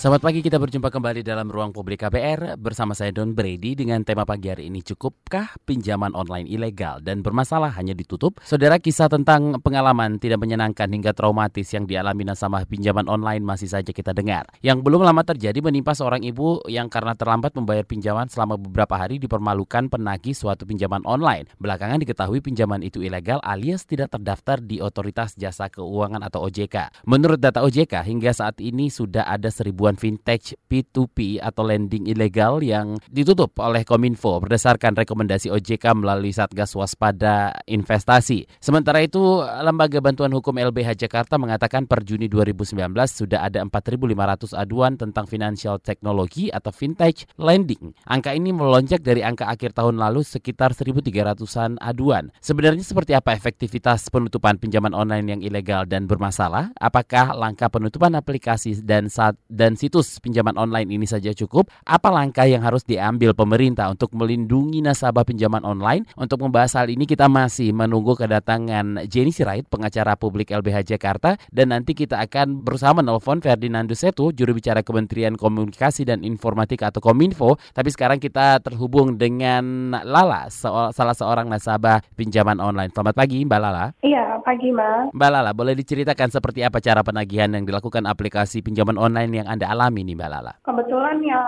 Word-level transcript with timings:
Selamat 0.00 0.24
pagi, 0.24 0.40
kita 0.40 0.56
berjumpa 0.56 0.88
kembali 0.88 1.20
dalam 1.20 1.52
ruang 1.52 1.76
publik 1.76 2.00
KBR 2.00 2.56
bersama 2.56 2.96
saya 2.96 3.12
Don 3.12 3.36
Brady 3.36 3.76
dengan 3.76 4.00
tema 4.00 4.24
pagi 4.24 4.48
hari 4.48 4.72
ini 4.72 4.80
cukupkah 4.80 5.60
pinjaman 5.68 6.16
online 6.16 6.48
ilegal 6.48 7.04
dan 7.04 7.20
bermasalah 7.20 7.68
hanya 7.76 7.92
ditutup? 7.92 8.40
Saudara 8.40 8.80
kisah 8.80 9.12
tentang 9.12 9.60
pengalaman 9.60 10.16
tidak 10.16 10.40
menyenangkan 10.40 10.88
hingga 10.88 11.12
traumatis 11.12 11.68
yang 11.76 11.84
dialami 11.84 12.24
nasabah 12.24 12.64
pinjaman 12.64 13.12
online 13.12 13.44
masih 13.44 13.68
saja 13.68 13.92
kita 13.92 14.16
dengar. 14.16 14.48
Yang 14.64 14.88
belum 14.88 15.04
lama 15.04 15.20
terjadi 15.20 15.60
menimpa 15.60 15.92
seorang 15.92 16.24
ibu 16.24 16.64
yang 16.64 16.88
karena 16.88 17.12
terlambat 17.12 17.52
membayar 17.52 17.84
pinjaman 17.84 18.32
selama 18.32 18.56
beberapa 18.56 18.96
hari 18.96 19.20
dipermalukan 19.20 19.92
penagih 19.92 20.32
suatu 20.32 20.64
pinjaman 20.64 21.04
online. 21.04 21.44
Belakangan 21.60 22.00
diketahui 22.00 22.40
pinjaman 22.40 22.80
itu 22.80 23.04
ilegal 23.04 23.36
alias 23.44 23.84
tidak 23.84 24.16
terdaftar 24.16 24.64
di 24.64 24.80
Otoritas 24.80 25.36
Jasa 25.36 25.68
Keuangan 25.68 26.24
atau 26.24 26.48
OJK. 26.48 27.04
Menurut 27.04 27.36
data 27.36 27.60
OJK 27.60 28.00
hingga 28.08 28.32
saat 28.32 28.64
ini 28.64 28.88
sudah 28.88 29.28
ada 29.28 29.52
seribuan 29.52 29.89
ribuan 29.90 29.98
vintage 29.98 30.54
P2P 30.70 31.42
atau 31.42 31.66
lending 31.66 32.06
ilegal 32.06 32.62
yang 32.62 32.94
ditutup 33.10 33.58
oleh 33.58 33.82
Kominfo 33.82 34.38
berdasarkan 34.38 34.94
rekomendasi 34.94 35.50
OJK 35.50 35.98
melalui 35.98 36.30
Satgas 36.30 36.78
Waspada 36.78 37.58
Investasi. 37.66 38.46
Sementara 38.62 39.02
itu, 39.02 39.42
Lembaga 39.42 39.98
Bantuan 39.98 40.30
Hukum 40.30 40.54
LBH 40.54 40.94
Jakarta 40.94 41.34
mengatakan 41.42 41.90
per 41.90 42.06
Juni 42.06 42.30
2019 42.30 42.78
sudah 43.10 43.42
ada 43.42 43.66
4.500 43.66 44.54
aduan 44.54 44.94
tentang 44.94 45.26
financial 45.26 45.82
technology 45.82 46.54
atau 46.54 46.70
vintage 46.70 47.26
lending. 47.34 47.90
Angka 48.06 48.30
ini 48.30 48.54
melonjak 48.54 49.02
dari 49.02 49.26
angka 49.26 49.50
akhir 49.50 49.74
tahun 49.74 49.98
lalu 49.98 50.22
sekitar 50.22 50.70
1.300-an 50.70 51.82
aduan. 51.82 52.30
Sebenarnya 52.38 52.86
seperti 52.86 53.18
apa 53.18 53.34
efektivitas 53.34 54.06
penutupan 54.12 54.60
pinjaman 54.62 54.94
online 54.94 55.26
yang 55.34 55.40
ilegal 55.42 55.82
dan 55.88 56.06
bermasalah? 56.06 56.70
Apakah 56.78 57.34
langkah 57.34 57.66
penutupan 57.66 58.14
aplikasi 58.14 58.78
dan 58.84 59.10
saat 59.10 59.34
dan 59.50 59.79
situs 59.80 60.20
pinjaman 60.20 60.60
online 60.60 60.92
ini 60.92 61.08
saja 61.08 61.32
cukup? 61.32 61.72
Apa 61.88 62.12
langkah 62.12 62.44
yang 62.44 62.60
harus 62.60 62.84
diambil 62.84 63.32
pemerintah 63.32 63.88
untuk 63.88 64.12
melindungi 64.12 64.84
nasabah 64.84 65.24
pinjaman 65.24 65.64
online? 65.64 66.04
Untuk 66.20 66.44
membahas 66.44 66.76
hal 66.76 66.92
ini 66.92 67.08
kita 67.08 67.32
masih 67.32 67.72
menunggu 67.72 68.12
kedatangan 68.12 69.08
Jenny 69.08 69.32
Sirait, 69.32 69.64
pengacara 69.64 70.20
publik 70.20 70.52
LBH 70.52 70.84
Jakarta 70.84 71.40
dan 71.48 71.72
nanti 71.72 71.96
kita 71.96 72.20
akan 72.20 72.60
berusaha 72.60 72.92
menelpon 72.92 73.40
Ferdinando 73.40 73.96
Setu, 73.96 74.36
juru 74.36 74.52
bicara 74.52 74.84
Kementerian 74.84 75.32
Komunikasi 75.40 76.04
dan 76.04 76.20
Informatika 76.28 76.92
atau 76.92 77.00
Kominfo. 77.00 77.56
Tapi 77.72 77.88
sekarang 77.88 78.20
kita 78.20 78.60
terhubung 78.60 79.16
dengan 79.16 79.96
Lala, 80.04 80.52
salah 80.92 81.16
seorang 81.16 81.48
nasabah 81.48 82.04
pinjaman 82.18 82.60
online. 82.60 82.92
Selamat 82.92 83.16
pagi 83.16 83.40
Mbak 83.48 83.60
Lala. 83.62 83.96
Iya, 84.04 84.42
pagi 84.44 84.68
Mbak. 84.74 85.16
Mbak 85.16 85.30
Lala, 85.30 85.50
boleh 85.56 85.72
diceritakan 85.72 86.28
seperti 86.28 86.66
apa 86.66 86.82
cara 86.82 87.00
penagihan 87.00 87.48
yang 87.54 87.64
dilakukan 87.64 88.04
aplikasi 88.04 88.60
pinjaman 88.60 89.00
online 89.00 89.30
yang 89.30 89.46
Anda 89.46 89.59
alami 89.68 90.00
nih 90.06 90.16
Mbak 90.16 90.30
Lala? 90.30 90.52
Kebetulan 90.64 91.20
ya 91.24 91.40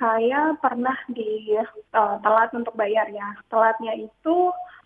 saya 0.00 0.56
pernah 0.58 0.96
di 1.10 1.56
uh, 1.94 2.16
telat 2.20 2.50
untuk 2.56 2.74
bayar 2.74 3.08
ya. 3.10 3.28
Telatnya 3.48 3.94
itu 3.96 4.36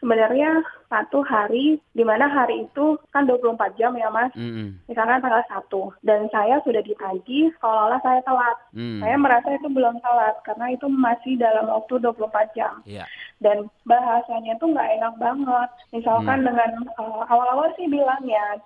sebenarnya 0.01 0.61
satu 0.87 1.25
hari, 1.27 1.83
di 1.97 2.05
mana 2.07 2.31
hari 2.31 2.69
itu 2.69 3.01
kan 3.11 3.27
24 3.27 3.59
jam 3.81 3.97
ya 3.99 4.07
mas, 4.13 4.31
mm-hmm. 4.39 4.87
misalkan 4.87 5.19
tanggal 5.19 5.43
1, 5.51 6.07
dan 6.07 6.21
saya 6.31 6.63
sudah 6.63 6.83
ditagih 6.85 7.51
seolah-olah 7.59 8.01
saya 8.05 8.21
telat. 8.23 8.57
Mm. 8.77 9.03
Saya 9.03 9.17
merasa 9.19 9.49
itu 9.57 9.69
belum 9.73 9.99
telat, 10.05 10.37
karena 10.47 10.67
itu 10.71 10.87
masih 10.87 11.35
dalam 11.41 11.67
waktu 11.73 11.99
24 11.99 12.57
jam. 12.57 12.75
Yeah. 12.87 13.09
Dan 13.43 13.67
bahasanya 13.89 14.57
itu 14.57 14.67
nggak 14.71 14.91
enak 15.01 15.15
banget. 15.19 15.69
Misalkan 15.91 16.39
mm. 16.45 16.47
dengan 16.55 16.71
uh, 17.01 17.23
awal-awal 17.27 17.73
sih 17.75 17.89
bilang 17.91 18.23
ya, 18.23 18.61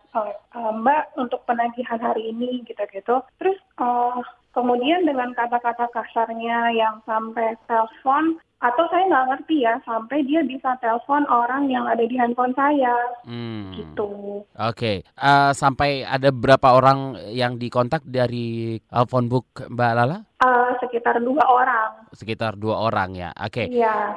mbak 0.77 1.15
untuk 1.17 1.41
penagihan 1.49 1.99
hari 2.03 2.35
ini 2.37 2.67
gitu-gitu. 2.69 3.23
Terus 3.41 3.57
uh, 3.81 4.21
kemudian 4.51 5.07
dengan 5.07 5.31
kata-kata 5.35 5.87
kasarnya 5.95 6.75
yang 6.75 6.99
sampai 7.07 7.55
telepon 7.71 8.39
atau 8.61 8.85
saya 8.93 9.09
nggak 9.09 9.29
ngerti 9.33 9.65
ya 9.65 9.81
sampai 9.89 10.21
dia 10.29 10.45
bisa 10.45 10.77
telepon 10.85 11.25
orang 11.33 11.73
yang 11.73 11.89
ada 11.89 12.05
di 12.05 12.13
handphone 12.21 12.53
saya 12.53 12.93
hmm. 13.25 13.73
gitu. 13.73 14.45
Oke, 14.45 14.53
okay. 14.55 14.97
uh, 15.17 15.49
eh, 15.49 15.53
sampai 15.57 16.05
ada 16.05 16.29
berapa 16.29 16.77
orang 16.77 17.17
yang 17.33 17.57
dikontak 17.57 18.05
dari 18.05 18.77
uh, 18.93 19.09
phone 19.09 19.33
book 19.33 19.49
Mbak 19.65 19.93
Lala? 19.97 20.30
Uh, 20.41 20.73
sekitar 20.81 21.21
dua 21.21 21.45
orang. 21.45 22.09
Sekitar 22.17 22.57
dua 22.57 22.89
orang 22.89 23.13
ya, 23.13 23.29
oke. 23.37 23.61
Okay. 23.61 23.67
Iya. 23.69 24.17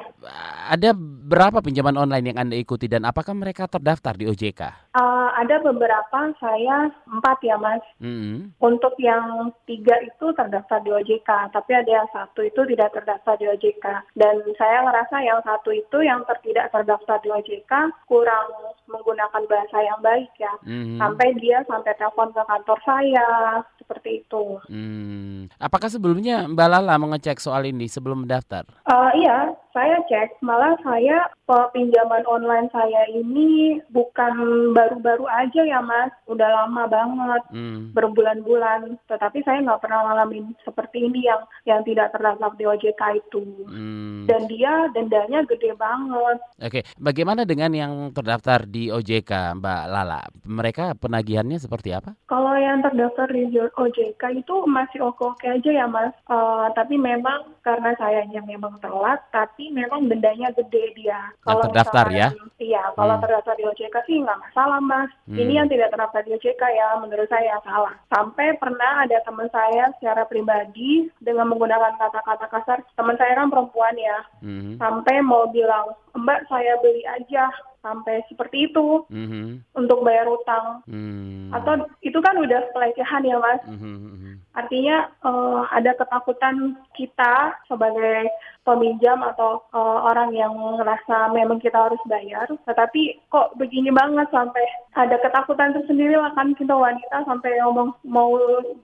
Ada 0.72 0.96
berapa 0.96 1.60
pinjaman 1.60 2.00
online 2.00 2.32
yang 2.32 2.38
anda 2.40 2.56
ikuti 2.56 2.88
dan 2.88 3.04
apakah 3.04 3.36
mereka 3.36 3.68
terdaftar 3.68 4.16
di 4.16 4.24
OJK? 4.32 4.92
Uh, 4.96 5.28
ada 5.36 5.60
beberapa, 5.60 6.32
saya 6.40 6.88
empat 7.04 7.44
ya 7.44 7.60
mas. 7.60 7.84
Mm 8.00 8.16
-hmm. 8.16 8.36
Untuk 8.56 8.96
yang 8.96 9.52
tiga 9.68 10.00
itu 10.00 10.32
terdaftar 10.32 10.80
di 10.80 10.96
OJK, 10.96 11.52
tapi 11.52 11.76
ada 11.76 11.92
yang 11.92 12.08
satu 12.08 12.40
itu 12.40 12.60
tidak 12.72 12.96
terdaftar 12.96 13.36
di 13.36 13.44
OJK. 13.44 13.84
Dan 14.16 14.40
saya 14.56 14.80
ngerasa 14.80 15.20
yang 15.20 15.44
satu 15.44 15.76
itu 15.76 15.98
yang 16.00 16.24
tidak 16.40 16.72
terdaftar 16.72 17.20
di 17.20 17.28
OJK 17.36 17.72
kurang 18.08 18.48
menggunakan 18.88 19.44
bahasa 19.44 19.76
yang 19.76 20.00
baik 20.00 20.32
ya. 20.40 20.56
Mm 20.64 20.72
-hmm. 20.72 20.98
Sampai 21.04 21.36
dia 21.36 21.60
sampai 21.68 21.92
telepon 22.00 22.32
ke 22.32 22.40
kantor 22.48 22.78
saya, 22.80 23.60
seperti 23.84 24.24
itu. 24.24 24.44
Hmm. 24.72 25.52
Apakah 25.60 25.92
sebelumnya 26.14 26.46
Mbak 26.46 26.68
Lala 26.70 26.94
mengecek 26.94 27.42
soal 27.42 27.66
ini 27.66 27.90
sebelum 27.90 28.22
mendaftar? 28.22 28.62
Uh, 28.86 29.10
iya, 29.18 29.50
saya 29.74 29.98
cek. 30.06 30.38
Malah 30.40 30.78
saya 30.86 31.26
pinjaman 31.74 32.22
online 32.30 32.70
saya 32.70 33.10
ini 33.10 33.82
bukan 33.90 34.70
baru-baru 34.72 35.26
aja 35.28 35.66
ya 35.66 35.82
Mas, 35.82 36.14
udah 36.30 36.46
lama 36.46 36.86
banget, 36.86 37.42
hmm. 37.50 37.92
berbulan-bulan. 37.92 38.96
Tetapi 39.10 39.42
saya 39.42 39.60
nggak 39.66 39.82
pernah 39.82 40.06
ngalamin 40.08 40.54
seperti 40.62 41.10
ini 41.10 41.26
yang 41.26 41.42
yang 41.66 41.82
tidak 41.82 42.14
terdaftar 42.14 42.54
di 42.54 42.64
OJK 42.64 43.02
itu. 43.18 43.42
Hmm. 43.66 44.24
Dan 44.30 44.46
dia 44.48 44.88
dendanya 44.94 45.42
gede 45.44 45.74
banget. 45.76 46.38
Oke, 46.62 46.80
bagaimana 46.96 47.42
dengan 47.42 47.74
yang 47.74 47.92
terdaftar 48.14 48.64
di 48.64 48.88
OJK, 48.88 49.58
Mbak 49.58 49.82
Lala? 49.90 50.22
Mereka 50.46 50.96
penagihannya 51.02 51.58
seperti 51.58 51.92
apa? 51.92 52.14
Kalau 52.30 52.54
yang 52.54 52.80
terdaftar 52.80 53.28
di 53.28 53.58
OJK 53.58 54.22
itu 54.38 54.54
masih 54.70 55.02
oke-oke 55.02 55.44
aja 55.44 55.70
ya 55.74 55.86
mas. 55.90 56.14
Uh, 56.30 56.70
tapi 56.72 56.94
memang 56.94 57.52
karena 57.66 57.96
sayanya 57.98 58.40
memang 58.44 58.78
telat, 58.78 59.20
tapi 59.34 59.63
memang 59.70 60.10
dendanya 60.10 60.50
gede 60.52 60.96
dia. 60.98 61.30
Kalau 61.44 61.64
terdaftar 61.70 62.06
ya? 62.10 62.28
Iya, 62.58 62.92
kalau 62.98 63.14
hmm. 63.16 63.22
terdaftar 63.22 63.54
di 63.56 63.64
OJK 63.64 63.96
sih 64.08 64.16
nggak 64.20 64.40
masalah 64.50 64.80
mas. 64.82 65.10
Hmm. 65.28 65.38
Ini 65.38 65.52
yang 65.62 65.68
tidak 65.70 65.92
terdaftar 65.94 66.20
di 66.26 66.30
OJK 66.36 66.62
ya, 66.62 66.88
menurut 66.98 67.28
saya 67.30 67.60
salah. 67.62 67.94
Sampai 68.10 68.56
pernah 68.58 69.06
ada 69.06 69.18
teman 69.22 69.48
saya 69.54 69.92
secara 70.00 70.26
pribadi 70.26 71.08
dengan 71.22 71.48
menggunakan 71.52 71.96
kata-kata 71.96 72.46
kasar, 72.50 72.78
teman 72.98 73.16
saya 73.16 73.38
kan 73.38 73.48
perempuan 73.48 73.94
ya, 73.96 74.18
hmm. 74.42 74.76
sampai 74.80 75.22
mau 75.22 75.46
bilang, 75.48 75.94
Mbak 76.14 76.46
saya 76.50 76.78
beli 76.82 77.02
aja 77.06 77.50
sampai 77.84 78.24
seperti 78.32 78.72
itu 78.72 79.04
mm-hmm. 79.12 79.76
untuk 79.76 80.00
bayar 80.00 80.24
utang 80.24 80.80
mm. 80.88 81.52
atau 81.52 81.84
itu 82.00 82.16
kan 82.24 82.40
udah 82.40 82.72
pelecehan 82.72 83.28
ya 83.28 83.36
mas 83.36 83.60
mm-hmm. 83.68 84.40
artinya 84.56 85.12
uh, 85.20 85.68
ada 85.68 85.92
ketakutan 85.92 86.80
kita 86.96 87.52
sebagai 87.68 88.32
peminjam 88.64 89.20
atau 89.20 89.60
uh, 89.76 90.08
orang 90.08 90.32
yang 90.32 90.56
merasa 90.56 91.28
memang 91.30 91.60
kita 91.60 91.76
harus 91.76 92.00
bayar, 92.08 92.48
tetapi 92.64 93.20
kok 93.28 93.52
begini 93.60 93.92
banget 93.92 94.26
sampai 94.32 94.64
ada 94.96 95.20
ketakutan 95.20 95.76
tersendiri 95.76 96.16
lah 96.16 96.32
kan 96.32 96.56
kita 96.56 96.72
wanita 96.72 97.28
sampai 97.28 97.60
ngomong 97.60 97.92
mau 98.08 98.32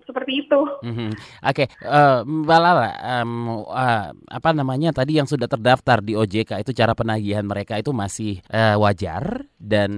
seperti 0.04 0.46
itu. 0.46 0.60
Mm-hmm. 0.84 1.10
Oke, 1.48 1.64
okay. 1.64 1.66
uh, 1.88 2.20
eh, 2.20 2.28
Mbak 2.28 2.60
Lala, 2.60 2.90
um, 3.00 3.64
uh, 3.64 4.12
apa 4.12 4.50
namanya 4.52 4.92
tadi 4.92 5.16
yang 5.16 5.26
sudah 5.26 5.48
terdaftar 5.48 6.04
di 6.04 6.12
OJK 6.12 6.60
itu 6.60 6.76
cara 6.76 6.92
penagihan 6.92 7.46
mereka 7.48 7.80
itu 7.80 7.96
masih 7.96 8.44
uh, 8.52 8.76
wajar 8.76 9.48
dan 9.56 9.90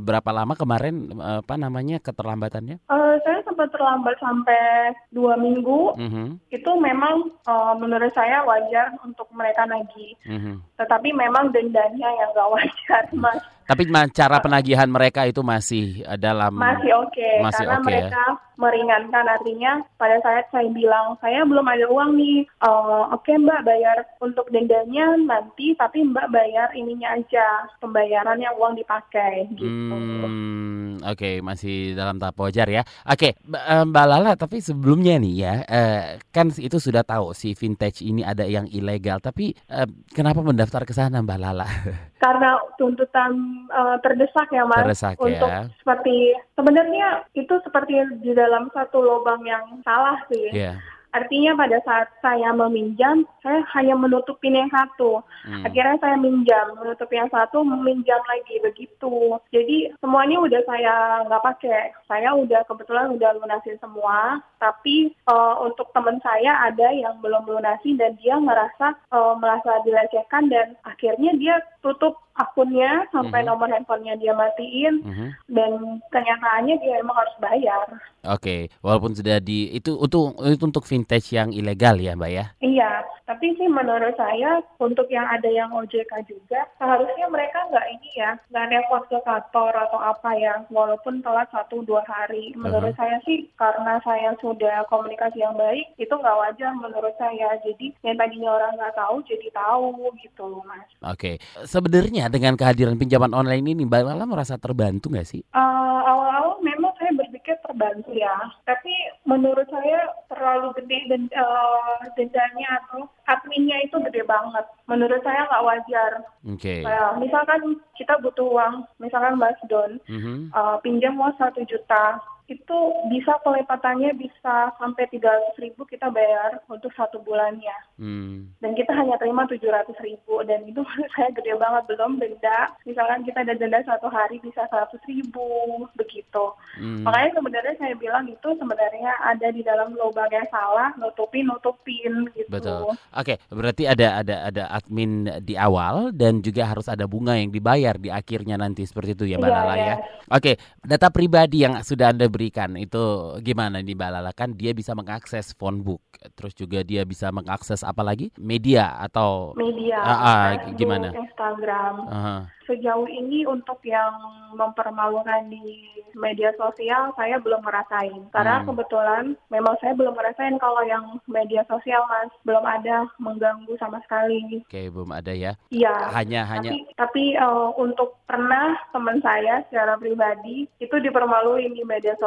berapa 0.00 0.30
lama 0.34 0.52
kemarin 0.58 1.16
uh, 1.16 1.40
apa 1.40 1.54
namanya 1.56 2.02
keterlambatannya? 2.02 2.82
Uh, 2.90 3.16
saya 3.24 3.40
sempat 3.48 3.70
terlambat 3.72 4.18
sampai 4.18 4.92
dua 5.14 5.38
minggu. 5.38 5.96
Mm-hmm. 5.96 6.26
Itu 6.50 6.76
memang 6.76 7.30
uh, 7.46 7.72
menurut 7.78 8.10
saya 8.12 8.42
wajar 8.42 8.92
untuk 9.14 9.30
mereka 9.30 9.62
nagih. 9.70 10.18
Mm-hmm. 10.26 10.56
Tetapi 10.74 11.08
memang 11.14 11.54
dendanya 11.54 12.08
yang 12.10 12.34
gak 12.34 12.50
wajar, 12.50 13.04
Mas. 13.22 13.38
Tapi 13.64 13.82
cara 14.12 14.36
penagihan 14.40 14.88
mereka 14.88 15.24
itu 15.24 15.40
masih 15.40 16.04
eh, 16.04 16.18
dalam 16.20 16.54
masih 16.54 16.92
oke 16.94 17.12
okay, 17.12 17.40
karena 17.40 17.78
okay, 17.80 17.86
mereka 17.86 18.24
ya? 18.28 18.42
meringankan 18.54 19.26
artinya 19.26 19.72
pada 19.98 20.16
saat 20.22 20.46
saya 20.54 20.70
bilang 20.70 21.18
saya 21.18 21.42
belum 21.42 21.66
ada 21.66 21.90
uang 21.90 22.14
nih 22.14 22.46
uh, 22.62 23.10
oke 23.10 23.26
okay, 23.26 23.34
mbak 23.34 23.66
bayar 23.66 24.06
untuk 24.22 24.46
dendanya 24.54 25.18
nanti 25.18 25.74
tapi 25.74 26.06
mbak 26.06 26.30
bayar 26.30 26.70
ininya 26.76 27.18
aja 27.18 27.66
pembayarannya 27.82 28.50
uang 28.54 28.78
dipakai 28.78 29.50
gitu. 29.58 29.66
Hmm, 29.70 31.02
oke 31.02 31.18
okay, 31.18 31.34
masih 31.42 31.98
dalam 31.98 32.16
tahap 32.20 32.38
wajar 32.40 32.68
ya. 32.70 32.82
Oke, 33.04 33.32
okay, 33.36 33.54
eh, 33.54 33.84
Mbak 33.84 34.06
Lala 34.06 34.32
tapi 34.34 34.58
sebelumnya 34.62 35.20
nih 35.20 35.34
ya, 35.34 35.54
uh, 35.64 36.02
kan 36.32 36.50
itu 36.54 36.80
sudah 36.80 37.02
tahu 37.04 37.36
si 37.36 37.52
vintage 37.52 38.02
ini 38.02 38.24
ada 38.24 38.46
yang 38.46 38.68
ilegal, 38.70 39.20
tapi 39.20 39.52
uh, 39.70 39.88
kenapa 40.12 40.40
mendaftar 40.40 40.82
ke 40.88 40.94
sana 40.96 41.20
Mbak 41.20 41.38
Lala? 41.38 41.66
Karena 42.24 42.56
tuntutan 42.80 43.36
uh, 43.70 43.96
terdesak 44.02 44.48
ya 44.50 44.64
Mas. 44.66 44.84
Terdesak 44.84 45.14
untuk 45.20 45.50
ya. 45.50 45.68
seperti 45.80 46.36
sebenarnya 46.54 47.28
itu 47.34 47.54
seperti 47.62 47.94
di 48.20 48.32
dalam 48.32 48.70
satu 48.72 49.00
lubang 49.00 49.42
yang 49.46 49.64
salah 49.82 50.18
sih. 50.30 50.50
Yeah 50.52 50.78
Artinya 51.14 51.54
pada 51.54 51.78
saat 51.86 52.10
saya 52.18 52.50
meminjam, 52.50 53.22
saya 53.38 53.62
hanya 53.78 53.94
menutupi 53.94 54.50
yang 54.50 54.66
satu. 54.66 55.22
Hmm. 55.46 55.62
Akhirnya 55.62 55.94
saya 56.02 56.18
minjam, 56.18 56.74
menutup 56.74 57.06
yang 57.14 57.30
satu, 57.30 57.62
meminjam 57.62 58.18
lagi 58.26 58.58
begitu. 58.58 59.38
Jadi 59.54 59.94
semuanya 60.02 60.42
udah 60.42 60.60
saya 60.66 60.94
nggak 61.30 61.44
pakai. 61.54 61.94
Saya 62.10 62.34
udah 62.34 62.66
kebetulan 62.66 63.14
udah 63.14 63.30
lunasin 63.38 63.78
semua. 63.78 64.42
Tapi 64.64 65.12
uh, 65.28 65.60
untuk 65.60 65.92
teman 65.92 66.16
saya 66.24 66.56
ada 66.64 66.88
yang 66.88 67.20
belum 67.20 67.44
lunasi 67.44 68.00
dan 68.00 68.16
dia 68.16 68.40
merasa 68.40 68.96
uh, 69.12 69.36
merasa 69.36 69.84
dilecehkan 69.84 70.48
dan 70.48 70.72
akhirnya 70.88 71.36
dia 71.36 71.60
tutup 71.84 72.24
akunnya 72.34 73.06
sampai 73.12 73.44
mm 73.44 73.46
-hmm. 73.46 73.50
nomor 73.60 73.68
handphonenya 73.68 74.14
dia 74.18 74.32
matiin 74.34 74.94
mm 75.04 75.12
-hmm. 75.12 75.28
dan 75.52 75.70
kenyataannya 76.10 76.74
dia 76.80 76.94
emang 76.98 77.14
harus 77.14 77.36
bayar. 77.38 77.86
Oke, 78.24 78.40
okay. 78.40 78.60
walaupun 78.80 79.12
sudah 79.12 79.36
di 79.36 79.68
itu 79.76 80.00
untuk 80.00 80.40
itu 80.40 80.64
untuk 80.64 80.88
vintage 80.88 81.36
yang 81.36 81.52
ilegal 81.52 82.00
ya, 82.00 82.16
Mbak 82.16 82.32
ya? 82.32 82.44
Iya, 82.64 83.04
tapi 83.28 83.52
sih 83.60 83.68
menurut 83.68 84.16
saya 84.16 84.64
untuk 84.80 85.04
yang 85.12 85.28
ada 85.28 85.44
yang 85.44 85.68
OJK 85.76 86.24
juga 86.24 86.64
seharusnya 86.80 87.28
mereka 87.28 87.68
nggak 87.68 87.86
ini 87.92 88.10
ya, 88.16 88.32
nggak 88.48 88.68
repot 88.72 89.04
ke 89.12 89.18
kantor 89.28 89.72
atau 89.76 90.00
apa 90.00 90.30
ya, 90.40 90.54
walaupun 90.72 91.20
telat 91.20 91.52
satu 91.52 91.84
dua 91.84 92.00
hari. 92.08 92.56
Menurut 92.56 92.92
uh 92.92 92.96
-huh. 92.96 93.00
saya 93.04 93.16
sih 93.28 93.44
karena 93.60 94.00
saya 94.02 94.32
sudah 94.40 94.53
komunikasi 94.88 95.42
yang 95.42 95.54
baik 95.54 95.94
itu 95.96 96.10
nggak 96.10 96.38
wajar 96.38 96.70
menurut 96.76 97.14
saya. 97.16 97.56
Jadi 97.62 97.94
yang 98.02 98.16
tadinya 98.18 98.50
orang 98.54 98.72
nggak 98.78 98.96
tahu 98.96 99.16
jadi 99.26 99.48
tahu 99.52 100.10
gitu, 100.20 100.62
Mas. 100.64 100.86
Oke, 101.04 101.36
okay. 101.40 101.66
sebenarnya 101.66 102.30
dengan 102.32 102.54
kehadiran 102.58 102.98
pinjaman 102.98 103.32
online 103.34 103.64
ini 103.74 103.82
Mbak 103.84 104.02
Lala 104.04 104.24
merasa 104.24 104.58
terbantu 104.58 105.12
nggak 105.12 105.28
sih? 105.28 105.42
Uh, 105.52 106.00
awal-awal 106.04 106.58
memang 106.60 106.92
saya 106.98 107.12
berpikir 107.16 107.56
terbantu 107.64 108.14
ya, 108.14 108.34
tapi 108.68 108.92
menurut 109.24 109.66
saya 109.68 110.10
terlalu 110.30 110.72
gede 110.82 110.98
dan 111.10 111.22
uh, 111.36 112.00
dendanya 112.14 112.68
atau 112.84 113.08
adminnya 113.28 113.78
itu 113.84 113.96
gede 114.10 114.22
banget. 114.24 114.64
Menurut 114.88 115.20
saya 115.24 115.48
nggak 115.48 115.64
wajar. 115.64 116.12
Oke. 116.48 116.60
Okay. 116.60 116.80
Uh, 116.84 117.12
misalkan 117.20 117.80
kita 117.96 118.14
butuh 118.20 118.46
uang, 118.46 118.84
misalkan 119.00 119.38
Mas 119.40 119.58
Don, 119.70 119.96
mm 120.08 120.20
-hmm. 120.20 120.38
uh, 120.52 120.76
pinjam 120.84 121.16
uang 121.16 121.34
satu 121.40 121.64
juta, 121.64 122.20
itu 122.44 122.78
bisa 123.08 123.40
pelepatannya 123.40 124.12
bisa 124.20 124.74
sampai 124.76 125.08
tiga 125.08 125.32
ratus 125.32 125.56
ribu 125.60 125.88
kita 125.88 126.12
bayar 126.12 126.60
untuk 126.68 126.92
satu 126.92 127.20
bulannya. 127.24 127.76
Hmm. 127.94 128.50
dan 128.58 128.74
kita 128.74 128.90
hanya 128.90 129.14
terima 129.22 129.46
tujuh 129.46 129.70
ratus 129.70 129.94
ribu 130.02 130.42
dan 130.50 130.66
itu 130.66 130.82
saya 131.14 131.30
gede 131.30 131.54
banget 131.56 131.84
belum 131.88 132.18
denda. 132.18 132.74
Misalkan 132.84 133.22
kita 133.22 133.46
ada 133.46 133.54
denda 133.54 133.80
satu 133.86 134.10
hari 134.10 134.42
bisa 134.42 134.66
seratus 134.68 135.00
ribu 135.06 135.86
begitu. 135.94 136.44
Hmm. 136.74 137.06
makanya 137.06 137.38
sebenarnya 137.38 137.74
saya 137.78 137.94
bilang 137.94 138.26
itu 138.26 138.48
sebenarnya 138.58 139.12
ada 139.22 139.48
di 139.54 139.62
dalam 139.62 139.94
lubang 139.94 140.26
yang 140.34 140.46
salah 140.50 140.90
nutupin 140.98 141.46
nutupin 141.46 142.26
gitu. 142.34 142.50
Betul. 142.50 142.98
Oke 143.14 143.38
berarti 143.48 143.86
ada 143.86 144.20
ada 144.20 144.36
ada 144.50 144.64
admin 144.74 145.30
di 145.40 145.54
awal 145.54 146.10
dan 146.10 146.42
juga 146.42 146.66
harus 146.66 146.90
ada 146.90 147.06
bunga 147.06 147.38
yang 147.38 147.54
dibayar 147.54 147.94
di 147.96 148.10
akhirnya 148.10 148.58
nanti 148.58 148.82
seperti 148.84 149.14
itu 149.14 149.24
ya 149.34 149.36
mbak 149.38 149.50
yeah, 149.50 149.76
ya. 149.78 149.96
oke 150.30 150.52
data 150.82 151.08
pribadi 151.08 151.62
yang 151.62 151.78
sudah 151.80 152.10
anda 152.10 152.26
berikan 152.34 152.74
itu 152.74 153.38
gimana 153.46 153.78
nih 153.78 153.94
Mbak 153.94 154.10
Lala 154.10 154.32
kan 154.34 154.50
dia 154.50 154.74
bisa 154.74 154.90
mengakses 154.98 155.54
phone 155.54 155.86
book 155.86 156.02
terus 156.34 156.50
juga 156.58 156.82
dia 156.82 157.06
bisa 157.06 157.30
mengakses 157.30 157.86
apa 157.86 158.02
lagi 158.02 158.34
media 158.34 158.98
atau 158.98 159.54
media 159.54 160.02
uh, 160.02 160.10
uh, 160.10 160.46
gimana 160.74 161.14
Instagram 161.14 161.94
uh 162.10 162.18
-huh 162.18 162.42
sejauh 162.66 163.08
ini 163.08 163.44
untuk 163.44 163.80
yang 163.84 164.12
mempermalukan 164.56 165.48
di 165.48 165.84
media 166.16 166.54
sosial 166.56 167.12
saya 167.18 167.36
belum 167.42 167.60
ngerasain 167.64 168.30
karena 168.32 168.62
hmm. 168.62 168.66
kebetulan 168.70 169.24
memang 169.50 169.74
saya 169.82 169.92
belum 169.98 170.14
ngerasain 170.14 170.56
kalau 170.62 170.82
yang 170.86 171.18
media 171.28 171.66
sosial 171.68 172.04
mas 172.08 172.30
belum 172.46 172.64
ada 172.64 173.08
mengganggu 173.20 173.74
sama 173.76 174.00
sekali. 174.06 174.62
Oke 174.64 174.88
belum 174.88 175.10
ada 175.12 175.32
ya? 175.34 175.58
Iya. 175.74 175.94
Hanya 176.14 176.42
tapi, 176.46 176.52
hanya. 176.52 176.70
Tapi 176.96 177.24
uh, 177.38 177.74
untuk 177.76 178.20
pernah 178.24 178.78
teman 178.94 179.18
saya 179.20 179.62
secara 179.68 179.98
pribadi 179.98 180.70
itu 180.80 180.96
dipermalui 181.02 181.70
di 181.74 181.82
media 181.84 182.14
sosial. 182.16 182.23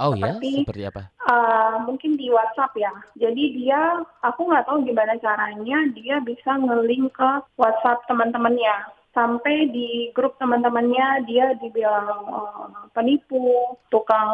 Oh 0.00 0.16
ya? 0.16 0.32
Seperti 0.64 0.82
apa? 0.88 1.02
Uh, 1.28 1.84
mungkin 1.84 2.16
di 2.16 2.32
WhatsApp 2.32 2.72
ya. 2.78 2.92
Jadi 3.20 3.60
dia 3.60 4.00
aku 4.24 4.48
nggak 4.48 4.64
tahu 4.64 4.86
gimana 4.88 5.18
caranya 5.20 5.78
dia 5.92 6.16
bisa 6.24 6.56
ngelink 6.56 7.12
ke 7.12 7.30
WhatsApp 7.60 8.06
teman-temannya 8.08 8.88
sampai 9.12 9.68
di 9.68 10.08
grup 10.16 10.40
teman-temannya 10.40 11.28
dia 11.28 11.52
dibilang 11.60 12.24
uh, 12.32 12.88
penipu, 12.96 13.76
tukang 13.92 14.32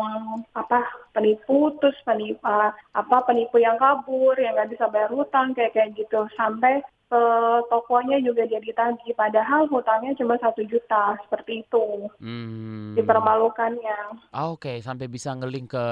apa 0.54 0.86
penipu, 1.10 1.74
terus 1.82 1.98
penipu 2.06 2.38
uh, 2.46 2.70
apa 2.94 3.26
penipu 3.26 3.58
yang 3.58 3.74
kabur, 3.76 4.38
yang 4.38 4.54
nggak 4.54 4.78
bisa 4.78 4.86
bayar 4.86 5.10
hutang 5.10 5.50
kayak 5.52 5.74
kayak 5.74 5.94
gitu 5.98 6.31
sampai 6.38 6.78
ke 7.08 7.25
tokonya 7.72 8.20
juga 8.20 8.44
dia 8.44 8.60
ditagih 8.60 9.16
padahal 9.16 9.64
hutangnya 9.72 10.12
cuma 10.20 10.37
satu 10.37 10.60
juta 10.69 11.16
seperti 11.25 11.64
itu 11.64 12.08
hmm. 12.20 13.00
dipermalukannya 13.00 14.20
oh, 14.37 14.55
oke 14.55 14.69
okay. 14.69 14.76
sampai 14.84 15.08
bisa 15.08 15.32
ngeling 15.32 15.64
ke 15.64 15.84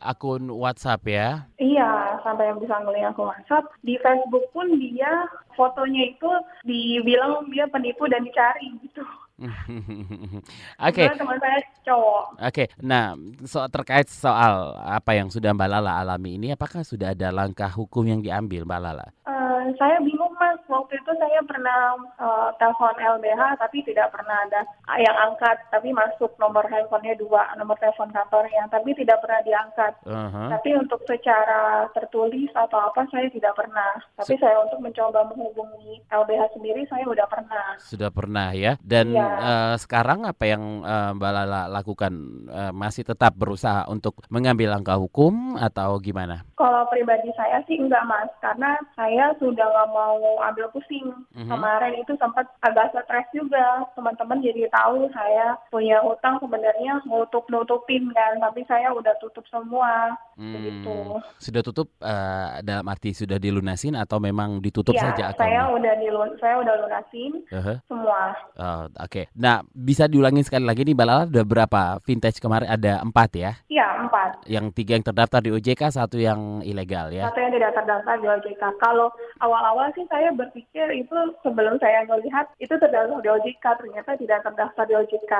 akun 0.00 0.48
WhatsApp 0.48 1.04
ya 1.04 1.44
iya 1.60 2.16
sampai 2.24 2.48
yang 2.48 2.58
bisa 2.58 2.80
ngeling 2.80 3.04
akun 3.04 3.28
WhatsApp 3.28 3.68
di 3.84 4.00
Facebook 4.00 4.48
pun 4.56 4.66
dia 4.80 5.28
fotonya 5.52 6.08
itu 6.08 6.30
dibilang 6.64 7.44
dia 7.52 7.68
penipu 7.68 8.08
dan 8.08 8.24
dicari 8.24 8.72
gitu 8.80 9.04
Oke. 10.86 11.02
Okay. 11.02 11.06
Teman 11.18 11.38
saya 11.42 11.58
cowok. 11.82 12.24
Oke. 12.38 12.52
Okay. 12.52 12.66
Nah, 12.82 13.18
so 13.42 13.64
terkait 13.66 14.06
soal 14.06 14.76
apa 14.78 15.18
yang 15.18 15.28
sudah 15.32 15.50
Mbak 15.50 15.68
Lala 15.68 15.98
alami 15.98 16.38
ini, 16.38 16.54
apakah 16.54 16.86
sudah 16.86 17.14
ada 17.14 17.34
langkah 17.34 17.70
hukum 17.70 18.06
yang 18.06 18.20
diambil 18.22 18.62
Mbak 18.62 18.80
Lala? 18.80 19.06
Uh, 19.26 19.66
saya 19.78 19.98
bingung 20.02 20.30
mas. 20.38 20.61
Waktu 20.72 20.96
itu 20.96 21.12
saya 21.20 21.40
pernah 21.44 22.00
uh, 22.16 22.48
telepon 22.56 22.96
LBH, 22.96 23.60
tapi 23.60 23.84
tidak 23.84 24.08
pernah 24.08 24.48
ada 24.48 24.64
yang 24.96 25.16
angkat. 25.28 25.60
Tapi 25.68 25.92
masuk 25.92 26.32
nomor 26.40 26.64
handphonenya 26.64 27.20
dua, 27.20 27.52
nomor 27.60 27.76
telepon 27.76 28.08
kantornya, 28.08 28.64
tapi 28.72 28.96
tidak 28.96 29.20
pernah 29.20 29.44
diangkat. 29.44 29.92
Uh 30.08 30.32
-huh. 30.32 30.48
Tapi 30.56 30.70
untuk 30.80 31.04
secara 31.04 31.84
tertulis 31.92 32.48
atau 32.56 32.88
apa 32.88 33.04
saya 33.12 33.28
tidak 33.28 33.52
pernah. 33.52 34.00
Tapi 34.16 34.34
so, 34.36 34.40
saya 34.40 34.56
untuk 34.64 34.80
mencoba 34.80 35.28
menghubungi 35.28 36.00
LBH 36.08 36.56
sendiri, 36.56 36.88
saya 36.88 37.04
sudah 37.04 37.26
pernah. 37.28 37.64
Sudah 37.76 38.10
pernah 38.10 38.48
ya. 38.56 38.80
Dan 38.80 39.12
ya 39.12 39.28
uh, 39.28 39.74
sekarang 39.76 40.24
apa 40.24 40.44
yang 40.48 40.80
uh, 40.80 41.12
Mbak 41.12 41.32
Lala 41.36 41.62
lakukan 41.68 42.12
uh, 42.48 42.72
masih 42.72 43.04
tetap 43.04 43.36
berusaha 43.36 43.84
untuk 43.92 44.24
mengambil 44.32 44.72
langkah 44.72 44.96
hukum 44.96 45.58
atau 45.58 45.98
gimana? 46.00 46.46
Kalau 46.56 46.86
pribadi 46.88 47.28
saya 47.34 47.58
sih 47.66 47.76
enggak 47.76 48.04
mas, 48.06 48.30
karena 48.38 48.78
saya 48.94 49.34
sudah 49.42 49.66
nggak 49.66 49.90
mau 49.90 50.18
ambil 50.46 50.61
pusing. 50.70 51.10
Mm-hmm. 51.34 51.50
Kemarin 51.50 51.94
itu 51.98 52.12
sempat 52.20 52.46
agak 52.62 52.94
stres 52.94 53.26
juga, 53.34 53.82
teman-teman 53.98 54.44
jadi 54.44 54.70
tahu 54.70 55.10
saya 55.10 55.58
punya 55.72 55.98
utang 56.04 56.38
sebenarnya 56.38 57.02
nutup 57.08 57.48
nutupin 57.50 58.12
kan, 58.14 58.38
tapi 58.38 58.62
saya 58.70 58.94
udah 58.94 59.16
tutup 59.18 59.42
semua. 59.50 60.14
Hmm, 60.38 60.54
begitu. 60.56 60.96
Sudah 61.42 61.62
tutup 61.64 61.88
uh, 62.00 62.60
dalam 62.62 62.86
arti 62.88 63.12
sudah 63.12 63.36
dilunasin 63.36 63.98
atau 63.98 64.22
memang 64.22 64.62
ditutup 64.62 64.96
ya, 64.96 65.12
saja 65.12 65.22
akunnya? 65.32 65.42
saya 65.42 65.62
udah 65.68 65.94
dilun 66.00 66.30
saya 66.40 66.54
udah 66.60 66.74
lunasin 66.86 67.32
uh-huh. 67.48 67.76
semua. 67.88 68.20
Uh, 68.56 68.84
Oke. 69.00 69.06
Okay. 69.06 69.24
Nah, 69.36 69.64
bisa 69.70 70.06
diulangi 70.08 70.44
sekali 70.44 70.64
lagi 70.64 70.82
nih 70.84 70.96
Balala 70.96 71.24
ada 71.28 71.42
berapa 71.44 72.00
vintage 72.04 72.42
kemarin? 72.42 72.68
Ada 72.68 73.02
empat 73.04 73.30
ya? 73.36 73.52
Iya, 73.68 73.86
empat. 74.06 74.48
Yang 74.48 74.66
tiga 74.76 74.92
yang 74.98 75.06
terdaftar 75.06 75.40
di 75.40 75.50
OJK, 75.52 75.82
satu 75.92 76.16
yang 76.18 76.60
ilegal 76.64 77.12
ya? 77.12 77.28
Satu 77.30 77.38
yang 77.40 77.52
tidak 77.54 77.70
terdaftar 77.76 78.14
di 78.18 78.26
OJK. 78.28 78.62
Kalau 78.80 79.08
awal-awal 79.40 79.88
sih 79.94 80.04
saya 80.08 80.32
berpikir 80.52 80.92
itu 81.00 81.16
sebelum 81.40 81.80
saya 81.80 82.04
melihat 82.04 82.44
itu 82.60 82.76
terdaftar 82.76 83.24
di 83.24 83.28
OJK, 83.32 83.64
ternyata 83.80 84.10
tidak 84.20 84.44
terdaftar 84.44 84.84
di 84.84 84.94
OJK. 85.00 85.32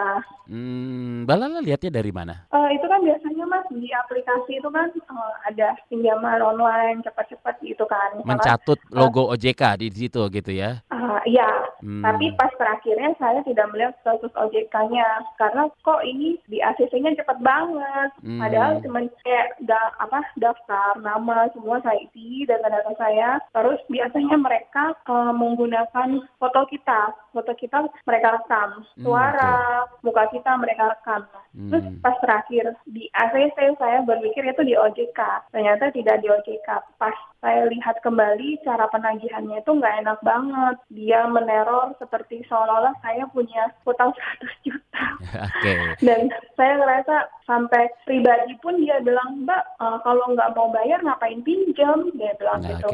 Hmm, 0.49 1.29
Balala 1.29 1.61
lihatnya 1.61 2.01
dari 2.01 2.09
mana? 2.09 2.49
Uh, 2.49 2.73
itu 2.73 2.89
kan 2.89 3.05
biasanya 3.05 3.45
mas 3.45 3.69
di 3.69 3.93
aplikasi 3.93 4.57
itu 4.57 4.69
kan 4.73 4.89
uh, 5.13 5.35
ada 5.45 5.77
pinjaman 5.93 6.41
online 6.41 7.05
cepat-cepat 7.05 7.61
gitu 7.61 7.85
kan. 7.85 8.25
Mencatut 8.25 8.81
logo 8.89 9.29
uh, 9.29 9.37
OJK 9.37 9.85
di 9.85 9.93
situ 9.93 10.25
gitu 10.33 10.49
ya? 10.49 10.81
Uh, 10.89 11.21
iya, 11.29 11.69
hmm. 11.85 12.01
tapi 12.01 12.33
pas 12.41 12.49
terakhirnya 12.57 13.13
saya 13.21 13.45
tidak 13.45 13.69
melihat 13.69 13.93
status 14.01 14.33
OJK-nya 14.33 15.29
karena 15.37 15.69
kok 15.85 16.01
ini 16.09 16.41
di 16.49 16.65
ACC-nya 16.65 17.21
cepat 17.21 17.37
banget. 17.45 18.11
Hmm. 18.25 18.41
Padahal 18.41 18.81
cuma 18.81 19.05
kayak 19.21 19.61
da, 19.69 19.93
apa 20.01 20.25
daftar 20.41 20.97
nama 21.05 21.53
semua 21.53 21.85
saya 21.85 22.01
isi 22.01 22.49
data-data 22.49 22.97
saya. 22.97 23.37
Terus 23.53 23.81
biasanya 23.93 24.41
mereka 24.41 24.97
uh, 25.07 25.33
menggunakan 25.35 26.23
foto 26.39 26.61
kita 26.69 27.15
foto 27.33 27.53
kita 27.57 27.89
mereka 28.07 28.39
rekam, 28.39 28.85
hmm, 28.85 29.03
suara, 29.03 29.89
hmm, 29.89 30.07
muka 30.07 30.25
kita 30.31 30.53
mereka 30.61 30.93
rekam. 30.93 31.25
Hmm. 31.57 31.69
Terus 31.73 31.85
pas 32.05 32.17
terakhir 32.21 32.77
di 32.89 33.09
ACC 33.13 33.77
saya 33.81 34.05
berpikir 34.05 34.45
itu 34.45 34.63
di 34.63 34.75
OJK, 34.77 35.51
ternyata 35.51 35.91
tidak 35.91 36.21
di 36.21 36.29
OJK. 36.29 36.69
Pas 37.01 37.17
saya 37.43 37.67
lihat 37.67 37.99
kembali 38.07 38.63
cara 38.63 38.87
penagihannya 38.87 39.59
itu 39.59 39.73
nggak 39.73 39.99
enak 40.07 40.19
banget. 40.23 40.77
Dia 40.95 41.27
meneror 41.27 41.97
seperti 41.99 42.47
seolah-olah 42.47 42.95
saya 43.03 43.27
punya 43.33 43.73
hutang 43.83 44.15
100 44.63 44.65
juta. 44.69 45.05
okay. 45.59 45.99
Dan 45.99 46.31
saya 46.55 46.79
ngerasa 46.79 47.17
sampai 47.47 47.91
pribadi 48.07 48.55
pun 48.63 48.79
dia 48.81 49.03
bilang 49.03 49.45
mbak 49.45 49.63
uh, 49.83 49.99
kalau 50.07 50.33
nggak 50.35 50.53
mau 50.55 50.71
bayar 50.71 51.03
ngapain 51.03 51.43
pinjam 51.43 52.09
dia 52.15 52.33
bilang 52.39 52.63
okay. 52.63 52.73
gitu 52.79 52.89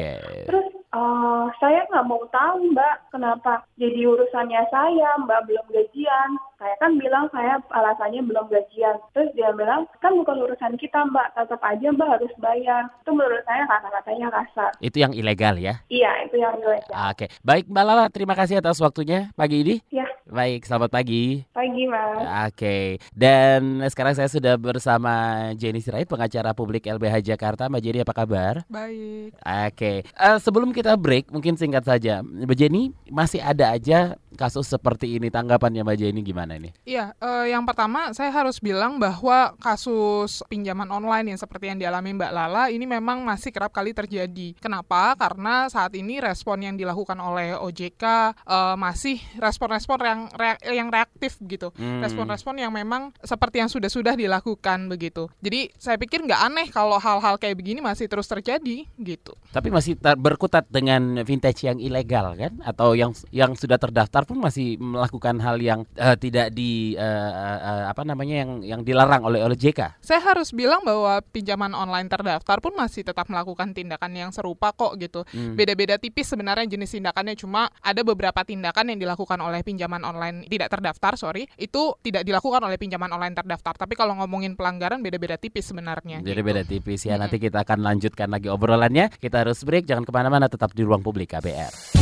terus 0.49 0.67
uh, 0.91 1.47
saya 1.61 1.85
nggak 1.89 2.07
mau 2.09 2.21
tahu 2.33 2.73
mbak 2.73 2.95
kenapa 3.13 3.63
jadi 3.77 4.09
urusannya 4.29 4.61
saya 4.69 5.17
mbak 5.25 5.49
belum 5.49 5.65
gajian 5.73 6.29
saya 6.59 6.75
kan 6.75 6.99
bilang 6.99 7.31
saya 7.31 7.55
alasannya 7.71 8.19
belum 8.27 8.51
gajian. 8.51 8.99
Terus 9.15 9.31
dia 9.31 9.49
bilang 9.55 9.87
kan 10.03 10.11
bukan 10.11 10.43
urusan 10.43 10.75
kita 10.75 11.07
mbak. 11.07 11.31
Tetap 11.31 11.63
aja 11.63 11.87
mbak 11.95 12.19
harus 12.19 12.33
bayar. 12.43 12.91
Itu 12.99 13.15
menurut 13.15 13.41
saya 13.47 13.63
kata-katanya 13.63 14.27
kasar 14.27 14.71
itu 14.83 14.99
yang 14.99 15.15
ilegal 15.15 15.55
ya? 15.55 15.79
Iya 15.87 16.27
itu 16.27 16.35
yang 16.35 16.59
ilegal. 16.59 16.91
Oke. 16.91 17.25
Okay. 17.25 17.27
baik 17.41 17.65
mbak 17.71 17.83
Lala 17.87 18.05
terima 18.11 18.35
kasih 18.35 18.59
atas 18.59 18.77
waktunya 18.83 19.31
pagi 19.39 19.63
ini. 19.63 19.75
Ya 19.87 20.05
baik 20.29 20.67
selamat 20.67 20.91
pagi. 20.91 21.47
Pagi 21.55 21.83
mas. 21.87 22.19
Oke. 22.19 22.53
Okay. 22.53 22.85
dan 23.15 23.81
sekarang 23.87 24.13
saya 24.19 24.29
sudah 24.29 24.59
bersama 24.59 25.49
Jenny 25.55 25.79
Sirait 25.79 26.05
pengacara 26.05 26.51
publik 26.51 26.85
LBH 26.85 27.23
Jakarta. 27.23 27.71
Mbak 27.71 27.81
Jenny 27.81 27.99
apa 28.03 28.13
kabar? 28.13 28.53
Baik. 28.67 29.31
Oke. 29.39 29.73
Okay. 29.73 29.97
uh, 30.19 30.35
eh, 30.35 30.37
sebelum 30.43 30.75
kita 30.75 30.99
break 30.99 31.31
mungkin 31.31 31.55
singkat 31.55 31.87
saja. 31.87 32.19
Mbak 32.21 32.57
Jenny 32.59 32.91
masih 33.07 33.39
ada 33.39 33.71
aja 33.73 34.19
kasus 34.39 34.71
seperti 34.71 35.19
ini 35.19 35.27
tanggapannya 35.27 35.83
mbak 35.83 35.99
Jenny 35.99 36.23
gimana 36.23 36.48
gimana 36.49 36.65
ini? 36.65 36.69
Iya, 36.89 37.13
uh, 37.21 37.45
yang 37.45 37.61
pertama 37.69 38.09
saya 38.17 38.33
harus 38.33 38.57
bilang 38.57 38.97
bahwa 38.97 39.53
kasus 39.61 40.41
pinjaman 40.49 40.89
online 40.89 41.29
yang 41.33 41.39
seperti 41.39 41.69
yang 41.69 41.77
dialami 41.77 42.17
Mbak 42.17 42.31
Lala 42.33 42.73
ini 42.73 42.89
memang 42.89 43.21
masih 43.21 43.53
kerap 43.53 43.69
kali 43.69 43.93
terjadi. 43.93 44.57
Kenapa? 44.57 45.13
Karena 45.13 45.69
saat 45.69 45.93
ini 45.93 46.17
respon 46.17 46.65
yang 46.65 46.73
dilakukan 46.73 47.21
oleh 47.21 47.53
OJK 47.53 48.03
eh, 48.33 48.75
masih 48.81 49.21
respon-respon 49.37 49.97
yang 50.01 50.21
reak 50.33 50.57
yang 50.65 50.89
reaktif 50.89 51.37
gitu. 51.45 51.69
Hmm. 51.77 52.01
Respon-respon 52.01 52.57
yang 52.57 52.73
memang 52.73 53.13
seperti 53.21 53.61
yang 53.61 53.69
sudah-sudah 53.69 54.17
dilakukan 54.17 54.89
begitu. 54.89 55.29
Jadi 55.45 55.69
saya 55.77 56.01
pikir 56.01 56.25
nggak 56.25 56.41
aneh 56.41 56.67
kalau 56.73 56.97
hal-hal 56.97 57.37
kayak 57.37 57.59
begini 57.59 57.83
masih 57.83 58.09
terus 58.09 58.25
terjadi 58.25 58.89
gitu. 58.97 59.37
Tapi 59.53 59.69
masih 59.69 59.99
berkutat 59.99 60.65
dengan 60.71 61.21
vintage 61.21 61.67
yang 61.67 61.77
ilegal 61.77 62.33
kan? 62.33 62.57
Atau 62.63 62.95
yang 62.95 63.13
yang 63.29 63.53
sudah 63.53 63.77
terdaftar 63.77 64.23
pun 64.23 64.39
masih 64.39 64.79
melakukan 64.79 65.37
hal 65.43 65.59
yang 65.59 65.83
uh, 65.99 66.15
tidak 66.15 66.38
tidak 66.39 66.49
di 66.55 66.95
uh, 66.95 67.31
uh, 67.59 67.83
apa 67.91 68.01
namanya 68.07 68.47
yang 68.47 68.51
yang 68.63 68.81
dilarang 68.87 69.27
oleh 69.27 69.43
oleh 69.43 69.59
JK. 69.59 69.99
Saya 69.99 70.23
harus 70.23 70.55
bilang 70.55 70.81
bahwa 70.87 71.19
pinjaman 71.35 71.75
online 71.75 72.07
terdaftar 72.07 72.63
pun 72.63 72.71
masih 72.79 73.03
tetap 73.03 73.27
melakukan 73.27 73.75
tindakan 73.75 74.15
yang 74.15 74.31
serupa 74.31 74.71
kok 74.71 74.95
gitu. 74.95 75.27
Hmm. 75.35 75.59
Beda-beda 75.59 75.99
tipis 75.99 76.31
sebenarnya 76.31 76.63
jenis 76.65 76.95
tindakannya 76.95 77.35
cuma 77.35 77.67
ada 77.83 78.01
beberapa 78.07 78.39
tindakan 78.47 78.95
yang 78.95 78.99
dilakukan 79.03 79.39
oleh 79.43 79.59
pinjaman 79.61 80.01
online 80.07 80.47
tidak 80.47 80.71
terdaftar, 80.71 81.19
sorry, 81.19 81.43
itu 81.59 81.99
tidak 81.99 82.23
dilakukan 82.23 82.63
oleh 82.63 82.79
pinjaman 82.79 83.11
online 83.11 83.35
terdaftar. 83.35 83.75
Tapi 83.75 83.99
kalau 83.99 84.15
ngomongin 84.23 84.55
pelanggaran 84.55 85.03
beda-beda 85.03 85.35
tipis 85.35 85.67
sebenarnya. 85.67 86.23
Jadi 86.23 86.39
gitu. 86.39 86.47
beda 86.47 86.63
tipis 86.63 87.03
ya. 87.03 87.19
Hmm. 87.19 87.27
Nanti 87.27 87.37
kita 87.43 87.67
akan 87.67 87.83
lanjutkan 87.83 88.31
lagi 88.31 88.47
obrolannya. 88.47 89.11
Kita 89.19 89.43
harus 89.43 89.59
break, 89.67 89.83
jangan 89.83 90.07
ke 90.07 90.11
mana-mana, 90.15 90.47
tetap 90.47 90.71
di 90.71 90.87
ruang 90.87 91.03
publik 91.03 91.35
KBR. 91.35 91.98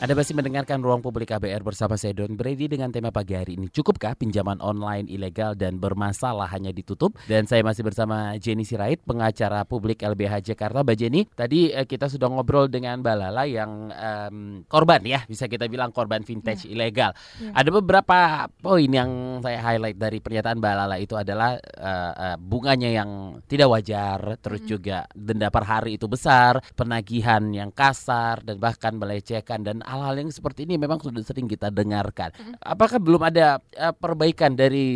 Anda 0.00 0.16
masih 0.16 0.32
mendengarkan 0.32 0.80
Ruang 0.80 1.04
Publik 1.04 1.28
KBR 1.28 1.60
bersama 1.60 1.92
saya 2.00 2.16
Don 2.16 2.32
Brady 2.32 2.72
dengan 2.72 2.88
tema 2.88 3.12
pagi 3.12 3.36
hari 3.36 3.60
ini. 3.60 3.68
Cukupkah 3.68 4.16
pinjaman 4.16 4.56
online 4.64 5.04
ilegal 5.12 5.52
dan 5.52 5.76
bermasalah 5.76 6.48
hanya 6.56 6.72
ditutup? 6.72 7.20
Dan 7.28 7.44
saya 7.44 7.60
masih 7.60 7.84
bersama 7.84 8.32
Jenny 8.40 8.64
Sirait, 8.64 8.96
pengacara 9.04 9.60
publik 9.68 10.00
LBH 10.00 10.40
Jakarta. 10.40 10.80
Mbak 10.80 10.96
Jenny, 10.96 11.28
tadi 11.28 11.68
eh, 11.68 11.84
kita 11.84 12.08
sudah 12.08 12.32
ngobrol 12.32 12.72
dengan 12.72 13.04
Mbak 13.04 13.12
Lala 13.12 13.44
yang 13.44 13.92
um, 13.92 14.64
korban 14.72 15.04
ya, 15.04 15.20
bisa 15.28 15.44
kita 15.52 15.68
bilang 15.68 15.92
korban 15.92 16.24
vintage 16.24 16.64
yeah. 16.64 16.72
ilegal. 16.80 17.12
Yeah. 17.36 17.60
Ada 17.60 17.68
beberapa 17.68 18.48
poin 18.56 18.88
yang 18.88 19.44
saya 19.44 19.60
highlight 19.60 20.00
dari 20.00 20.24
pernyataan 20.24 20.64
Mbak 20.64 20.74
Lala 20.80 20.96
itu 20.96 21.12
adalah 21.20 21.60
uh, 21.60 22.12
uh, 22.16 22.36
bunganya 22.40 22.88
yang 22.88 23.44
tidak 23.44 23.68
wajar, 23.68 24.40
terus 24.40 24.64
mm. 24.64 24.68
juga 24.72 25.04
denda 25.12 25.52
per 25.52 25.68
hari 25.68 26.00
itu 26.00 26.08
besar, 26.08 26.56
penagihan 26.72 27.52
yang 27.52 27.68
kasar 27.68 28.40
dan 28.48 28.56
bahkan 28.56 28.96
melecehkan 28.96 29.60
dan 29.60 29.84
hal-hal 29.90 30.14
yang 30.22 30.30
seperti 30.30 30.64
ini 30.64 30.78
memang 30.78 31.02
sudah 31.02 31.20
sering 31.26 31.50
kita 31.50 31.68
dengarkan. 31.74 32.30
Apakah 32.62 33.02
belum 33.02 33.26
ada 33.26 33.58
uh, 33.74 33.94
perbaikan 33.94 34.54
dari 34.54 34.88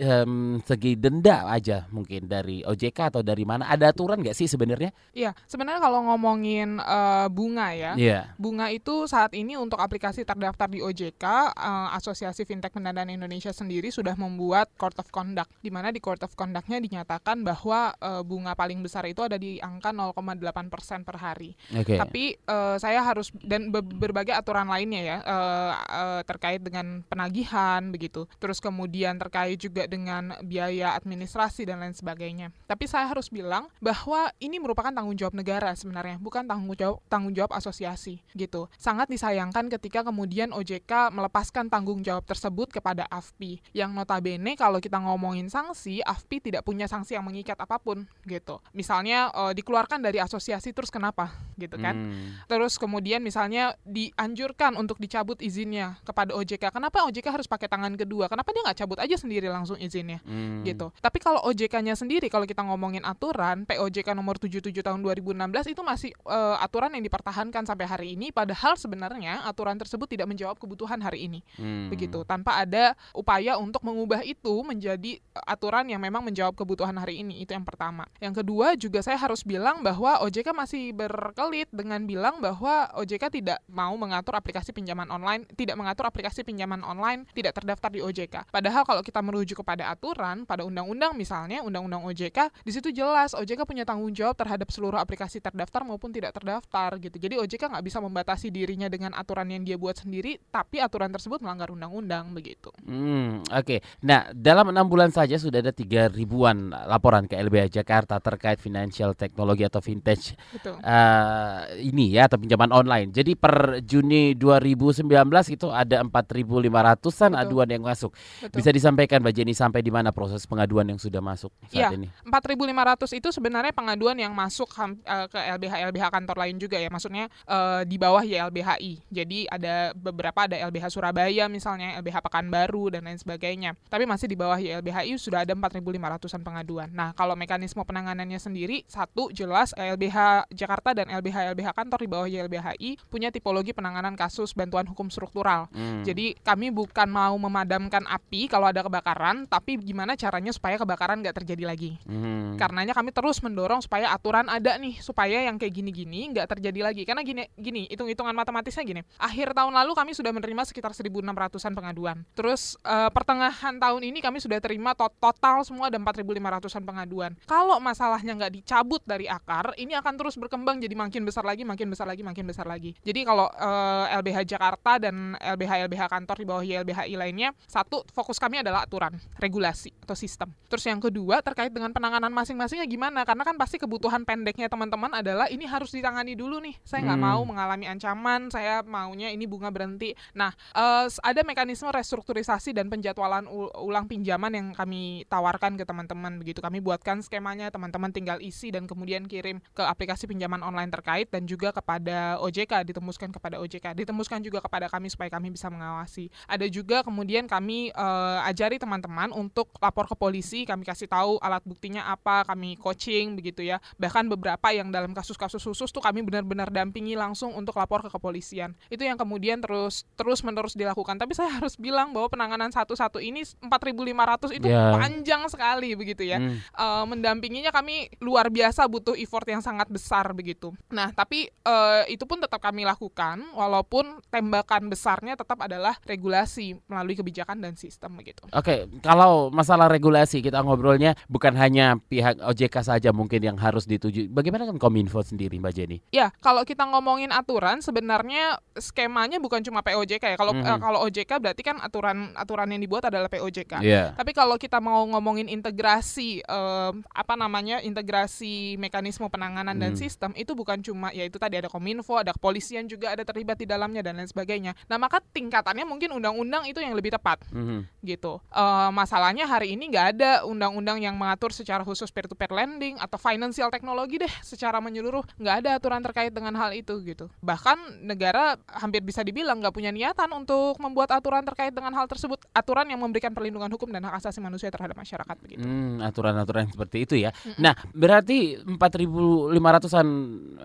um, 0.00 0.60
segi 0.60 0.96
denda 1.00 1.48
aja 1.48 1.88
mungkin 1.88 2.28
dari 2.28 2.60
OJK 2.60 3.16
atau 3.16 3.22
dari 3.24 3.48
mana? 3.48 3.64
Ada 3.72 3.96
aturan 3.96 4.20
nggak 4.20 4.36
sih 4.36 4.44
sebenarnya? 4.44 4.92
Iya, 5.16 5.32
sebenarnya 5.48 5.80
kalau 5.80 6.04
ngomongin 6.12 6.82
uh, 6.82 7.28
bunga 7.32 7.72
ya, 7.72 7.92
yeah. 7.96 8.36
bunga 8.36 8.68
itu 8.68 9.08
saat 9.08 9.32
ini 9.32 9.56
untuk 9.56 9.78
aplikasi 9.78 10.26
terdaftar 10.26 10.68
di 10.68 10.82
OJK, 10.82 11.24
uh, 11.24 11.48
eh, 11.52 11.88
Asosiasi 11.96 12.42
Fintech 12.42 12.74
Pendanaan 12.74 13.08
Indonesia 13.08 13.54
sendiri 13.54 13.88
sudah 13.88 14.18
membuat 14.18 14.68
Court 14.74 14.96
of 14.98 15.08
Conduct, 15.14 15.48
di 15.62 15.70
mana 15.70 15.94
di 15.94 16.02
Court 16.02 16.20
of 16.26 16.34
Conduct-nya 16.34 16.82
dinyatakan 16.82 17.46
bahwa 17.46 17.94
uh, 18.02 18.22
bunga 18.26 18.52
paling 18.58 18.82
besar 18.82 19.06
itu 19.06 19.22
ada 19.22 19.38
di 19.38 19.62
angka 19.62 19.94
0,8 19.94 20.72
persen 20.72 21.06
per 21.06 21.16
hari. 21.22 21.54
Okay. 21.70 21.96
Tapi 21.96 22.24
uh, 22.50 22.76
saya 22.76 23.00
harus 23.00 23.30
dan 23.46 23.70
berbagai 23.70 24.25
berbagai 24.26 24.42
aturan 24.42 24.66
lainnya 24.66 25.02
ya 25.06 25.16
uh, 25.22 25.72
uh, 25.86 26.20
terkait 26.26 26.58
dengan 26.58 27.06
penagihan 27.06 27.78
begitu. 27.94 28.26
Terus 28.42 28.58
kemudian 28.58 29.14
terkait 29.22 29.54
juga 29.54 29.86
dengan 29.86 30.34
biaya 30.42 30.98
administrasi 30.98 31.62
dan 31.70 31.78
lain 31.78 31.94
sebagainya. 31.94 32.50
Tapi 32.66 32.90
saya 32.90 33.06
harus 33.06 33.30
bilang 33.30 33.70
bahwa 33.78 34.34
ini 34.42 34.58
merupakan 34.58 34.90
tanggung 34.90 35.14
jawab 35.14 35.38
negara 35.38 35.70
sebenarnya, 35.78 36.18
bukan 36.18 36.42
tanggung 36.42 36.74
jawab 36.74 36.98
tanggung 37.06 37.30
jawab 37.38 37.54
asosiasi 37.54 38.18
gitu. 38.34 38.66
Sangat 38.74 39.06
disayangkan 39.06 39.70
ketika 39.78 40.02
kemudian 40.02 40.50
OJK 40.50 41.14
melepaskan 41.14 41.70
tanggung 41.70 42.02
jawab 42.02 42.26
tersebut 42.26 42.74
kepada 42.74 43.06
AFPI 43.06 43.62
yang 43.78 43.94
notabene 43.94 44.58
kalau 44.58 44.82
kita 44.82 44.98
ngomongin 44.98 45.46
sanksi, 45.46 46.02
AFPI 46.02 46.50
tidak 46.50 46.66
punya 46.66 46.90
sanksi 46.90 47.14
yang 47.14 47.22
mengikat 47.22 47.54
apa 47.62 47.78
pun 47.78 48.10
gitu. 48.26 48.58
Misalnya 48.74 49.30
uh, 49.30 49.54
dikeluarkan 49.54 50.02
dari 50.02 50.18
asosiasi 50.18 50.74
terus 50.74 50.90
kenapa 50.90 51.30
gitu 51.54 51.78
kan. 51.78 51.94
Hmm. 51.94 52.42
Terus 52.50 52.74
kemudian 52.80 53.22
misalnya 53.22 53.76
di 53.84 54.15
dianjurkan 54.16 54.80
untuk 54.80 54.96
dicabut 54.96 55.36
izinnya 55.44 56.00
kepada 56.00 56.32
OJK. 56.32 56.72
Kenapa 56.72 57.04
OJK 57.04 57.36
harus 57.36 57.44
pakai 57.44 57.68
tangan 57.68 57.92
kedua? 58.00 58.32
Kenapa 58.32 58.48
dia 58.56 58.64
nggak 58.64 58.78
cabut 58.80 58.96
aja 58.96 59.12
sendiri 59.20 59.52
langsung 59.52 59.76
izinnya? 59.76 60.24
Hmm. 60.24 60.64
Gitu. 60.64 60.88
Tapi 61.04 61.20
kalau 61.20 61.44
OJK-nya 61.44 61.92
sendiri, 61.92 62.32
kalau 62.32 62.48
kita 62.48 62.64
ngomongin 62.64 63.04
aturan, 63.04 63.68
POJK 63.68 64.16
nomor 64.16 64.40
77 64.40 64.72
tahun 64.72 65.04
2016 65.04 65.76
itu 65.76 65.82
masih 65.84 66.10
uh, 66.24 66.56
aturan 66.64 66.96
yang 66.96 67.04
dipertahankan 67.04 67.68
sampai 67.68 67.84
hari 67.84 68.06
ini. 68.16 68.32
Padahal 68.32 68.80
sebenarnya 68.80 69.44
aturan 69.44 69.76
tersebut 69.76 70.08
tidak 70.08 70.32
menjawab 70.32 70.56
kebutuhan 70.56 70.96
hari 71.04 71.28
ini. 71.28 71.44
Hmm. 71.60 71.92
Begitu. 71.92 72.24
Tanpa 72.24 72.64
ada 72.64 72.96
upaya 73.12 73.60
untuk 73.60 73.84
mengubah 73.84 74.24
itu 74.24 74.64
menjadi 74.64 75.20
aturan 75.44 75.92
yang 75.92 76.00
memang 76.00 76.24
menjawab 76.24 76.56
kebutuhan 76.56 76.96
hari 76.96 77.20
ini. 77.20 77.44
Itu 77.44 77.52
yang 77.52 77.68
pertama. 77.68 78.08
Yang 78.16 78.40
kedua 78.40 78.80
juga 78.80 79.04
saya 79.04 79.20
harus 79.20 79.44
bilang 79.44 79.84
bahwa 79.84 80.24
OJK 80.24 80.56
masih 80.56 80.96
berkelit 80.96 81.68
dengan 81.68 82.00
bilang 82.08 82.40
bahwa 82.40 82.88
OJK 82.96 83.28
tidak 83.28 83.60
mau 83.68 83.92
mengatur 84.06 84.38
aplikasi 84.38 84.70
pinjaman 84.70 85.10
online, 85.10 85.42
tidak 85.58 85.74
mengatur 85.74 86.06
aplikasi 86.06 86.46
pinjaman 86.46 86.86
online 86.86 87.26
tidak 87.34 87.58
terdaftar 87.58 87.90
di 87.90 88.00
OJK. 88.00 88.48
Padahal 88.54 88.86
kalau 88.86 89.02
kita 89.02 89.18
merujuk 89.20 89.66
kepada 89.66 89.90
aturan 89.90 90.46
pada 90.46 90.62
undang-undang 90.62 91.18
misalnya 91.18 91.66
undang-undang 91.66 92.06
OJK, 92.06 92.62
di 92.62 92.72
situ 92.72 92.94
jelas 92.94 93.34
OJK 93.34 93.66
punya 93.66 93.82
tanggung 93.82 94.14
jawab 94.14 94.38
terhadap 94.38 94.70
seluruh 94.70 95.00
aplikasi 95.00 95.42
terdaftar 95.42 95.82
maupun 95.82 96.14
tidak 96.14 96.36
terdaftar 96.38 96.94
gitu. 97.02 97.16
Jadi 97.18 97.34
OJK 97.42 97.76
nggak 97.76 97.84
bisa 97.84 97.98
membatasi 97.98 98.54
dirinya 98.54 98.86
dengan 98.86 99.12
aturan 99.18 99.50
yang 99.50 99.66
dia 99.66 99.74
buat 99.74 99.98
sendiri, 99.98 100.38
tapi 100.54 100.78
aturan 100.78 101.10
tersebut 101.10 101.42
melanggar 101.42 101.72
undang-undang 101.74 102.30
begitu. 102.30 102.70
Hmm, 102.86 103.42
oke. 103.42 103.64
Okay. 103.66 103.78
Nah, 104.06 104.30
dalam 104.30 104.70
enam 104.70 104.86
bulan 104.86 105.10
saja 105.10 105.34
sudah 105.40 105.58
ada 105.58 105.74
tiga 105.74 106.06
ribuan 106.06 106.70
laporan 106.70 107.26
ke 107.26 107.34
LBH 107.34 107.82
Jakarta 107.82 108.20
terkait 108.22 108.62
financial 108.62 109.16
technology 109.16 109.64
atau 109.66 109.80
vintage 109.82 110.36
Betul. 110.52 110.78
Uh, 110.80 111.66
ini 111.80 112.14
ya 112.14 112.28
atau 112.30 112.38
pinjaman 112.38 112.70
online. 112.70 113.10
Jadi 113.10 113.34
per 113.34 113.80
Juni 113.96 114.36
2019 114.36 115.08
itu 115.56 115.72
ada 115.72 116.04
4.500-an 116.04 117.32
aduan 117.32 117.68
yang 117.72 117.80
masuk. 117.80 118.12
Betul. 118.44 118.60
Bisa 118.60 118.68
disampaikan 118.68 119.24
Mbak 119.24 119.32
Jenny 119.32 119.56
sampai 119.56 119.80
di 119.80 119.88
mana 119.88 120.12
proses 120.12 120.44
pengaduan 120.44 120.84
yang 120.84 121.00
sudah 121.00 121.24
masuk 121.24 121.48
saat 121.72 121.92
ya, 121.92 121.96
ini? 121.96 122.12
4.500 122.28 123.16
itu 123.16 123.28
sebenarnya 123.32 123.72
pengaduan 123.72 124.20
yang 124.20 124.36
masuk 124.36 124.68
uh, 124.76 125.24
ke 125.32 125.38
LBH 125.40 125.88
LBH 125.88 126.04
kantor 126.12 126.36
lain 126.44 126.56
juga 126.60 126.76
ya. 126.76 126.92
Maksudnya 126.92 127.32
uh, 127.48 127.88
di 127.88 127.96
bawah 127.96 128.20
YLBHI. 128.20 129.08
Jadi 129.08 129.48
ada 129.48 129.96
beberapa 129.96 130.44
ada 130.44 130.60
LBH 130.68 130.92
Surabaya 130.92 131.48
misalnya, 131.48 131.96
LBH 132.04 132.20
Pekanbaru 132.20 132.92
dan 132.92 133.08
lain 133.08 133.16
sebagainya. 133.16 133.72
Tapi 133.88 134.04
masih 134.04 134.28
di 134.28 134.36
bawah 134.36 134.60
YLBHI 134.60 135.16
sudah 135.16 135.48
ada 135.48 135.56
4.500-an 135.56 136.42
pengaduan. 136.44 136.88
Nah, 136.92 137.16
kalau 137.16 137.32
mekanisme 137.32 137.80
penanganannya 137.80 138.36
sendiri 138.36 138.84
satu 138.84 139.32
jelas 139.32 139.72
LBH 139.72 140.50
Jakarta 140.52 140.92
dan 140.92 141.08
LBH 141.08 141.54
LBH 141.54 141.68
kantor 141.72 141.98
di 142.02 142.08
bawah 142.10 142.28
YLBHI 142.28 142.90
punya 143.08 143.30
tipologi 143.30 143.75
penanganan 143.76 144.16
kasus 144.16 144.56
bantuan 144.56 144.88
hukum 144.88 145.12
struktural. 145.12 145.68
Hmm. 145.76 146.00
Jadi 146.00 146.32
kami 146.40 146.72
bukan 146.72 147.04
mau 147.12 147.36
memadamkan 147.36 148.08
api 148.08 148.48
kalau 148.48 148.72
ada 148.72 148.80
kebakaran, 148.80 149.44
tapi 149.44 149.76
gimana 149.76 150.16
caranya 150.16 150.50
supaya 150.56 150.80
kebakaran 150.80 151.20
nggak 151.20 151.36
terjadi 151.44 151.68
lagi. 151.68 152.00
Hmm. 152.08 152.56
Karenanya 152.56 152.96
kami 152.96 153.12
terus 153.12 153.44
mendorong 153.44 153.84
supaya 153.84 154.16
aturan 154.16 154.48
ada 154.48 154.80
nih 154.80 154.96
supaya 155.04 155.44
yang 155.44 155.60
kayak 155.60 155.76
gini-gini 155.76 156.32
nggak 156.32 156.56
terjadi 156.56 156.80
lagi. 156.80 157.02
Karena 157.04 157.20
gini 157.20 157.44
gini 157.60 157.84
hitung-hitungan 157.92 158.32
matematisnya 158.32 158.84
gini. 158.86 159.00
Akhir 159.20 159.52
tahun 159.52 159.76
lalu 159.76 159.92
kami 159.92 160.16
sudah 160.16 160.32
menerima 160.32 160.62
sekitar 160.64 160.96
1.600-an 160.96 161.72
pengaduan. 161.74 162.16
Terus 162.32 162.80
uh, 162.86 163.12
pertengahan 163.12 163.76
tahun 163.76 164.02
ini 164.06 164.24
kami 164.24 164.40
sudah 164.40 164.62
terima 164.62 164.96
to 164.96 165.10
total 165.18 165.66
semua 165.66 165.90
ada 165.90 165.98
4.500-an 165.98 166.84
pengaduan. 166.86 167.32
Kalau 167.44 167.82
masalahnya 167.82 168.32
nggak 168.38 168.52
dicabut 168.62 169.02
dari 169.02 169.26
akar, 169.26 169.74
ini 169.74 169.98
akan 169.98 170.14
terus 170.14 170.38
berkembang 170.38 170.78
jadi 170.78 170.94
makin 170.94 171.26
besar 171.26 171.42
lagi, 171.42 171.66
makin 171.66 171.90
besar 171.90 172.06
lagi, 172.06 172.22
makin 172.22 172.46
besar 172.46 172.66
lagi. 172.70 172.94
Jadi 173.02 173.26
kalau 173.26 173.50
uh, 173.50 173.65
eh, 173.66 174.16
LBH 174.22 174.38
Jakarta 174.46 175.02
dan 175.02 175.34
LBH 175.36 175.90
LBH 175.90 176.02
kantor 176.06 176.36
di 176.38 176.46
bawah 176.46 176.64
YLBHI 176.64 177.14
lainnya, 177.18 177.50
satu 177.66 178.06
fokus 178.14 178.38
kami 178.38 178.62
adalah 178.62 178.86
aturan, 178.86 179.18
regulasi 179.42 179.90
atau 180.06 180.14
sistem. 180.14 180.54
Terus 180.70 180.86
yang 180.86 181.02
kedua 181.02 181.42
terkait 181.42 181.74
dengan 181.74 181.90
penanganan 181.90 182.30
masing-masingnya 182.30 182.86
gimana? 182.86 183.26
Karena 183.26 183.42
kan 183.42 183.58
pasti 183.58 183.82
kebutuhan 183.82 184.22
pendeknya 184.22 184.70
teman-teman 184.70 185.10
adalah 185.18 185.50
ini 185.50 185.66
harus 185.66 185.90
ditangani 185.90 186.38
dulu 186.38 186.62
nih. 186.62 186.78
Saya 186.86 187.02
nggak 187.06 187.18
hmm. 187.18 187.28
mau 187.32 187.42
mengalami 187.42 187.86
ancaman, 187.90 188.48
saya 188.54 188.86
maunya 188.86 189.34
ini 189.34 189.44
bunga 189.50 189.74
berhenti. 189.74 190.14
Nah, 190.36 190.54
uh, 190.74 191.10
ada 191.10 191.40
mekanisme 191.42 191.90
restrukturisasi 191.90 192.76
dan 192.76 192.86
penjadwalan 192.86 193.50
ulang 193.82 194.06
pinjaman 194.06 194.52
yang 194.54 194.66
kami 194.76 195.26
tawarkan 195.26 195.74
ke 195.74 195.84
teman-teman 195.88 196.38
begitu. 196.38 196.62
Kami 196.62 196.78
buatkan 196.78 197.24
skemanya, 197.24 197.72
teman-teman 197.72 198.14
tinggal 198.14 198.38
isi 198.38 198.70
dan 198.70 198.86
kemudian 198.86 199.26
kirim 199.26 199.58
ke 199.74 199.82
aplikasi 199.82 200.28
pinjaman 200.30 200.62
online 200.62 200.92
terkait 200.92 201.30
dan 201.32 201.48
juga 201.48 201.72
kepada 201.74 202.38
OJK 202.42 202.92
ditembuskan 202.92 203.32
kepada 203.32 203.55
OJK, 203.60 203.96
ditembuskan 204.04 204.40
juga 204.44 204.60
kepada 204.62 204.86
kami 204.90 205.08
supaya 205.08 205.32
kami 205.32 205.52
bisa 205.52 205.68
mengawasi. 205.72 206.28
Ada 206.46 206.66
juga 206.68 207.02
kemudian 207.02 207.48
kami 207.48 207.90
uh, 207.94 208.44
ajari 208.48 208.76
teman-teman 208.76 209.32
untuk 209.32 209.72
lapor 209.80 210.06
ke 210.06 210.16
polisi, 210.18 210.68
kami 210.68 210.84
kasih 210.84 211.08
tahu 211.08 211.40
alat 211.40 211.62
buktinya 211.64 212.08
apa, 212.10 212.44
kami 212.46 212.76
coaching 212.76 213.38
begitu 213.38 213.64
ya. 213.64 213.80
Bahkan 213.96 214.28
beberapa 214.32 214.70
yang 214.72 214.92
dalam 214.92 215.16
kasus-kasus 215.16 215.62
khusus 215.62 215.90
tuh 215.90 216.02
kami 216.02 216.20
benar-benar 216.22 216.68
dampingi 216.68 217.16
langsung 217.16 217.54
untuk 217.54 217.78
lapor 217.80 218.04
ke 218.04 218.10
kepolisian. 218.12 218.74
Itu 218.92 219.06
yang 219.06 219.16
kemudian 219.16 219.62
terus 219.62 220.04
terus 220.18 220.44
menerus 220.44 220.74
dilakukan. 220.74 221.16
Tapi 221.16 221.32
saya 221.32 221.50
harus 221.56 221.78
bilang 221.78 222.12
bahwa 222.12 222.28
penanganan 222.28 222.70
satu-satu 222.74 223.22
ini 223.22 223.46
4.500 223.62 224.58
itu 224.58 224.68
yeah. 224.68 224.92
panjang 224.94 225.42
sekali 225.48 225.94
begitu 225.94 226.26
ya. 226.26 226.42
Hmm. 226.42 226.58
Uh, 226.74 227.04
mendampinginya 227.08 227.70
kami 227.70 228.10
luar 228.20 228.50
biasa 228.50 228.84
butuh 228.90 229.14
effort 229.16 229.46
yang 229.46 229.62
sangat 229.62 229.86
besar 229.86 230.26
begitu. 230.34 230.74
Nah, 230.90 231.14
tapi 231.14 231.48
uh, 231.62 232.02
itu 232.10 232.26
pun 232.26 232.42
tetap 232.42 232.58
kami 232.58 232.82
lakukan 232.82 233.45
walaupun 233.52 234.22
tembakan 234.32 234.88
besarnya 234.88 235.36
tetap 235.36 235.60
adalah 235.62 235.98
regulasi 236.02 236.78
melalui 236.88 237.14
kebijakan 237.14 237.60
dan 237.60 237.74
sistem 237.76 238.16
begitu. 238.18 238.46
Oke, 238.50 238.62
okay, 238.62 238.78
kalau 239.04 239.52
masalah 239.52 239.86
regulasi 239.86 240.40
kita 240.40 240.64
ngobrolnya 240.64 241.14
bukan 241.28 241.52
hanya 241.54 242.00
pihak 242.08 242.40
OJK 242.40 242.76
saja 242.82 243.10
mungkin 243.12 243.42
yang 243.42 243.58
harus 243.60 243.84
dituju. 243.84 244.30
Bagaimana 244.32 244.66
kan 244.66 244.78
Kominfo 244.80 245.20
sendiri 245.20 245.58
Mbak 245.60 245.72
Jenny? 245.74 245.98
Ya, 246.10 246.32
kalau 246.40 246.62
kita 246.64 246.86
ngomongin 246.88 247.30
aturan 247.30 247.84
sebenarnya 247.84 248.58
skemanya 248.78 249.36
bukan 249.42 249.60
cuma 249.60 249.84
POJK 249.84 250.34
ya. 250.34 250.36
Kalau 250.38 250.52
mm 250.56 250.62
-hmm. 250.62 250.72
uh, 250.76 250.78
kalau 250.80 250.98
OJK 251.06 251.32
berarti 251.42 251.62
kan 251.62 251.76
aturan 251.82 252.32
aturan 252.38 252.68
yang 252.72 252.80
dibuat 252.80 253.08
adalah 253.08 253.28
POJK. 253.28 253.82
Yeah. 253.84 254.16
Tapi 254.16 254.32
kalau 254.32 254.56
kita 254.56 254.80
mau 254.80 255.04
ngomongin 255.04 255.50
integrasi 255.50 256.44
uh, 256.46 256.92
apa 257.12 257.34
namanya? 257.36 257.78
integrasi 257.82 258.80
mekanisme 258.80 259.28
penanganan 259.28 259.76
mm. 259.76 259.82
dan 259.82 259.92
sistem 259.94 260.30
itu 260.34 260.56
bukan 260.56 260.80
cuma 260.80 261.12
ya 261.12 261.28
itu 261.28 261.36
tadi 261.36 261.60
ada 261.60 261.68
Kominfo, 261.68 262.16
ada 262.16 262.32
kepolisian 262.32 262.88
juga 262.88 263.12
ada 263.12 263.22
terlibat 263.36 263.60
di 263.60 263.68
dalamnya 263.68 264.00
dan 264.00 264.16
lain 264.16 264.24
sebagainya. 264.24 264.72
Nah, 264.88 264.96
maka 264.96 265.20
tingkatannya 265.20 265.84
mungkin 265.84 266.16
undang-undang 266.16 266.64
itu 266.64 266.80
yang 266.80 266.96
lebih 266.96 267.12
tepat. 267.12 267.44
Mm 267.52 267.64
-hmm. 267.68 267.80
Gitu. 268.00 268.40
Uh, 268.48 268.88
masalahnya 268.96 269.44
hari 269.44 269.76
ini 269.76 269.92
nggak 269.92 270.06
ada 270.16 270.48
undang-undang 270.48 271.04
yang 271.04 271.12
mengatur 271.20 271.52
secara 271.52 271.84
khusus 271.84 272.08
peer-to-peer 272.08 272.48
lending 272.48 272.96
atau 272.96 273.20
financial 273.20 273.68
teknologi 273.68 274.16
deh 274.16 274.32
secara 274.40 274.80
menyeluruh 274.80 275.20
nggak 275.36 275.56
ada 275.60 275.70
aturan 275.76 276.00
terkait 276.00 276.32
dengan 276.32 276.56
hal 276.56 276.72
itu 276.72 276.96
gitu. 277.04 277.28
Bahkan 277.44 278.08
negara 278.08 278.56
hampir 278.72 279.04
bisa 279.04 279.20
dibilang 279.20 279.60
nggak 279.60 279.76
punya 279.76 279.92
niatan 279.92 280.32
untuk 280.32 280.80
membuat 280.80 281.12
aturan 281.12 281.44
terkait 281.44 281.76
dengan 281.76 281.92
hal 281.92 282.08
tersebut, 282.08 282.40
aturan 282.56 282.88
yang 282.88 283.04
memberikan 283.04 283.36
perlindungan 283.36 283.68
hukum 283.68 283.92
dan 283.92 284.08
hak 284.08 284.24
asasi 284.24 284.40
manusia 284.40 284.72
terhadap 284.72 284.96
masyarakat 284.96 285.36
begitu. 285.44 285.60
Hmm, 285.60 286.00
aturan-aturan 286.00 286.72
seperti 286.72 287.04
itu 287.04 287.14
ya. 287.20 287.34
Mm 287.44 287.52
-mm. 287.52 287.60
Nah, 287.60 287.74
berarti 287.92 288.38
4.500-an 288.64 290.08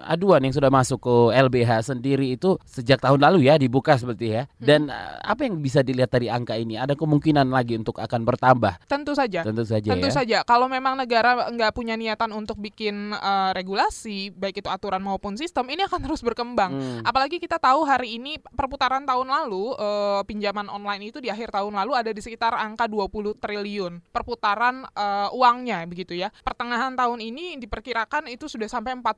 aduan 0.08 0.46
yang 0.46 0.54
sudah 0.54 0.70
masuk 0.70 1.02
ke 1.02 1.16
LBH 1.34 1.90
sendiri 1.90 2.38
itu 2.38 2.61
sejak 2.66 3.02
tahun 3.02 3.20
lalu 3.22 3.48
ya 3.50 3.60
dibuka 3.60 3.96
seperti 3.96 4.40
ya. 4.40 4.44
Dan 4.58 4.88
mm. 4.88 5.28
apa 5.28 5.42
yang 5.46 5.60
bisa 5.60 5.82
dilihat 5.82 6.12
dari 6.12 6.28
angka 6.32 6.56
ini? 6.56 6.78
Ada 6.78 6.96
kemungkinan 6.96 7.50
lagi 7.52 7.78
untuk 7.78 8.00
akan 8.00 8.22
bertambah? 8.24 8.82
Tentu 8.88 9.14
saja. 9.14 9.44
Tentu 9.44 9.64
saja. 9.68 9.90
Tentu 9.92 10.10
ya? 10.10 10.14
saja. 10.14 10.38
Kalau 10.48 10.68
memang 10.68 10.98
negara 10.98 11.48
nggak 11.52 11.72
punya 11.76 11.96
niatan 11.96 12.32
untuk 12.34 12.58
bikin 12.60 13.14
uh, 13.16 13.52
regulasi, 13.56 14.32
baik 14.34 14.64
itu 14.66 14.70
aturan 14.70 15.04
maupun 15.04 15.36
sistem, 15.36 15.68
ini 15.70 15.86
akan 15.86 16.00
terus 16.02 16.22
berkembang. 16.22 16.72
Hmm. 16.74 17.02
Apalagi 17.08 17.38
kita 17.38 17.62
tahu 17.62 17.84
hari 17.86 18.20
ini 18.20 18.40
perputaran 18.40 19.04
tahun 19.04 19.28
lalu 19.28 19.76
uh, 19.78 20.22
pinjaman 20.28 20.68
online 20.68 21.12
itu 21.12 21.20
di 21.20 21.30
akhir 21.32 21.54
tahun 21.54 21.76
lalu 21.76 21.92
ada 21.96 22.12
di 22.12 22.22
sekitar 22.24 22.56
angka 22.56 22.86
20 22.88 23.40
triliun 23.40 24.02
perputaran 24.12 24.84
uh, 24.96 25.30
uangnya 25.32 25.84
begitu 25.88 26.18
ya. 26.18 26.34
Pertengahan 26.44 26.94
tahun 26.98 27.20
ini 27.24 27.60
diperkirakan 27.62 28.28
itu 28.32 28.48
sudah 28.48 28.68
sampai 28.68 28.98
40, 29.00 29.14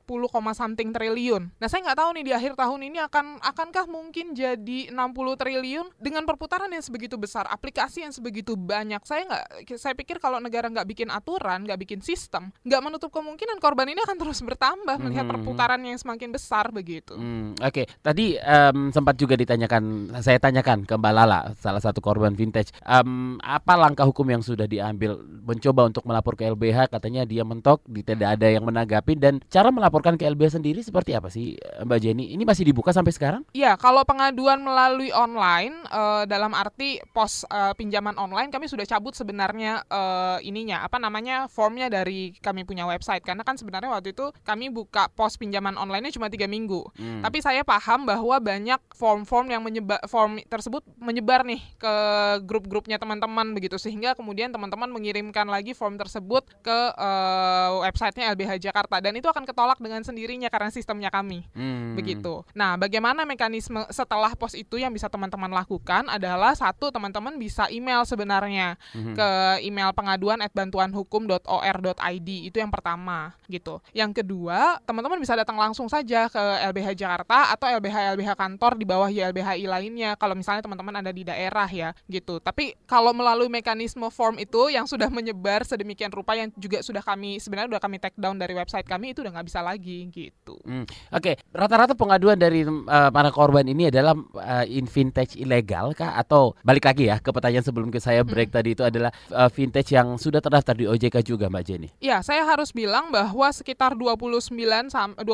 something 0.54 0.90
triliun. 0.94 1.50
Nah, 1.58 1.68
saya 1.68 1.84
nggak 1.86 1.98
tahu 1.98 2.10
nih 2.18 2.24
di 2.24 2.32
akhir 2.32 2.52
tahun 2.54 2.80
ini 2.90 2.98
akan 3.10 3.33
akankah 3.40 3.88
mungkin 3.90 4.36
jadi 4.36 4.92
60 4.92 5.40
triliun 5.40 5.86
dengan 5.98 6.22
perputaran 6.28 6.70
yang 6.70 6.84
sebegitu 6.84 7.16
besar, 7.18 7.48
aplikasi 7.50 8.04
yang 8.04 8.12
sebegitu 8.12 8.54
banyak. 8.54 9.00
Saya 9.02 9.26
nggak 9.26 9.44
saya 9.80 9.94
pikir 9.96 10.20
kalau 10.20 10.38
negara 10.38 10.70
nggak 10.70 10.86
bikin 10.86 11.08
aturan, 11.10 11.66
nggak 11.66 11.80
bikin 11.80 12.00
sistem, 12.04 12.54
nggak 12.62 12.80
menutup 12.84 13.10
kemungkinan 13.10 13.58
korban 13.58 13.90
ini 13.90 14.00
akan 14.04 14.16
terus 14.20 14.44
bertambah 14.44 14.96
melihat 15.00 15.24
hmm. 15.26 15.32
perputaran 15.34 15.80
yang 15.82 15.96
semakin 15.96 16.30
besar 16.30 16.70
begitu. 16.70 17.16
Hmm, 17.16 17.56
Oke, 17.58 17.82
okay. 17.82 17.86
tadi 18.04 18.36
um, 18.38 18.92
sempat 18.92 19.16
juga 19.16 19.34
ditanyakan, 19.34 20.14
saya 20.20 20.38
tanyakan 20.38 20.84
ke 20.84 20.94
Mbak 20.94 21.12
Lala, 21.16 21.40
salah 21.56 21.80
satu 21.80 22.04
korban 22.04 22.36
vintage, 22.36 22.70
um, 22.84 23.40
apa 23.40 23.74
langkah 23.74 24.04
hukum 24.04 24.28
yang 24.28 24.44
sudah 24.44 24.68
diambil 24.68 25.18
mencoba 25.22 25.88
untuk 25.88 26.04
melapor 26.04 26.36
ke 26.36 26.46
LBH? 26.46 26.92
Katanya 26.92 27.24
dia 27.24 27.42
mentok, 27.42 27.82
tidak 27.88 28.36
ada 28.36 28.46
yang 28.46 28.68
menanggapi 28.68 29.16
dan 29.16 29.40
cara 29.48 29.72
melaporkan 29.72 30.20
ke 30.20 30.28
LBH 30.28 30.60
sendiri 30.60 30.84
seperti 30.84 31.16
apa 31.16 31.32
sih, 31.32 31.56
Mbak 31.80 31.98
Jenny? 31.98 32.36
Ini 32.36 32.44
masih 32.44 32.68
dibuka 32.68 32.92
sampai 32.92 33.10
sekarang? 33.10 33.23
Iya, 33.54 33.78
kalau 33.80 34.02
pengaduan 34.04 34.60
melalui 34.60 35.08
online 35.14 35.72
uh, 35.88 36.24
dalam 36.28 36.52
arti 36.52 37.00
pos 37.14 37.46
uh, 37.48 37.72
pinjaman 37.72 38.16
online 38.20 38.50
kami 38.50 38.66
sudah 38.66 38.84
cabut 38.84 39.14
sebenarnya 39.14 39.84
uh, 39.88 40.38
ininya 40.42 40.84
apa 40.84 40.98
namanya 40.98 41.46
formnya 41.46 41.92
dari 41.92 42.34
kami 42.40 42.66
punya 42.66 42.88
website 42.88 43.22
karena 43.22 43.46
kan 43.46 43.54
sebenarnya 43.54 43.92
waktu 43.92 44.16
itu 44.16 44.32
kami 44.42 44.72
buka 44.72 45.06
pos 45.12 45.36
pinjaman 45.36 45.76
online-nya 45.78 46.12
cuma 46.16 46.32
tiga 46.32 46.48
minggu. 46.48 46.82
Hmm. 46.96 47.20
Tapi 47.20 47.38
saya 47.44 47.62
paham 47.62 48.08
bahwa 48.08 48.36
banyak 48.40 48.80
form-form 48.96 49.46
yang 49.52 49.62
menyebar 49.62 50.00
form 50.10 50.40
tersebut 50.50 50.82
menyebar 50.98 51.46
nih 51.46 51.60
ke 51.78 51.94
grup-grupnya 52.42 52.98
teman-teman 52.98 53.54
begitu 53.54 53.78
sehingga 53.78 54.16
kemudian 54.16 54.50
teman-teman 54.50 54.90
mengirimkan 54.90 55.46
lagi 55.46 55.76
form 55.76 56.00
tersebut 56.00 56.48
ke 56.64 56.78
uh, 56.96 57.84
websitenya 57.84 58.32
LBH 58.34 58.58
Jakarta 58.58 58.98
dan 58.98 59.12
itu 59.14 59.28
akan 59.30 59.44
ketolak 59.44 59.78
dengan 59.78 60.00
sendirinya 60.00 60.48
karena 60.48 60.72
sistemnya 60.72 61.12
kami 61.12 61.44
hmm. 61.52 61.94
begitu. 61.94 62.42
Nah, 62.56 62.80
bagaimana 62.80 63.03
mekanisme 63.12 63.84
setelah 63.92 64.32
pos 64.32 64.56
itu 64.56 64.80
yang 64.80 64.88
bisa 64.88 65.12
teman-teman 65.12 65.52
lakukan 65.52 66.08
adalah 66.08 66.56
satu 66.56 66.88
teman-teman 66.88 67.36
bisa 67.36 67.68
email 67.68 68.06
sebenarnya 68.08 68.80
hmm. 68.96 69.12
ke 69.12 69.28
email 69.66 69.92
pengaduan 69.92 70.40
at 70.40 70.54
bantuanhukum.or.id 70.56 72.30
itu 72.48 72.56
yang 72.56 72.72
pertama 72.72 73.36
gitu. 73.50 73.84
Yang 73.92 74.24
kedua 74.24 74.80
teman-teman 74.88 75.20
bisa 75.20 75.36
datang 75.36 75.60
langsung 75.60 75.90
saja 75.90 76.30
ke 76.32 76.42
LBH 76.72 76.96
Jakarta 76.96 77.52
atau 77.52 77.68
LBH 77.68 78.16
LBH 78.16 78.30
kantor 78.38 78.72
di 78.78 78.84
bawah 78.86 79.10
YLBHI 79.10 79.66
lainnya 79.66 80.14
kalau 80.14 80.38
misalnya 80.38 80.62
teman-teman 80.62 81.02
ada 81.02 81.10
di 81.10 81.26
daerah 81.26 81.66
ya 81.66 81.90
gitu. 82.06 82.38
Tapi 82.38 82.78
kalau 82.86 83.10
melalui 83.10 83.50
mekanisme 83.50 84.06
form 84.08 84.38
itu 84.38 84.70
yang 84.70 84.86
sudah 84.86 85.10
menyebar 85.10 85.66
sedemikian 85.66 86.14
rupa 86.14 86.38
yang 86.38 86.54
juga 86.54 86.80
sudah 86.80 87.02
kami 87.02 87.42
sebenarnya 87.42 87.74
sudah 87.74 87.82
kami 87.82 87.96
take 87.98 88.14
down 88.14 88.38
dari 88.38 88.54
website 88.54 88.86
kami 88.86 89.10
itu 89.10 89.26
udah 89.26 89.34
nggak 89.34 89.48
bisa 89.50 89.60
lagi 89.60 90.06
gitu. 90.14 90.54
Hmm. 90.62 90.86
Oke, 91.10 91.34
okay. 91.34 91.34
rata-rata 91.50 91.98
pengaduan 91.98 92.38
dari 92.38 92.62
uh, 92.62 92.93
uh, 92.94 93.10
para 93.10 93.30
korban 93.34 93.66
ini 93.66 93.90
adalah 93.90 94.14
uh, 94.14 94.64
in 94.70 94.86
vintage 94.86 95.34
ilegal 95.34 95.90
kah 95.98 96.14
atau 96.14 96.54
balik 96.62 96.86
lagi 96.86 97.10
ya 97.10 97.18
ke 97.18 97.34
pertanyaan 97.34 97.66
sebelum 97.66 97.90
ke 97.90 97.98
saya 97.98 98.22
break 98.22 98.54
hmm. 98.54 98.56
tadi 98.56 98.70
itu 98.78 98.82
adalah 98.86 99.10
uh, 99.34 99.50
vintage 99.50 99.90
yang 99.90 100.14
sudah 100.14 100.38
terdaftar 100.38 100.78
di 100.78 100.86
OJK 100.86 101.26
juga 101.26 101.50
Mbak 101.50 101.64
Jenny? 101.66 101.88
Ya, 101.98 102.22
saya 102.22 102.46
harus 102.46 102.70
bilang 102.70 103.10
bahwa 103.10 103.50
sekitar 103.50 103.98
29 103.98 104.54
29 104.54 105.24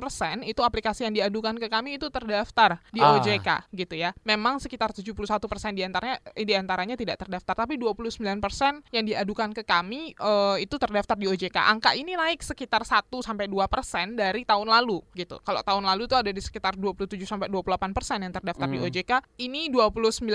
persen 0.00 0.34
itu 0.46 0.64
aplikasi 0.64 1.04
yang 1.04 1.14
diadukan 1.14 1.60
ke 1.60 1.68
kami 1.68 2.00
itu 2.00 2.08
terdaftar 2.08 2.80
di 2.94 3.04
ah. 3.04 3.20
OJK 3.20 3.68
gitu 3.76 3.94
ya. 3.98 4.16
Memang 4.24 4.62
sekitar 4.62 4.94
71 4.96 5.12
persen 5.50 5.76
di 5.76 5.82
antaranya 5.84 6.16
di 6.32 6.54
antaranya 6.56 6.94
tidak 6.96 7.20
terdaftar, 7.20 7.66
tapi 7.66 7.76
29 7.76 8.20
persen 8.38 8.80
yang 8.94 9.04
diadukan 9.04 9.52
ke 9.52 9.66
kami 9.66 10.14
uh, 10.22 10.56
itu 10.56 10.78
terdaftar 10.78 11.18
di 11.18 11.26
OJK. 11.28 11.56
Angka 11.58 11.92
ini 11.92 12.14
naik 12.14 12.40
sekitar 12.40 12.86
1 12.86 13.10
sampai 13.20 13.50
2 13.50 13.66
persen 13.66 14.14
dari 14.14 14.46
tahun 14.46 14.70
lalu 14.70 15.02
gitu. 15.18 15.42
Kalau 15.42 15.60
tahun 15.60 15.84
lalu 15.84 16.06
itu 16.06 16.16
ada 16.16 16.30
di 16.30 16.40
sekitar 16.40 16.78
27 16.78 17.09
sampai 17.26 17.50
28 17.50 17.96
persen 17.96 18.22
yang 18.22 18.32
terdaftar 18.34 18.66
hmm. 18.68 18.74
di 18.74 18.78
OJK. 18.86 19.12
Ini 19.40 19.60
29 19.72 20.28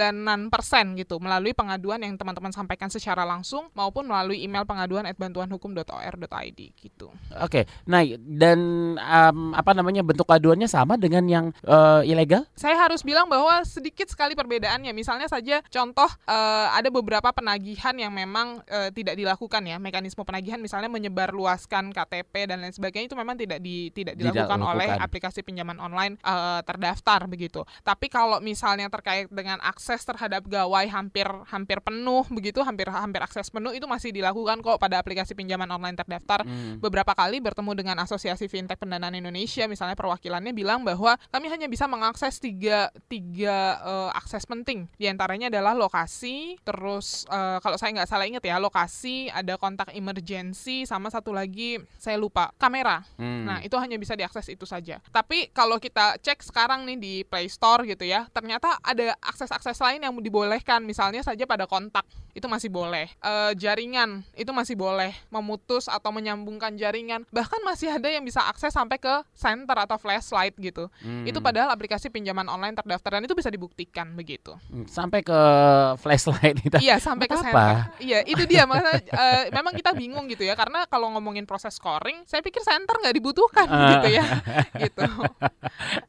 persen 0.52 0.86
gitu 1.00 1.22
melalui 1.22 1.56
pengaduan 1.56 2.02
yang 2.04 2.16
teman-teman 2.20 2.52
sampaikan 2.52 2.92
secara 2.92 3.24
langsung 3.24 3.70
maupun 3.78 4.10
melalui 4.10 4.44
email 4.44 4.68
pengaduan 4.68 5.08
at 5.08 5.16
bantuanhukum.or.id 5.16 6.60
gitu. 6.76 7.14
Oke, 7.40 7.40
okay. 7.40 7.64
nah 7.86 8.02
dan 8.18 8.60
um, 8.98 9.54
apa 9.54 9.72
namanya 9.72 10.02
bentuk 10.02 10.28
aduannya 10.28 10.68
sama 10.68 10.98
dengan 11.00 11.24
yang 11.30 11.46
uh, 11.68 12.02
ilegal? 12.02 12.44
Saya 12.58 12.76
harus 12.76 13.06
bilang 13.06 13.30
bahwa 13.30 13.62
sedikit 13.64 14.10
sekali 14.10 14.34
perbedaannya. 14.34 14.92
Misalnya 14.92 15.30
saja 15.30 15.62
contoh 15.70 16.10
uh, 16.28 16.68
ada 16.74 16.90
beberapa 16.90 17.30
penagihan 17.32 17.94
yang 17.96 18.12
memang 18.12 18.66
uh, 18.66 18.90
tidak 18.90 19.16
dilakukan 19.20 19.62
ya 19.68 19.78
mekanisme 19.78 20.26
penagihan 20.26 20.58
misalnya 20.58 20.90
menyebarluaskan 20.90 21.94
KTP 21.94 22.50
dan 22.50 22.66
lain 22.66 22.74
sebagainya 22.74 23.14
itu 23.14 23.18
memang 23.18 23.38
tidak 23.38 23.60
di 23.62 23.94
tidak 23.94 24.18
dilakukan 24.18 24.58
tidak 24.58 24.72
oleh 24.74 24.90
aplikasi 24.98 25.46
pinjaman 25.46 25.78
online 25.78 26.18
uh, 26.26 26.65
terdaftar 26.66 27.30
begitu. 27.30 27.62
Tapi 27.86 28.10
kalau 28.10 28.42
misalnya 28.42 28.90
terkait 28.90 29.30
dengan 29.30 29.62
akses 29.62 30.02
terhadap 30.04 30.44
gawai 30.50 30.90
hampir 30.90 31.30
hampir 31.50 31.80
penuh 31.80 32.26
begitu 32.34 32.66
hampir 32.66 32.90
hampir 32.90 33.22
akses 33.22 33.54
penuh 33.54 33.72
itu 33.72 33.86
masih 33.86 34.10
dilakukan 34.10 34.60
kok 34.66 34.82
pada 34.82 34.98
aplikasi 35.00 35.38
pinjaman 35.38 35.70
online 35.70 35.96
terdaftar. 35.96 36.42
Hmm. 36.44 36.82
Beberapa 36.82 37.14
kali 37.14 37.38
bertemu 37.40 37.72
dengan 37.78 38.02
Asosiasi 38.02 38.50
Fintech 38.50 38.82
Pendanaan 38.82 39.14
Indonesia 39.14 39.70
misalnya 39.70 39.94
perwakilannya 39.94 40.52
bilang 40.52 40.82
bahwa 40.82 41.16
kami 41.30 41.48
hanya 41.54 41.70
bisa 41.70 41.86
mengakses 41.86 42.42
tiga 42.42 42.90
tiga 43.06 43.80
uh, 43.86 44.10
akses 44.18 44.44
penting. 44.50 44.90
Di 44.98 45.06
antaranya 45.12 45.52
adalah 45.52 45.78
lokasi, 45.78 46.58
terus 46.66 47.28
uh, 47.30 47.62
kalau 47.62 47.78
saya 47.78 47.94
nggak 47.94 48.10
salah 48.10 48.26
ingat 48.26 48.44
ya 48.44 48.58
lokasi, 48.58 49.30
ada 49.30 49.60
kontak 49.60 49.92
emergency, 49.94 50.88
sama 50.88 51.12
satu 51.12 51.36
lagi 51.36 51.78
saya 52.00 52.18
lupa 52.18 52.50
kamera. 52.58 53.04
Hmm. 53.20 53.46
Nah 53.46 53.60
itu 53.62 53.76
hanya 53.78 54.00
bisa 54.00 54.16
diakses 54.16 54.48
itu 54.50 54.64
saja. 54.64 55.04
Tapi 55.12 55.52
kalau 55.52 55.78
kita 55.78 56.18
cek 56.24 56.42
sekarang 56.56 56.88
nih 56.88 56.96
di 56.96 57.14
Play 57.28 57.52
Store 57.52 57.84
gitu 57.84 58.08
ya, 58.08 58.32
ternyata 58.32 58.80
ada 58.80 59.12
akses-akses 59.20 59.76
lain 59.84 60.08
yang 60.08 60.16
dibolehkan. 60.24 60.88
Misalnya 60.88 61.20
saja 61.20 61.44
pada 61.44 61.68
kontak 61.68 62.08
itu 62.32 62.48
masih 62.48 62.72
boleh. 62.72 63.12
E, 63.20 63.60
jaringan 63.60 64.24
itu 64.40 64.56
masih 64.56 64.80
boleh 64.80 65.12
memutus 65.28 65.92
atau 65.92 66.16
menyambungkan 66.16 66.80
jaringan. 66.80 67.28
Bahkan 67.28 67.60
masih 67.68 67.92
ada 67.92 68.08
yang 68.08 68.24
bisa 68.24 68.40
akses 68.48 68.72
sampai 68.72 68.96
ke 69.04 69.20
center 69.36 69.76
atau 69.76 70.00
flashlight 70.00 70.56
gitu. 70.56 70.88
Hmm. 71.04 71.28
Itu 71.28 71.44
padahal 71.44 71.76
aplikasi 71.76 72.08
pinjaman 72.08 72.48
online 72.48 72.80
terdaftar 72.80 73.20
dan 73.20 73.28
itu 73.28 73.36
bisa 73.36 73.52
dibuktikan 73.52 74.16
begitu. 74.16 74.56
Hmm, 74.72 74.88
sampai 74.88 75.28
ke 75.28 75.40
flashlight 76.00 76.64
itu. 76.64 76.80
Iya, 76.80 77.04
sampai 77.04 77.28
ke 77.28 77.36
center. 77.36 77.92
Iya, 78.00 78.24
itu 78.24 78.48
dia 78.48 78.64
makanya 78.64 79.04
e, 79.04 79.52
memang 79.52 79.76
kita 79.76 79.92
bingung 79.92 80.32
gitu 80.32 80.48
ya 80.48 80.56
karena 80.56 80.88
kalau 80.88 81.12
ngomongin 81.20 81.44
proses 81.44 81.76
scoring, 81.76 82.24
saya 82.24 82.40
pikir 82.40 82.64
center 82.64 82.96
nggak 83.04 83.16
dibutuhkan 83.20 83.68
uh. 83.68 84.00
gitu 84.00 84.08
ya. 84.16 84.26
gitu. 84.88 85.04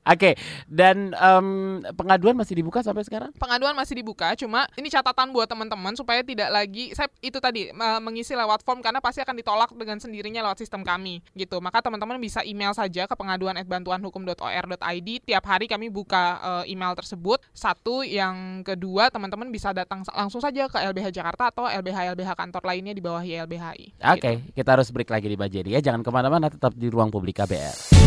Oke, 0.06 0.22
okay. 0.22 0.32
Dan 0.66 1.12
um, 1.16 1.80
pengaduan 1.94 2.36
masih 2.36 2.58
dibuka 2.58 2.80
sampai 2.80 3.04
sekarang? 3.04 3.30
Pengaduan 3.36 3.74
masih 3.76 3.98
dibuka, 3.98 4.32
cuma 4.38 4.66
ini 4.76 4.88
catatan 4.88 5.32
buat 5.32 5.48
teman-teman 5.48 5.94
supaya 5.96 6.20
tidak 6.22 6.48
lagi 6.52 6.92
saya 6.92 7.10
itu 7.20 7.38
tadi 7.38 7.70
mengisi 8.00 8.32
lewat 8.36 8.62
form 8.62 8.80
karena 8.80 9.00
pasti 9.02 9.20
akan 9.22 9.36
ditolak 9.36 9.70
dengan 9.74 9.98
sendirinya 10.00 10.44
lewat 10.46 10.62
sistem 10.62 10.82
kami 10.86 11.20
gitu. 11.34 11.58
Maka 11.60 11.80
teman-teman 11.82 12.18
bisa 12.20 12.42
email 12.46 12.72
saja 12.72 13.04
ke 13.04 13.14
pengaduan 13.14 13.58
bantuanhukum.or.id. 13.66 15.08
Tiap 15.26 15.44
hari 15.44 15.66
kami 15.66 15.88
buka 15.90 16.38
uh, 16.40 16.64
email 16.64 16.94
tersebut. 16.94 17.42
Satu, 17.52 18.06
yang 18.06 18.62
kedua 18.62 19.08
teman-teman 19.10 19.48
bisa 19.50 19.72
datang 19.74 20.06
langsung 20.14 20.40
saja 20.40 20.68
ke 20.70 20.78
LBH 20.78 21.12
Jakarta 21.12 21.50
atau 21.50 21.66
LBH 21.66 22.16
LBH 22.16 22.30
kantor 22.36 22.62
lainnya 22.64 22.92
di 22.94 23.02
bawah 23.02 23.22
YLBHI. 23.22 23.96
Oke, 23.96 24.18
okay, 24.18 24.34
gitu. 24.40 24.62
kita 24.62 24.68
harus 24.78 24.88
break 24.92 25.10
lagi 25.10 25.26
di 25.26 25.36
Bajeri 25.36 25.70
ya. 25.76 25.80
Jangan 25.82 26.02
ke 26.06 26.10
mana-mana, 26.12 26.46
tetap 26.48 26.72
di 26.76 26.86
ruang 26.88 27.10
publik 27.10 27.42
KBR. 27.42 28.05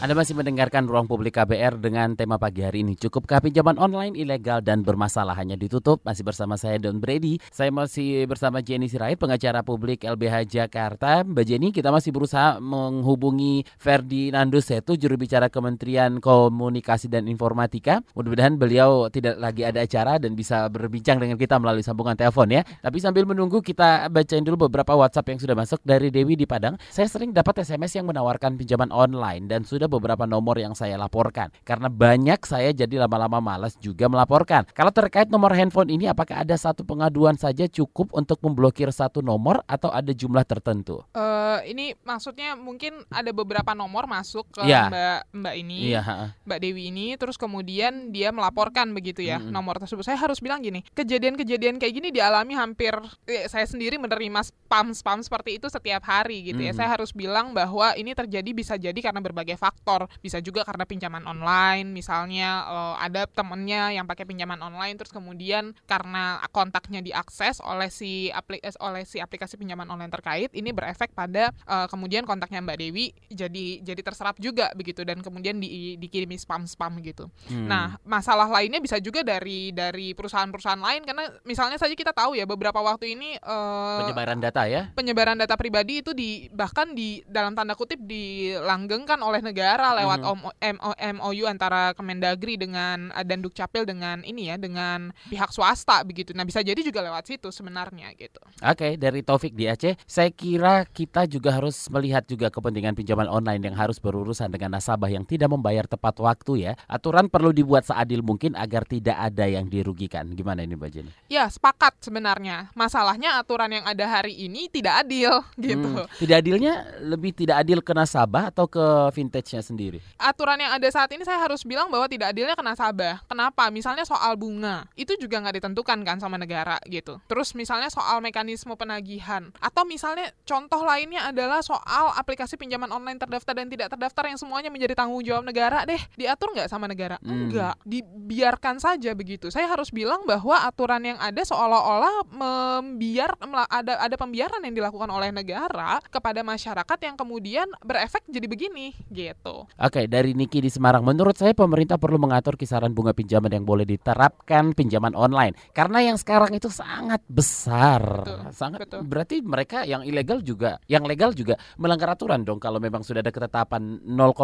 Anda 0.00 0.16
masih 0.16 0.32
mendengarkan 0.32 0.88
Ruang 0.88 1.04
Publik 1.04 1.36
KBR 1.36 1.76
dengan 1.76 2.16
tema 2.16 2.40
pagi 2.40 2.64
hari 2.64 2.80
ini. 2.80 2.96
Cukupkah 2.96 3.36
pinjaman 3.44 3.76
online 3.76 4.16
ilegal 4.16 4.64
dan 4.64 4.80
bermasalah 4.80 5.36
hanya 5.36 5.60
ditutup? 5.60 6.00
Masih 6.08 6.24
bersama 6.24 6.56
saya 6.56 6.80
Don 6.80 7.04
Brady. 7.04 7.36
Saya 7.52 7.68
masih 7.68 8.24
bersama 8.24 8.64
Jenny 8.64 8.88
Sirait, 8.88 9.20
pengacara 9.20 9.60
publik 9.60 10.08
LBH 10.08 10.48
Jakarta. 10.48 11.20
Mbak 11.20 11.44
Jenny, 11.44 11.68
kita 11.68 11.92
masih 11.92 12.16
berusaha 12.16 12.56
menghubungi 12.64 13.68
Ferdinando 13.76 14.56
Setu, 14.64 14.96
juru 14.96 15.20
bicara 15.20 15.52
Kementerian 15.52 16.16
Komunikasi 16.16 17.12
dan 17.12 17.28
Informatika. 17.28 18.00
Mudah-mudahan 18.16 18.56
beliau 18.56 19.12
tidak 19.12 19.36
lagi 19.36 19.68
ada 19.68 19.84
acara 19.84 20.16
dan 20.16 20.32
bisa 20.32 20.64
berbincang 20.72 21.20
dengan 21.20 21.36
kita 21.36 21.60
melalui 21.60 21.84
sambungan 21.84 22.16
telepon 22.16 22.48
ya. 22.48 22.64
Tapi 22.80 23.04
sambil 23.04 23.28
menunggu 23.28 23.60
kita 23.60 24.08
bacain 24.08 24.48
dulu 24.48 24.64
beberapa 24.64 24.96
WhatsApp 24.96 25.28
yang 25.36 25.44
sudah 25.44 25.52
masuk 25.60 25.84
dari 25.84 26.08
Dewi 26.08 26.40
di 26.40 26.48
Padang. 26.48 26.80
Saya 26.88 27.04
sering 27.04 27.36
dapat 27.36 27.68
SMS 27.68 28.00
yang 28.00 28.08
menawarkan 28.08 28.56
pinjaman 28.56 28.88
online 28.96 29.44
dan 29.44 29.60
sudah 29.60 29.89
beberapa 29.90 30.22
nomor 30.30 30.54
yang 30.62 30.78
saya 30.78 30.94
laporkan. 30.94 31.50
Karena 31.66 31.90
banyak 31.90 32.38
saya 32.46 32.70
jadi 32.70 33.02
lama-lama 33.02 33.42
malas 33.42 33.74
juga 33.82 34.06
melaporkan. 34.06 34.70
Kalau 34.70 34.94
terkait 34.94 35.26
nomor 35.26 35.50
handphone 35.50 35.90
ini 35.90 36.06
apakah 36.06 36.46
ada 36.46 36.54
satu 36.54 36.86
pengaduan 36.86 37.34
saja 37.34 37.66
cukup 37.66 38.14
untuk 38.14 38.38
memblokir 38.46 38.94
satu 38.94 39.18
nomor 39.18 39.66
atau 39.66 39.90
ada 39.90 40.14
jumlah 40.14 40.46
tertentu? 40.46 41.02
Uh, 41.10 41.58
ini 41.66 41.98
maksudnya 42.06 42.54
mungkin 42.54 43.02
ada 43.10 43.34
beberapa 43.34 43.74
nomor 43.74 44.06
masuk 44.06 44.46
ke 44.54 44.62
ya. 44.68 44.86
Mbak 44.86 45.20
Mbak 45.34 45.54
ini, 45.58 45.78
ya. 45.96 46.02
Mbak 46.46 46.58
Dewi 46.62 46.82
ini, 46.94 47.06
terus 47.18 47.34
kemudian 47.34 48.14
dia 48.14 48.30
melaporkan 48.30 48.92
begitu 48.92 49.24
ya 49.24 49.40
hmm. 49.40 49.50
nomor 49.50 49.80
tersebut. 49.80 50.06
Saya 50.06 50.20
harus 50.20 50.38
bilang 50.38 50.62
gini, 50.62 50.86
kejadian-kejadian 50.94 51.80
kayak 51.80 51.94
gini 51.96 52.08
dialami 52.14 52.54
hampir 52.54 52.94
eh, 53.26 53.48
saya 53.48 53.64
sendiri 53.66 53.96
menerima 53.96 54.46
spam-spam 54.46 55.24
seperti 55.24 55.58
itu 55.58 55.66
setiap 55.72 56.04
hari 56.04 56.52
gitu 56.52 56.60
ya. 56.60 56.76
Saya 56.76 56.92
harus 56.92 57.10
bilang 57.16 57.56
bahwa 57.56 57.96
ini 57.96 58.12
terjadi 58.12 58.50
bisa 58.52 58.74
jadi 58.76 58.96
karena 59.00 59.24
berbagai 59.24 59.56
faktor 59.56 59.79
faktor 59.80 60.12
bisa 60.20 60.44
juga 60.44 60.60
karena 60.68 60.84
pinjaman 60.84 61.24
online 61.24 61.88
misalnya 61.88 62.68
uh, 62.68 62.94
ada 63.00 63.24
temennya 63.24 63.96
yang 63.96 64.04
pakai 64.04 64.28
pinjaman 64.28 64.60
online 64.60 65.00
terus 65.00 65.08
kemudian 65.08 65.72
karena 65.88 66.36
kontaknya 66.52 67.00
diakses 67.00 67.64
oleh 67.64 67.88
si 67.88 68.28
aplik 68.28 68.60
eh, 68.60 68.76
oleh 68.76 69.08
si 69.08 69.24
aplikasi 69.24 69.56
pinjaman 69.56 69.88
online 69.88 70.12
terkait 70.12 70.52
ini 70.52 70.68
berefek 70.76 71.16
pada 71.16 71.48
uh, 71.64 71.88
kemudian 71.88 72.28
kontaknya 72.28 72.60
Mbak 72.60 72.76
Dewi 72.76 73.16
jadi 73.32 73.80
jadi 73.80 74.00
terserap 74.04 74.36
juga 74.36 74.68
begitu 74.76 75.00
dan 75.00 75.24
kemudian 75.24 75.56
di, 75.56 75.96
dikirimi 75.96 76.36
spam 76.36 76.68
spam 76.68 77.00
gitu. 77.00 77.32
Hmm. 77.48 77.64
nah 77.64 77.96
masalah 78.04 78.52
lainnya 78.52 78.84
bisa 78.84 79.00
juga 79.00 79.24
dari 79.24 79.72
dari 79.72 80.12
perusahaan-perusahaan 80.12 80.78
lain 80.78 81.08
karena 81.08 81.24
misalnya 81.48 81.80
saja 81.80 81.96
kita 81.96 82.12
tahu 82.12 82.36
ya 82.36 82.44
beberapa 82.44 82.76
waktu 82.84 83.16
ini 83.16 83.40
uh, 83.40 84.04
penyebaran 84.04 84.38
data 84.44 84.68
ya? 84.68 84.92
penyebaran 84.92 85.40
data 85.40 85.56
pribadi 85.56 86.04
itu 86.04 86.12
di 86.12 86.52
bahkan 86.52 86.92
di 86.92 87.24
dalam 87.24 87.56
tanda 87.56 87.72
kutip 87.72 87.96
dilanggengkan 88.04 89.16
oleh 89.24 89.40
negara 89.40 89.69
negara 89.70 90.02
lewat 90.02 90.18
mm-hmm. 90.26 91.14
MOU 91.22 91.44
antara 91.46 91.94
Kemendagri 91.94 92.58
dengan 92.58 93.14
uh, 93.14 93.22
dan 93.22 93.38
Dukcapil 93.38 93.86
dengan 93.86 94.26
ini 94.26 94.50
ya 94.50 94.58
dengan 94.58 95.14
pihak 95.30 95.54
swasta 95.54 96.02
begitu. 96.02 96.34
Nah, 96.34 96.42
bisa 96.42 96.58
jadi 96.58 96.78
juga 96.82 97.06
lewat 97.06 97.30
situ 97.30 97.54
sebenarnya 97.54 98.10
gitu. 98.18 98.42
Oke, 98.66 98.74
okay, 98.74 98.92
dari 98.98 99.22
Taufik 99.22 99.54
di 99.54 99.70
Aceh, 99.70 99.94
saya 100.10 100.30
kira 100.34 100.82
kita 100.90 101.30
juga 101.30 101.54
harus 101.54 101.86
melihat 101.86 102.26
juga 102.26 102.50
kepentingan 102.50 102.98
pinjaman 102.98 103.30
online 103.30 103.62
yang 103.70 103.76
harus 103.78 104.02
berurusan 104.02 104.50
dengan 104.50 104.74
nasabah 104.74 105.06
yang 105.06 105.22
tidak 105.22 105.54
membayar 105.54 105.86
tepat 105.86 106.18
waktu 106.18 106.70
ya. 106.70 106.72
Aturan 106.90 107.30
perlu 107.30 107.54
dibuat 107.54 107.86
seadil 107.86 108.26
mungkin 108.26 108.58
agar 108.58 108.82
tidak 108.82 109.14
ada 109.14 109.46
yang 109.46 109.70
dirugikan. 109.70 110.26
Gimana 110.34 110.66
ini 110.66 110.74
Mbak 110.74 110.90
Jenny? 110.90 111.10
Ya, 111.30 111.46
sepakat 111.46 112.02
sebenarnya. 112.02 112.74
Masalahnya 112.74 113.38
aturan 113.38 113.70
yang 113.70 113.86
ada 113.86 114.02
hari 114.10 114.34
ini 114.34 114.66
tidak 114.66 115.06
adil 115.06 115.46
gitu. 115.54 116.02
Hmm, 116.02 116.10
tidak 116.18 116.42
adilnya 116.42 116.90
lebih 116.98 117.30
tidak 117.30 117.62
adil 117.62 117.78
ke 117.78 117.92
nasabah 117.94 118.50
atau 118.50 118.66
ke 118.66 118.84
vintage 119.14 119.59
aturannya 119.60 119.68
sendiri? 119.68 119.98
Aturan 120.16 120.58
yang 120.58 120.72
ada 120.72 120.88
saat 120.88 121.12
ini 121.12 121.22
saya 121.22 121.38
harus 121.38 121.62
bilang 121.62 121.92
bahwa 121.92 122.08
tidak 122.08 122.32
adilnya 122.32 122.56
ke 122.56 122.64
nasabah. 122.64 123.20
Kenapa? 123.28 123.68
Misalnya 123.68 124.08
soal 124.08 124.34
bunga, 124.40 124.88
itu 124.96 125.14
juga 125.20 125.38
nggak 125.44 125.60
ditentukan 125.60 125.98
kan 126.02 126.16
sama 126.18 126.40
negara 126.40 126.80
gitu. 126.88 127.20
Terus 127.28 127.52
misalnya 127.52 127.92
soal 127.92 128.24
mekanisme 128.24 128.72
penagihan, 128.74 129.52
atau 129.60 129.84
misalnya 129.84 130.32
contoh 130.48 130.80
lainnya 130.82 131.28
adalah 131.28 131.60
soal 131.60 132.16
aplikasi 132.16 132.56
pinjaman 132.56 132.88
online 132.88 133.20
terdaftar 133.20 133.52
dan 133.52 133.68
tidak 133.68 133.92
terdaftar 133.92 134.24
yang 134.32 134.38
semuanya 134.40 134.70
menjadi 134.72 134.96
tanggung 134.96 135.20
jawab 135.20 135.44
negara 135.44 135.84
deh. 135.84 136.00
Diatur 136.16 136.56
nggak 136.56 136.70
sama 136.70 136.88
negara? 136.88 137.20
Hmm. 137.20 137.50
Enggak, 137.50 137.76
dibiarkan 137.84 138.80
saja 138.80 139.12
begitu. 139.12 139.52
Saya 139.52 139.68
harus 139.68 139.92
bilang 139.92 140.24
bahwa 140.24 140.56
aturan 140.64 141.02
yang 141.04 141.18
ada 141.20 141.42
seolah-olah 141.42 142.30
membiar 142.30 143.34
ada 143.68 144.00
ada 144.00 144.16
pembiaran 144.16 144.62
yang 144.62 144.74
dilakukan 144.74 145.10
oleh 145.10 145.34
negara 145.34 145.98
kepada 146.08 146.40
masyarakat 146.46 146.98
yang 147.02 147.16
kemudian 147.18 147.66
berefek 147.82 148.22
jadi 148.30 148.46
begini 148.46 148.94
gitu. 149.10 149.49
Oke, 149.80 150.06
dari 150.06 150.36
Niki 150.36 150.60
di 150.60 150.70
Semarang, 150.70 151.02
menurut 151.02 151.36
saya 151.36 151.56
pemerintah 151.56 151.96
perlu 151.96 152.20
mengatur 152.20 152.54
kisaran 152.58 152.92
bunga 152.92 153.14
pinjaman 153.14 153.50
yang 153.52 153.64
boleh 153.64 153.86
diterapkan 153.86 154.74
pinjaman 154.74 155.14
online 155.14 155.54
karena 155.70 156.02
yang 156.02 156.16
sekarang 156.18 156.50
itu 156.52 156.68
sangat 156.68 157.22
besar. 157.30 158.26
Betul, 158.26 158.40
sangat 158.50 158.80
betul. 158.84 159.00
berarti 159.06 159.36
mereka 159.40 159.86
yang 159.86 160.02
ilegal 160.02 160.42
juga, 160.42 160.82
yang 160.90 161.06
legal 161.06 161.30
juga 161.30 161.54
melanggar 161.78 162.12
aturan 162.12 162.42
dong 162.42 162.58
kalau 162.58 162.82
memang 162.82 163.06
sudah 163.06 163.22
ada 163.22 163.30
ketetapan 163.30 164.02
0, 164.02 164.34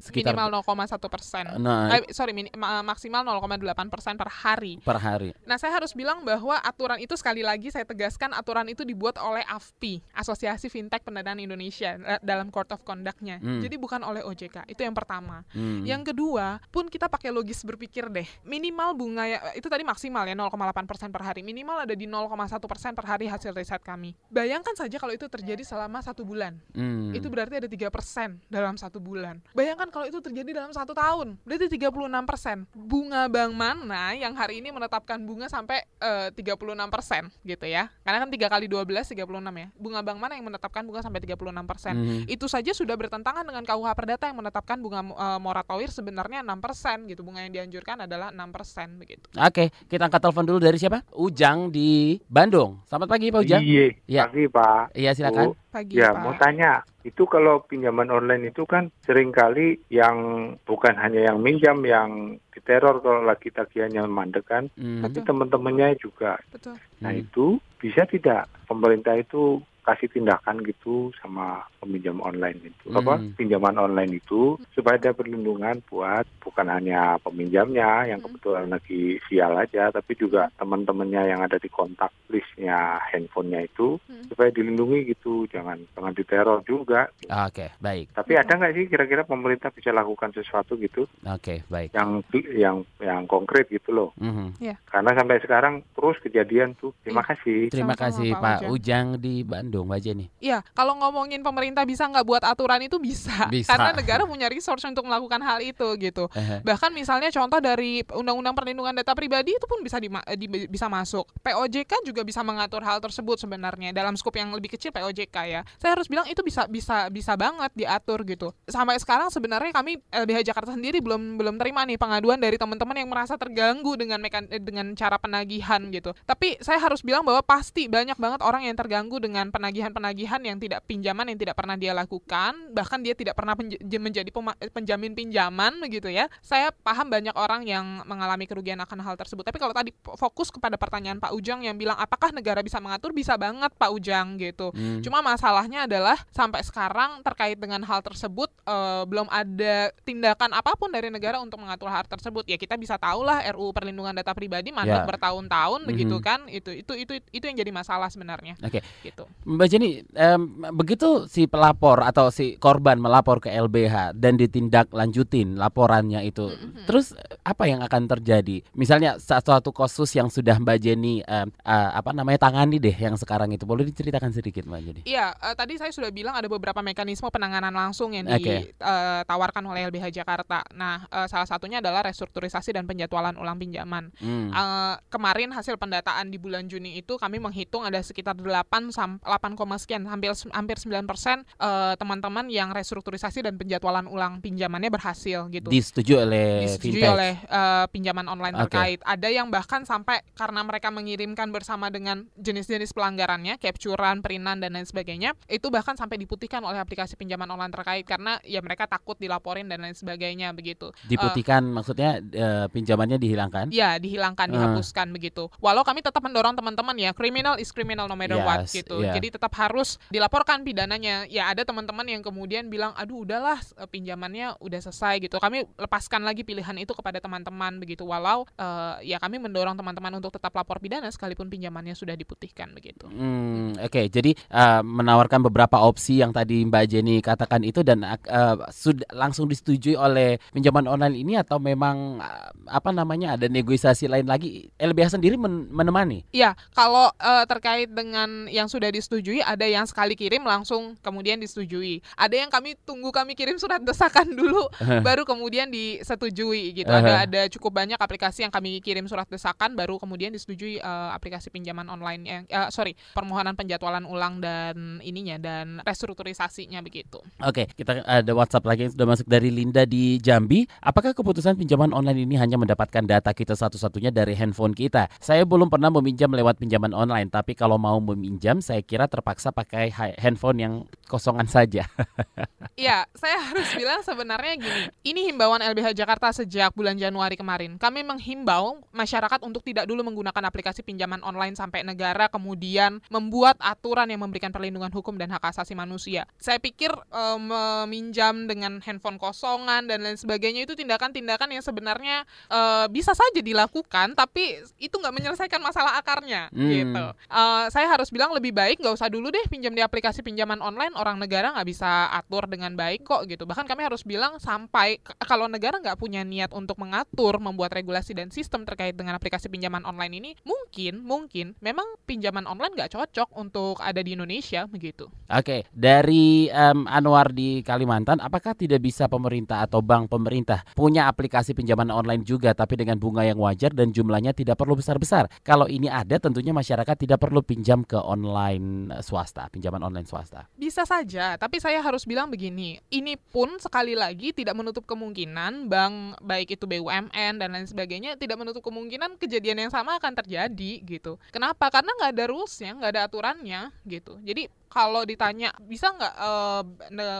sekitar 0.00 0.32
minimal 0.32 0.62
0,1 0.62 1.10
persen. 1.10 1.44
Nah, 1.58 1.98
eh, 1.98 2.06
sorry, 2.14 2.32
min, 2.32 2.46
maksimal 2.86 3.26
0,8 3.26 3.90
persen 3.90 4.14
per 4.14 4.30
hari. 4.30 4.78
Per 4.80 4.98
hari. 5.02 5.34
Nah, 5.44 5.58
saya 5.58 5.74
harus 5.76 5.92
bilang 5.92 6.22
bahwa 6.22 6.56
aturan 6.62 7.02
itu 7.02 7.18
sekali 7.18 7.42
lagi 7.42 7.74
saya 7.74 7.82
tegaskan 7.82 8.30
aturan 8.32 8.70
itu 8.70 8.86
dibuat 8.86 9.18
oleh 9.18 9.42
AFPI, 9.50 10.14
Asosiasi 10.14 10.70
Fintech 10.70 11.02
Pendanaan 11.02 11.42
Indonesia 11.42 11.98
eh, 11.98 12.20
dalam 12.22 12.54
Court 12.54 12.70
of 12.70 12.86
Conduct-nya. 12.86 13.42
Hmm. 13.42 13.58
Jadi 13.58 13.76
bukan 13.76 13.89
oleh 14.06 14.22
OJK. 14.22 14.70
Itu 14.70 14.86
yang 14.86 14.94
pertama. 14.94 15.42
Hmm. 15.50 15.82
Yang 15.82 16.14
kedua, 16.14 16.62
pun 16.70 16.86
kita 16.86 17.10
pakai 17.10 17.34
logis 17.34 17.66
berpikir 17.66 18.06
deh. 18.06 18.26
Minimal 18.46 18.94
bunga 18.94 19.26
ya 19.26 19.38
itu 19.58 19.66
tadi 19.66 19.82
maksimal 19.82 20.22
ya 20.30 20.38
0,8 20.38 20.86
persen 20.86 21.10
per 21.10 21.26
hari. 21.26 21.42
Minimal 21.42 21.90
ada 21.90 21.94
di 21.98 22.06
0,1 22.06 22.30
persen 22.70 22.94
per 22.94 23.06
hari 23.10 23.26
hasil 23.26 23.50
riset 23.50 23.82
kami. 23.82 24.14
Bayangkan 24.30 24.78
saja 24.78 24.94
kalau 25.02 25.10
itu 25.10 25.26
terjadi 25.26 25.66
selama 25.66 25.98
satu 25.98 26.22
bulan. 26.22 26.54
Hmm. 26.70 27.10
Itu 27.10 27.26
berarti 27.26 27.58
ada 27.58 27.68
tiga 27.68 27.90
persen 27.90 28.38
dalam 28.46 28.78
satu 28.78 29.02
bulan. 29.02 29.42
Bayangkan 29.56 29.90
kalau 29.90 30.06
itu 30.06 30.22
terjadi 30.22 30.62
dalam 30.62 30.70
satu 30.70 30.94
tahun, 30.94 31.40
berarti 31.42 31.66
36 31.66 31.90
persen. 32.28 32.56
Bunga 32.76 33.26
bank 33.26 33.52
mana 33.56 34.14
yang 34.14 34.36
hari 34.36 34.62
ini 34.62 34.70
menetapkan 34.70 35.18
bunga 35.24 35.48
sampai 35.50 35.82
uh, 35.98 36.28
36 36.30 36.60
persen 36.92 37.32
gitu 37.42 37.66
ya? 37.66 37.88
Karena 38.04 38.22
kan 38.22 38.30
tiga 38.30 38.46
kali 38.52 38.68
12 38.68 39.16
36 39.16 39.24
ya. 39.32 39.68
Bunga 39.74 40.00
bank 40.04 40.18
mana 40.20 40.36
yang 40.36 40.46
menetapkan 40.46 40.84
bunga 40.84 41.00
sampai 41.00 41.24
36 41.24 41.40
persen? 41.64 41.94
Hmm. 41.96 42.20
Itu 42.28 42.46
saja 42.46 42.70
sudah 42.76 42.94
bertentangan 42.94 43.42
dengan 43.42 43.64
KUH 43.64 43.79
Perdata 43.96 44.28
yang 44.28 44.38
menetapkan 44.40 44.76
bunga 44.80 45.00
uh, 45.16 45.40
moratorium 45.40 45.88
sebenarnya 45.88 46.44
6 46.44 46.64
persen 46.64 46.96
gitu. 47.08 47.24
Bunga 47.24 47.44
yang 47.44 47.52
dianjurkan 47.52 48.04
adalah 48.04 48.28
6 48.32 48.54
persen 48.54 49.00
begitu. 49.00 49.26
Oke, 49.36 49.72
kita 49.88 50.08
angkat 50.08 50.20
telepon 50.20 50.44
dulu 50.44 50.58
dari 50.60 50.76
siapa? 50.76 51.04
Ujang 51.16 51.72
di 51.72 52.20
Bandung. 52.28 52.84
Selamat 52.88 53.08
pagi 53.16 53.32
Pak 53.32 53.40
Ujang. 53.40 53.62
Iya, 53.64 53.86
ya. 54.04 54.22
pagi 54.28 54.44
Pak. 54.48 54.82
Iya 54.92 55.10
silakan. 55.16 55.44
Bu. 55.48 55.52
Pagi, 55.70 56.02
ya, 56.02 56.10
Pak. 56.10 56.22
mau 56.26 56.34
tanya, 56.34 56.82
itu 57.06 57.22
kalau 57.30 57.62
pinjaman 57.62 58.10
online 58.10 58.50
itu 58.50 58.66
kan 58.66 58.90
sering 59.06 59.30
kali 59.30 59.78
yang 59.86 60.50
bukan 60.66 60.98
hanya 60.98 61.30
yang 61.30 61.38
minjam 61.38 61.78
yang 61.86 62.42
diteror 62.50 62.98
kalau 62.98 63.22
lagi 63.22 63.54
tagihannya 63.54 64.02
mandek 64.10 64.50
kan, 64.50 64.66
hmm. 64.74 65.06
tapi 65.06 65.22
teman-temannya 65.22 65.94
juga. 66.02 66.42
Betul. 66.50 66.74
Nah 67.00 67.14
hmm. 67.14 67.22
itu 67.22 67.62
bisa 67.78 68.02
tidak 68.10 68.50
pemerintah 68.66 69.14
itu 69.14 69.62
kasih 69.82 70.08
tindakan 70.12 70.62
gitu 70.62 71.10
sama 71.18 71.64
peminjam 71.80 72.20
online 72.20 72.60
itu. 72.70 72.86
Hmm. 72.92 73.00
apa? 73.00 73.14
Pinjaman 73.34 73.76
online 73.80 74.20
itu 74.20 74.60
supaya 74.76 75.00
ada 75.00 75.16
perlindungan 75.16 75.80
buat 75.88 76.28
bukan 76.44 76.68
hanya 76.68 77.16
peminjamnya 77.24 78.06
yang 78.06 78.20
hmm. 78.20 78.28
kebetulan 78.30 78.68
lagi 78.68 79.16
sial 79.26 79.56
aja 79.56 79.88
tapi 79.90 80.12
juga 80.14 80.52
teman-temannya 80.60 81.32
yang 81.32 81.40
ada 81.40 81.56
di 81.56 81.72
kontak 81.72 82.12
listnya 82.28 83.00
handphonenya 83.10 83.66
itu 83.66 83.96
hmm. 84.06 84.28
supaya 84.28 84.52
dilindungi 84.52 85.08
gitu. 85.16 85.48
Jangan 85.48 85.80
jangan 85.96 86.12
diteror 86.12 86.60
juga. 86.68 87.08
Oke 87.26 87.66
okay, 87.66 87.68
baik. 87.80 88.12
Tapi 88.12 88.32
ada 88.36 88.52
nggak 88.54 88.74
sih 88.76 88.84
kira-kira 88.86 89.22
pemerintah 89.24 89.72
bisa 89.72 89.90
lakukan 89.90 90.30
sesuatu 90.36 90.76
gitu? 90.76 91.08
Oke 91.24 91.40
okay, 91.40 91.58
baik. 91.72 91.96
Yang 91.96 92.10
yang 92.54 92.76
yang 93.00 93.24
konkret 93.24 93.66
gitu 93.72 93.90
loh. 93.90 94.10
Mm-hmm. 94.20 94.60
yeah. 94.60 94.76
karena 94.90 95.16
sampai 95.16 95.38
sekarang 95.40 95.74
terus 95.96 96.18
kejadian 96.20 96.76
tuh. 96.76 96.92
Terima 97.02 97.24
yeah. 97.24 97.28
kasih. 97.32 97.60
Terima 97.72 97.96
kasih 97.96 98.30
Pak, 98.36 98.42
Pak 98.42 98.70
Ujang 98.70 99.06
di 99.16 99.40
Bandung 99.46 99.69
Mbak 99.86 100.00
Jenny. 100.02 100.26
Iya 100.42 100.66
kalau 100.74 100.98
ngomongin 100.98 101.46
pemerintah 101.46 101.86
bisa 101.86 102.10
nggak 102.10 102.26
buat 102.26 102.42
aturan 102.42 102.82
itu 102.82 102.98
bisa. 102.98 103.46
bisa. 103.54 103.70
Karena 103.70 103.94
negara 103.94 104.26
punya 104.26 104.50
resource 104.50 104.82
untuk 104.90 105.06
melakukan 105.06 105.38
hal 105.44 105.62
itu 105.62 105.86
gitu. 106.02 106.26
Bahkan 106.66 106.90
misalnya 106.90 107.30
contoh 107.30 107.62
dari 107.62 108.02
undang-undang 108.10 108.56
perlindungan 108.58 108.96
data 108.96 109.14
pribadi 109.14 109.54
itu 109.54 109.66
pun 109.70 109.80
bisa 109.84 110.02
di, 110.02 110.10
di, 110.10 110.46
bisa 110.66 110.90
masuk. 110.90 111.30
POJK 111.44 112.02
juga 112.02 112.26
bisa 112.26 112.42
mengatur 112.42 112.82
hal 112.82 112.98
tersebut 112.98 113.38
sebenarnya 113.38 113.94
dalam 113.94 114.18
skop 114.18 114.34
yang 114.34 114.50
lebih 114.50 114.74
kecil 114.74 114.90
POJK 114.90 115.36
ya. 115.46 115.60
Saya 115.78 115.94
harus 115.94 116.10
bilang 116.10 116.26
itu 116.26 116.40
bisa 116.42 116.66
bisa 116.66 117.12
bisa 117.12 117.36
banget 117.38 117.70
diatur 117.76 118.24
gitu. 118.26 118.50
Sampai 118.66 118.98
sekarang 118.98 119.28
sebenarnya 119.28 119.70
kami 119.70 120.00
LBH 120.10 120.50
Jakarta 120.50 120.74
sendiri 120.74 120.98
belum 121.04 121.36
belum 121.36 121.60
terima 121.60 121.84
nih 121.84 122.00
pengaduan 122.00 122.40
dari 122.40 122.56
teman-teman 122.56 122.96
yang 122.96 123.10
merasa 123.12 123.36
terganggu 123.36 123.94
dengan 124.00 124.18
mekan 124.22 124.48
dengan 124.48 124.96
cara 124.96 125.20
penagihan 125.20 125.80
gitu. 125.92 126.16
Tapi 126.24 126.56
saya 126.64 126.80
harus 126.80 127.04
bilang 127.04 127.22
bahwa 127.22 127.44
pasti 127.44 127.86
banyak 127.86 128.16
banget 128.16 128.40
orang 128.40 128.64
yang 128.64 128.76
terganggu 128.78 129.20
dengan 129.20 129.52
penagihan-penagihan 129.60 130.40
yang 130.40 130.56
tidak 130.56 130.80
pinjaman 130.88 131.28
yang 131.28 131.36
tidak 131.36 131.52
pernah 131.52 131.76
dia 131.76 131.92
lakukan 131.92 132.72
bahkan 132.72 133.04
dia 133.04 133.12
tidak 133.12 133.36
pernah 133.36 133.52
menjadi 134.00 134.32
penjamin 134.72 135.12
pinjaman 135.12 135.76
begitu 135.84 136.08
ya 136.08 136.32
saya 136.40 136.72
paham 136.72 137.12
banyak 137.12 137.36
orang 137.36 137.68
yang 137.68 137.84
mengalami 138.08 138.48
kerugian 138.48 138.80
akan 138.80 139.04
hal 139.04 139.20
tersebut 139.20 139.44
tapi 139.44 139.60
kalau 139.60 139.76
tadi 139.76 139.92
fokus 140.16 140.48
kepada 140.48 140.80
pertanyaan 140.80 141.20
Pak 141.20 141.36
Ujang 141.36 141.60
yang 141.60 141.76
bilang 141.76 142.00
apakah 142.00 142.32
negara 142.32 142.64
bisa 142.64 142.80
mengatur 142.80 143.12
bisa 143.12 143.36
banget 143.36 143.68
Pak 143.76 143.90
Ujang 143.92 144.40
gitu 144.40 144.72
hmm. 144.72 145.04
cuma 145.04 145.20
masalahnya 145.20 145.84
adalah 145.84 146.16
sampai 146.32 146.64
sekarang 146.64 147.20
terkait 147.20 147.60
dengan 147.60 147.84
hal 147.84 148.00
tersebut 148.00 148.48
uh, 148.64 149.04
belum 149.04 149.28
ada 149.28 149.92
tindakan 150.08 150.56
apa 150.56 150.72
pun 150.80 150.88
dari 150.88 151.12
negara 151.12 151.36
untuk 151.36 151.60
mengatur 151.60 151.92
hal 151.92 152.08
tersebut 152.08 152.48
ya 152.48 152.56
kita 152.56 152.80
bisa 152.80 152.96
tahu 152.96 153.28
lah 153.28 153.44
RUU 153.52 153.76
perlindungan 153.76 154.16
data 154.16 154.32
pribadi 154.32 154.72
mandek 154.72 155.04
yeah. 155.04 155.08
bertahun-tahun 155.08 155.82
mm 155.82 155.84
-hmm. 155.84 155.90
begitu 155.92 156.16
kan 156.24 156.40
itu 156.48 156.70
itu 156.72 156.92
itu 156.96 157.12
itu 157.28 157.44
yang 157.44 157.58
jadi 157.60 157.70
masalah 157.74 158.08
sebenarnya 158.08 158.56
oke 158.62 158.80
okay. 158.80 158.82
gitu 159.04 159.28
Mbak 159.50 159.66
Jenny 159.66 160.06
um, 160.14 160.62
begitu 160.78 161.26
si 161.26 161.50
pelapor 161.50 162.06
atau 162.06 162.30
si 162.30 162.54
korban 162.62 163.02
melapor 163.02 163.42
ke 163.42 163.50
LBH 163.50 164.14
dan 164.14 164.38
ditindaklanjutin 164.38 165.58
laporannya 165.58 166.22
itu. 166.22 166.54
Mm-hmm. 166.54 166.86
Terus 166.86 167.18
apa 167.42 167.66
yang 167.66 167.82
akan 167.82 168.06
terjadi? 168.06 168.62
Misalnya 168.78 169.18
suatu 169.18 169.74
kasus 169.74 170.14
yang 170.14 170.30
sudah 170.30 170.54
Mbak 170.62 170.78
Jenny 170.78 171.26
uh, 171.26 171.50
uh, 171.66 171.90
apa 171.98 172.14
namanya 172.14 172.46
tangani 172.46 172.78
deh 172.78 172.94
yang 172.94 173.18
sekarang 173.18 173.50
itu. 173.50 173.66
Boleh 173.66 173.82
diceritakan 173.90 174.30
sedikit 174.30 174.70
Mbak 174.70 174.80
Jenny? 174.86 175.00
Iya, 175.02 175.34
uh, 175.34 175.54
tadi 175.58 175.74
saya 175.82 175.90
sudah 175.90 176.14
bilang 176.14 176.38
ada 176.38 176.46
beberapa 176.46 176.78
mekanisme 176.78 177.26
penanganan 177.26 177.74
langsung 177.74 178.14
yang 178.14 178.30
okay. 178.30 178.70
ditawarkan 178.78 179.66
oleh 179.66 179.90
LBH 179.90 180.14
Jakarta. 180.14 180.62
Nah, 180.78 181.10
uh, 181.10 181.26
salah 181.26 181.50
satunya 181.50 181.82
adalah 181.82 182.06
restrukturisasi 182.06 182.70
dan 182.70 182.86
penjadwalan 182.86 183.34
ulang 183.34 183.58
pinjaman. 183.58 184.14
Mm. 184.22 184.54
Uh, 184.54 184.94
kemarin 185.10 185.50
hasil 185.50 185.74
pendataan 185.74 186.30
di 186.30 186.38
bulan 186.38 186.70
Juni 186.70 186.94
itu 187.02 187.18
kami 187.18 187.42
menghitung 187.42 187.82
ada 187.82 187.98
sekitar 187.98 188.38
8 188.38 188.94
8, 189.40 189.56
sekian 189.80 190.04
hampir 190.04 190.30
hampir 190.52 190.76
9 190.76 191.08
persen 191.08 191.42
uh, 191.56 191.96
teman-teman 191.96 192.46
yang 192.52 192.70
restrukturisasi 192.76 193.40
dan 193.40 193.56
penjadwalan 193.56 194.04
ulang 194.06 194.44
pinjamannya 194.44 194.92
berhasil 194.92 195.48
gitu. 195.48 195.72
Disetujui 195.72 196.20
oleh 196.20 196.68
Disetujui 196.68 197.00
fintech. 197.00 197.14
oleh 197.16 197.32
uh, 197.48 197.88
pinjaman 197.88 198.28
online 198.28 198.54
okay. 198.60 198.62
terkait. 198.68 199.00
Ada 199.08 199.28
yang 199.32 199.48
bahkan 199.48 199.88
sampai 199.88 200.20
karena 200.36 200.60
mereka 200.60 200.92
mengirimkan 200.92 201.48
bersama 201.48 201.88
dengan 201.88 202.28
jenis-jenis 202.36 202.92
pelanggarannya, 202.92 203.56
capturean, 203.56 204.20
perinan 204.20 204.60
dan 204.60 204.76
lain 204.76 204.84
sebagainya, 204.84 205.32
itu 205.48 205.72
bahkan 205.72 205.96
sampai 205.96 206.20
diputihkan 206.20 206.60
oleh 206.60 206.76
aplikasi 206.76 207.16
pinjaman 207.16 207.48
online 207.48 207.72
terkait 207.72 208.04
karena 208.04 208.36
ya 208.44 208.60
mereka 208.60 208.84
takut 208.84 209.16
dilaporin 209.16 209.66
dan 209.66 209.80
lain 209.80 209.96
sebagainya 209.96 210.52
begitu. 210.52 210.92
Diputihkan 211.08 211.64
uh, 211.64 211.72
maksudnya 211.80 212.20
uh, 212.20 212.66
pinjamannya 212.68 213.16
dihilangkan? 213.16 213.72
Ya, 213.72 213.96
dihilangkan, 213.96 214.52
uh. 214.52 214.54
dihapuskan 214.54 215.08
begitu. 215.16 215.48
Walau 215.62 215.82
kami 215.86 216.04
tetap 216.04 216.20
mendorong 216.20 216.52
teman-teman 216.52 216.94
ya, 217.00 217.10
criminal 217.16 217.56
is 217.56 217.72
criminal 217.72 218.04
no 218.10 218.18
matter 218.18 218.36
yes, 218.36 218.46
what 218.46 218.60
gitu. 218.68 219.00
Yeah. 219.00 219.14
Jadi 219.16 219.29
tetap 219.30 219.54
harus 219.56 219.96
dilaporkan 220.10 220.62
pidananya. 220.66 221.24
Ya 221.30 221.48
ada 221.48 221.62
teman-teman 221.62 222.06
yang 222.06 222.22
kemudian 222.22 222.66
bilang, 222.66 222.92
aduh 222.98 223.22
udahlah 223.22 223.58
pinjamannya 223.88 224.58
udah 224.58 224.80
selesai 224.82 225.22
gitu. 225.22 225.38
Kami 225.38 225.66
lepaskan 225.78 226.26
lagi 226.26 226.42
pilihan 226.42 226.74
itu 226.78 226.90
kepada 226.96 227.22
teman-teman 227.22 227.78
begitu. 227.78 228.02
Walau 228.02 228.48
uh, 228.58 228.98
ya 229.04 229.20
kami 229.20 229.38
mendorong 229.38 229.78
teman-teman 229.78 230.18
untuk 230.18 230.34
tetap 230.34 230.50
lapor 230.56 230.80
pidana 230.80 231.06
sekalipun 231.12 231.46
pinjamannya 231.46 231.94
sudah 231.94 232.16
diputihkan 232.16 232.72
begitu. 232.72 233.06
Hmm, 233.12 233.76
Oke, 233.78 234.02
okay. 234.02 234.06
jadi 234.08 234.32
uh, 234.50 234.80
menawarkan 234.80 235.44
beberapa 235.46 235.76
opsi 235.78 236.24
yang 236.24 236.32
tadi 236.32 236.64
Mbak 236.64 236.84
Jenny 236.88 237.20
katakan 237.20 237.60
itu 237.62 237.84
dan 237.84 238.02
uh, 238.02 238.56
sudah 238.72 239.04
langsung 239.12 239.46
disetujui 239.46 239.94
oleh 239.94 240.40
pinjaman 240.56 240.88
online 240.88 241.20
ini 241.20 241.36
atau 241.36 241.60
memang 241.60 242.18
uh, 242.18 242.50
apa 242.72 242.90
namanya 242.90 243.36
ada 243.36 243.46
negosiasi 243.46 244.08
lain 244.08 244.24
lagi? 244.24 244.72
LBH 244.80 245.20
sendiri 245.20 245.36
men 245.36 245.68
menemani? 245.68 246.24
Iya, 246.32 246.56
kalau 246.72 247.12
uh, 247.20 247.44
terkait 247.44 247.92
dengan 247.92 248.48
yang 248.48 248.66
sudah 248.72 248.88
disetujui 248.88 249.19
disetujui, 249.20 249.44
ada 249.44 249.66
yang 249.68 249.84
sekali 249.84 250.16
kirim 250.16 250.40
langsung 250.42 250.96
kemudian 251.04 251.36
disetujui. 251.36 252.00
Ada 252.16 252.40
yang 252.40 252.50
kami 252.50 252.74
tunggu 252.88 253.12
kami 253.12 253.36
kirim 253.36 253.60
surat 253.60 253.84
desakan 253.84 254.32
dulu 254.40 254.72
baru 255.04 255.28
kemudian 255.28 255.68
disetujui 255.68 256.72
gitu. 256.72 256.88
Ada 256.88 257.28
ada 257.28 257.40
cukup 257.52 257.76
banyak 257.84 258.00
aplikasi 258.00 258.48
yang 258.48 258.52
kami 258.52 258.80
kirim 258.80 259.04
surat 259.04 259.28
desakan 259.28 259.76
baru 259.76 260.00
kemudian 260.00 260.32
disetujui 260.32 260.80
uh, 260.80 261.12
aplikasi 261.12 261.52
pinjaman 261.52 261.86
online 261.92 262.22
yang 262.24 262.42
uh, 262.48 262.72
sorry 262.72 262.96
permohonan 263.12 263.52
penjadwalan 263.52 264.08
ulang 264.08 264.40
dan 264.40 264.98
ininya 265.04 265.36
dan 265.36 265.84
restrukturisasinya 265.84 266.80
begitu. 266.80 267.20
Oke, 267.44 267.68
kita 267.76 268.00
ada 268.02 268.32
WhatsApp 268.32 268.64
lagi 268.64 268.88
yang 268.88 268.92
sudah 268.96 269.06
masuk 269.06 269.26
dari 269.28 269.52
Linda 269.52 269.84
di 269.84 270.16
Jambi. 270.16 270.64
Apakah 270.80 271.12
keputusan 271.12 271.60
pinjaman 271.60 271.92
online 271.92 272.24
ini 272.24 272.40
hanya 272.40 272.56
mendapatkan 272.56 273.04
data 273.04 273.36
kita 273.36 273.52
satu-satunya 273.52 274.08
dari 274.08 274.32
handphone 274.32 274.72
kita? 274.72 275.12
Saya 275.20 275.44
belum 275.44 275.68
pernah 275.68 275.92
meminjam 275.92 276.32
lewat 276.32 276.56
pinjaman 276.62 276.94
online, 276.96 277.28
tapi 277.28 277.52
kalau 277.52 277.76
mau 277.76 277.98
meminjam 278.00 278.62
saya 278.62 278.80
kira 278.80 279.09
terpaksa 279.10 279.50
pakai 279.50 279.90
handphone 280.16 280.58
yang 280.62 280.74
kosongan 281.10 281.50
saja. 281.50 281.84
Iya, 282.80 283.04
saya 283.12 283.36
harus 283.36 283.68
bilang 283.76 284.00
sebenarnya 284.00 284.56
gini. 284.56 284.82
Ini 285.04 285.20
himbauan 285.32 285.60
LBH 285.60 285.92
Jakarta 285.92 286.32
sejak 286.32 286.72
bulan 286.72 286.96
Januari 286.96 287.36
kemarin. 287.36 287.76
Kami 287.76 288.00
menghimbau 288.00 288.80
masyarakat 288.88 289.40
untuk 289.44 289.60
tidak 289.60 289.84
dulu 289.84 290.00
menggunakan 290.00 290.40
aplikasi 290.48 290.80
pinjaman 290.80 291.20
online 291.20 291.56
sampai 291.56 291.84
negara 291.84 292.32
kemudian 292.32 293.04
membuat 293.12 293.60
aturan 293.60 294.08
yang 294.08 294.24
memberikan 294.24 294.48
perlindungan 294.48 294.88
hukum 294.92 295.20
dan 295.20 295.28
hak 295.28 295.52
asasi 295.52 295.76
manusia. 295.76 296.24
Saya 296.40 296.56
pikir 296.56 296.88
e, 296.88 297.22
meminjam 297.36 298.48
dengan 298.48 298.80
handphone 298.80 299.20
kosongan 299.20 299.84
dan 299.84 300.00
lain 300.00 300.16
sebagainya 300.16 300.64
itu 300.64 300.72
tindakan-tindakan 300.72 301.52
yang 301.52 301.64
sebenarnya 301.64 302.24
e, 302.48 302.60
bisa 302.88 303.12
saja 303.12 303.40
dilakukan, 303.44 304.16
tapi 304.16 304.62
itu 304.80 304.94
nggak 304.96 305.14
menyelesaikan 305.16 305.60
masalah 305.60 306.00
akarnya. 306.00 306.48
Hmm. 306.52 306.70
Gitu. 306.70 307.04
E, 307.28 307.42
saya 307.68 307.92
harus 307.92 308.08
bilang 308.08 308.32
lebih 308.32 308.56
baik 308.56 308.80
nggak 308.80 308.96
usah 308.96 308.99
dulu 309.06 309.30
deh 309.30 309.46
pinjam 309.46 309.72
di 309.72 309.80
aplikasi 309.80 310.20
pinjaman 310.20 310.58
online. 310.58 310.92
Orang 310.98 311.22
negara 311.22 311.54
nggak 311.54 311.68
bisa 311.70 312.10
atur 312.10 312.50
dengan 312.50 312.74
baik 312.74 313.06
kok 313.06 313.24
gitu. 313.30 313.46
Bahkan 313.46 313.64
kami 313.70 313.86
harus 313.86 314.02
bilang 314.02 314.36
sampai 314.42 314.98
kalau 315.22 315.46
negara 315.46 315.78
nggak 315.78 315.96
punya 315.96 316.26
niat 316.26 316.50
untuk 316.50 316.76
mengatur, 316.82 317.38
membuat 317.38 317.72
regulasi 317.72 318.12
dan 318.12 318.34
sistem 318.34 318.66
terkait 318.66 318.98
dengan 318.98 319.14
aplikasi 319.14 319.46
pinjaman 319.46 319.86
online 319.86 320.14
ini, 320.18 320.30
mungkin 320.42 321.06
mungkin 321.06 321.54
memang 321.62 321.86
pinjaman 322.04 322.44
online 322.50 322.74
nggak 322.74 322.92
cocok 322.98 323.30
untuk 323.38 323.78
ada 323.78 324.02
di 324.02 324.18
Indonesia 324.18 324.66
begitu. 324.66 325.06
Oke, 325.30 325.68
dari 325.70 326.50
um, 326.50 326.90
Anwar 326.90 327.30
di 327.30 327.62
Kalimantan, 327.62 328.18
apakah 328.18 328.58
tidak 328.58 328.82
bisa 328.82 329.06
pemerintah 329.06 329.62
atau 329.62 329.78
bank 329.84 330.10
pemerintah 330.10 330.66
punya 330.74 331.06
aplikasi 331.06 331.54
pinjaman 331.54 331.92
online 331.92 332.26
juga 332.26 332.50
tapi 332.50 332.74
dengan 332.74 332.98
bunga 332.98 333.22
yang 333.22 333.38
wajar 333.38 333.70
dan 333.70 333.94
jumlahnya 333.94 334.34
tidak 334.34 334.58
perlu 334.58 334.74
besar-besar? 334.74 335.30
Kalau 335.44 335.68
ini 335.68 335.86
ada, 335.86 336.18
tentunya 336.18 336.50
masyarakat 336.50 336.96
tidak 336.96 337.20
perlu 337.20 337.44
pinjam 337.44 337.84
ke 337.84 338.00
online 338.00 338.79
swasta, 339.04 339.50
pinjaman 339.52 339.82
online 339.84 340.06
swasta. 340.08 340.48
Bisa 340.56 340.86
saja, 340.88 341.36
tapi 341.36 341.60
saya 341.60 341.82
harus 341.84 342.06
bilang 342.08 342.32
begini, 342.32 342.80
ini 342.88 343.18
pun 343.18 343.60
sekali 343.60 343.92
lagi 343.92 344.32
tidak 344.32 344.56
menutup 344.56 344.86
kemungkinan 344.88 345.66
bank 345.66 346.22
baik 346.22 346.54
itu 346.54 346.64
BUMN 346.64 347.40
dan 347.40 347.48
lain 347.50 347.66
sebagainya 347.66 348.16
tidak 348.16 348.40
menutup 348.40 348.62
kemungkinan 348.64 349.18
kejadian 349.18 349.66
yang 349.66 349.72
sama 349.72 349.96
akan 349.98 350.14
terjadi 350.14 350.72
gitu. 350.84 351.18
Kenapa? 351.34 351.68
Karena 351.72 351.90
nggak 351.96 352.10
ada 352.14 352.24
rulesnya, 352.30 352.70
nggak 352.78 352.90
ada 352.94 353.02
aturannya 353.08 353.60
gitu. 353.88 354.20
Jadi 354.22 354.46
kalau 354.70 355.02
ditanya 355.02 355.50
bisa 355.66 355.90
nggak 355.90 356.14
uh, 356.14 356.62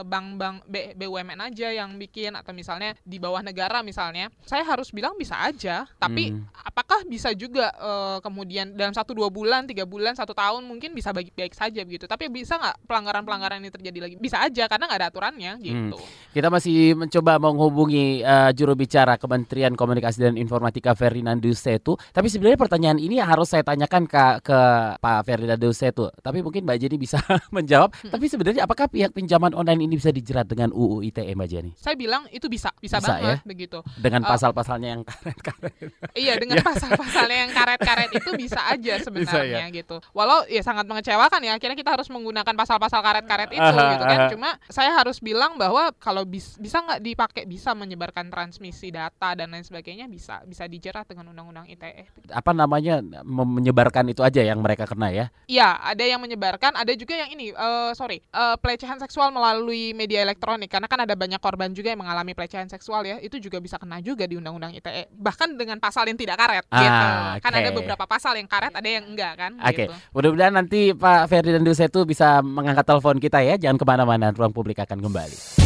bank-bank 0.07 0.63
BUMN 0.71 1.51
aja 1.51 1.67
yang 1.67 1.99
bikin 1.99 2.31
atau 2.31 2.55
misalnya 2.55 2.95
di 3.03 3.19
bawah 3.19 3.43
negara 3.43 3.83
misalnya, 3.83 4.31
saya 4.47 4.63
harus 4.63 4.95
bilang 4.95 5.19
bisa 5.19 5.35
aja. 5.35 5.83
Tapi 5.99 6.31
hmm. 6.31 6.47
apakah 6.63 7.03
bisa 7.03 7.35
juga 7.35 7.67
uh, 7.75 8.23
kemudian 8.23 8.71
dalam 8.71 8.95
satu 8.95 9.11
dua 9.11 9.27
bulan, 9.27 9.67
tiga 9.67 9.83
bulan, 9.83 10.15
satu 10.15 10.31
tahun 10.31 10.63
mungkin 10.63 10.95
bisa 10.95 11.11
baik-baik 11.11 11.51
saja 11.51 11.83
begitu. 11.83 12.07
Tapi 12.07 12.31
bisa 12.31 12.55
nggak 12.55 12.87
pelanggaran-pelanggaran 12.87 13.59
ini 13.59 13.67
terjadi 13.67 13.99
lagi? 13.99 14.15
Bisa 14.15 14.39
aja 14.39 14.71
karena 14.71 14.87
nggak 14.87 14.99
ada 15.03 15.09
aturannya 15.11 15.51
hmm. 15.59 15.63
gitu. 15.67 15.99
Hmm. 15.99 16.31
Kita 16.31 16.47
masih 16.47 16.95
mencoba 16.95 17.35
menghubungi 17.35 18.23
uh, 18.23 18.55
juru 18.55 18.79
bicara 18.79 19.19
Kementerian 19.19 19.75
Komunikasi 19.75 20.23
dan 20.23 20.39
Informatika 20.39 20.95
Ferdinandus 20.95 21.59
Setu. 21.59 21.99
Tapi 22.15 22.31
sebenarnya 22.31 22.55
pertanyaan 22.55 22.95
ini 22.95 23.19
harus 23.19 23.51
saya 23.51 23.67
tanyakan 23.67 24.07
ke 24.07 24.23
ke 24.39 24.59
Pak 25.03 25.19
Ferdinandus 25.27 25.75
Setu. 25.75 26.07
Tapi 26.23 26.39
mungkin 26.39 26.63
Mbak 26.63 26.77
Jenny 26.79 26.95
bisa 26.95 27.19
menjawab. 27.55 27.89
Hmm. 27.95 28.11
Tapi 28.13 28.25
sebenarnya 28.29 28.61
apakah 28.65 28.87
pihak 28.91 29.11
pinjaman 29.15 29.55
online 29.57 29.85
ini 29.87 29.97
bisa 29.97 30.13
dijerat 30.13 30.45
dengan 30.45 30.69
UU 30.75 31.01
ITE 31.09 31.33
Mbak 31.33 31.47
Jenny? 31.49 31.71
Saya 31.77 31.95
bilang 31.97 32.27
itu 32.29 32.45
bisa, 32.47 32.69
bisa, 32.77 33.01
bisa 33.01 33.17
banget 33.17 33.41
ya? 33.41 33.47
begitu. 33.47 33.79
Dengan 33.97 34.21
uh, 34.25 34.29
pasal-pasalnya 34.29 34.89
yang 34.99 35.01
karet-karet. 35.07 35.73
Iya, 36.13 36.33
dengan 36.37 36.57
ya. 36.61 36.65
pasal-pasalnya 36.65 37.37
yang 37.47 37.51
karet-karet 37.51 38.11
itu 38.13 38.29
bisa 38.37 38.59
aja 38.73 38.93
sebenarnya 39.01 39.43
bisa, 39.43 39.65
ya? 39.65 39.67
gitu. 39.73 39.95
Walau 40.13 40.45
ya 40.45 40.61
sangat 40.61 40.85
mengecewakan 40.85 41.41
ya, 41.41 41.57
akhirnya 41.57 41.77
kita 41.77 41.91
harus 41.95 42.07
menggunakan 42.13 42.53
pasal-pasal 42.53 42.99
karet-karet 43.01 43.51
itu 43.55 43.61
uh, 43.61 43.91
gitu 43.97 44.05
kan. 44.05 44.19
Cuma 44.29 44.49
saya 44.69 44.91
harus 44.93 45.17
bilang 45.17 45.57
bahwa 45.57 45.89
kalau 45.97 46.27
bis, 46.27 46.59
bisa 46.61 46.83
nggak 46.83 47.01
dipakai 47.01 47.43
bisa 47.49 47.73
menyebarkan 47.73 48.29
transmisi 48.29 48.93
data 48.93 49.33
dan 49.33 49.49
lain 49.51 49.65
sebagainya 49.65 50.05
bisa 50.11 50.43
bisa 50.45 50.67
dijerat 50.67 51.07
dengan 51.07 51.31
undang-undang 51.31 51.65
ITE. 51.71 52.11
Apa 52.29 52.51
namanya 52.51 53.01
menyebarkan 53.23 54.11
itu 54.11 54.21
aja 54.21 54.43
yang 54.43 54.59
mereka 54.59 54.85
kena 54.85 55.09
ya? 55.09 55.25
Iya, 55.47 55.79
ada 55.79 56.03
yang 56.03 56.19
menyebarkan, 56.19 56.75
ada 56.75 56.91
juga 56.95 57.15
yang 57.15 57.30
ini 57.31 57.55
uh, 57.55 57.95
sorry 57.95 58.19
uh, 58.35 58.59
pelecehan 58.59 58.99
seksual 58.99 59.31
melalui 59.31 59.95
media 59.95 60.21
elektronik. 60.21 60.67
Karena 60.67 60.87
kan 60.91 61.07
ada 61.07 61.15
banyak 61.15 61.39
korban 61.39 61.71
juga 61.71 61.95
yang 61.95 62.03
mengalami 62.03 62.35
pelecehan 62.35 62.67
seksual 62.67 63.07
ya. 63.07 63.17
Itu 63.23 63.39
juga 63.39 63.63
bisa 63.63 63.79
kena 63.79 64.03
juga 64.03 64.27
di 64.27 64.35
undang-undang 64.35 64.75
ITE 64.75 65.07
bahkan 65.15 65.55
dengan 65.55 65.79
pasal 65.79 66.07
yang 66.11 66.19
tidak 66.19 66.37
karet 66.37 66.65
ah, 66.69 66.79
gitu. 66.79 67.07
Okay. 67.07 67.39
kan 67.47 67.51
ada 67.55 67.69
beberapa 67.71 68.05
pasal 68.05 68.33
yang 68.35 68.47
karet 68.51 68.73
ada 68.75 68.89
yang 68.89 69.05
enggak 69.07 69.33
kan? 69.39 69.51
Oke. 69.57 69.65
Okay. 69.71 69.85
gitu. 69.87 69.95
mudah-mudahan 70.11 70.53
nanti 70.53 70.91
Pak 70.91 71.31
Ferdinand 71.31 71.65
Dusetu 71.65 72.03
bisa 72.03 72.43
mengangkat 72.43 72.83
telepon 72.83 73.17
kita 73.17 73.39
ya. 73.39 73.55
Jangan 73.55 73.77
ke 73.79 73.85
mana-mana 73.87 74.35
ruang 74.35 74.51
publik 74.51 74.83
akan 74.83 74.99
kembali 74.99 75.60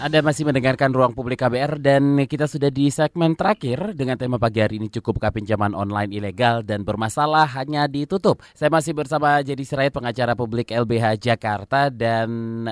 Anda 0.00 0.24
masih 0.24 0.48
mendengarkan 0.48 0.96
Ruang 0.96 1.12
Publik 1.12 1.44
KBR 1.44 1.76
dan 1.76 2.16
kita 2.24 2.48
sudah 2.48 2.72
di 2.72 2.88
segmen 2.88 3.36
terakhir 3.36 3.92
dengan 3.92 4.16
tema 4.16 4.40
pagi 4.40 4.64
hari 4.64 4.80
ini 4.80 4.88
cukup 4.88 5.20
pinjaman 5.28 5.76
online 5.76 6.08
ilegal 6.16 6.64
dan 6.64 6.88
bermasalah 6.88 7.44
hanya 7.60 7.84
ditutup. 7.84 8.40
Saya 8.56 8.72
masih 8.72 8.96
bersama 8.96 9.44
Jadi 9.44 9.60
Sirait 9.60 9.92
pengacara 9.92 10.32
publik 10.32 10.72
LBH 10.72 11.20
Jakarta 11.20 11.92
dan 11.92 12.64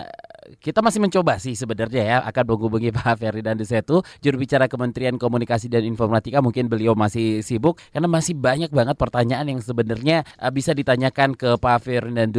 kita 0.56 0.80
masih 0.80 1.04
mencoba 1.04 1.36
sih 1.36 1.52
sebenarnya 1.52 2.02
ya 2.02 2.16
akan 2.24 2.44
menghubungi 2.48 2.88
Pak 2.96 3.20
Ferdinand 3.20 3.60
Setu, 3.60 4.00
juru 4.24 4.36
bicara 4.40 4.64
Kementerian 4.66 5.20
Komunikasi 5.20 5.68
dan 5.68 5.84
Informatika. 5.84 6.40
Mungkin 6.40 6.72
beliau 6.72 6.96
masih 6.96 7.44
sibuk 7.44 7.76
karena 7.92 8.08
masih 8.08 8.32
banyak 8.32 8.72
banget 8.72 8.96
pertanyaan 8.96 9.46
yang 9.52 9.60
sebenarnya 9.60 10.24
uh, 10.40 10.48
bisa 10.48 10.72
ditanyakan 10.72 11.36
ke 11.36 11.60
Pak 11.60 11.78
Ferdinand 11.84 12.32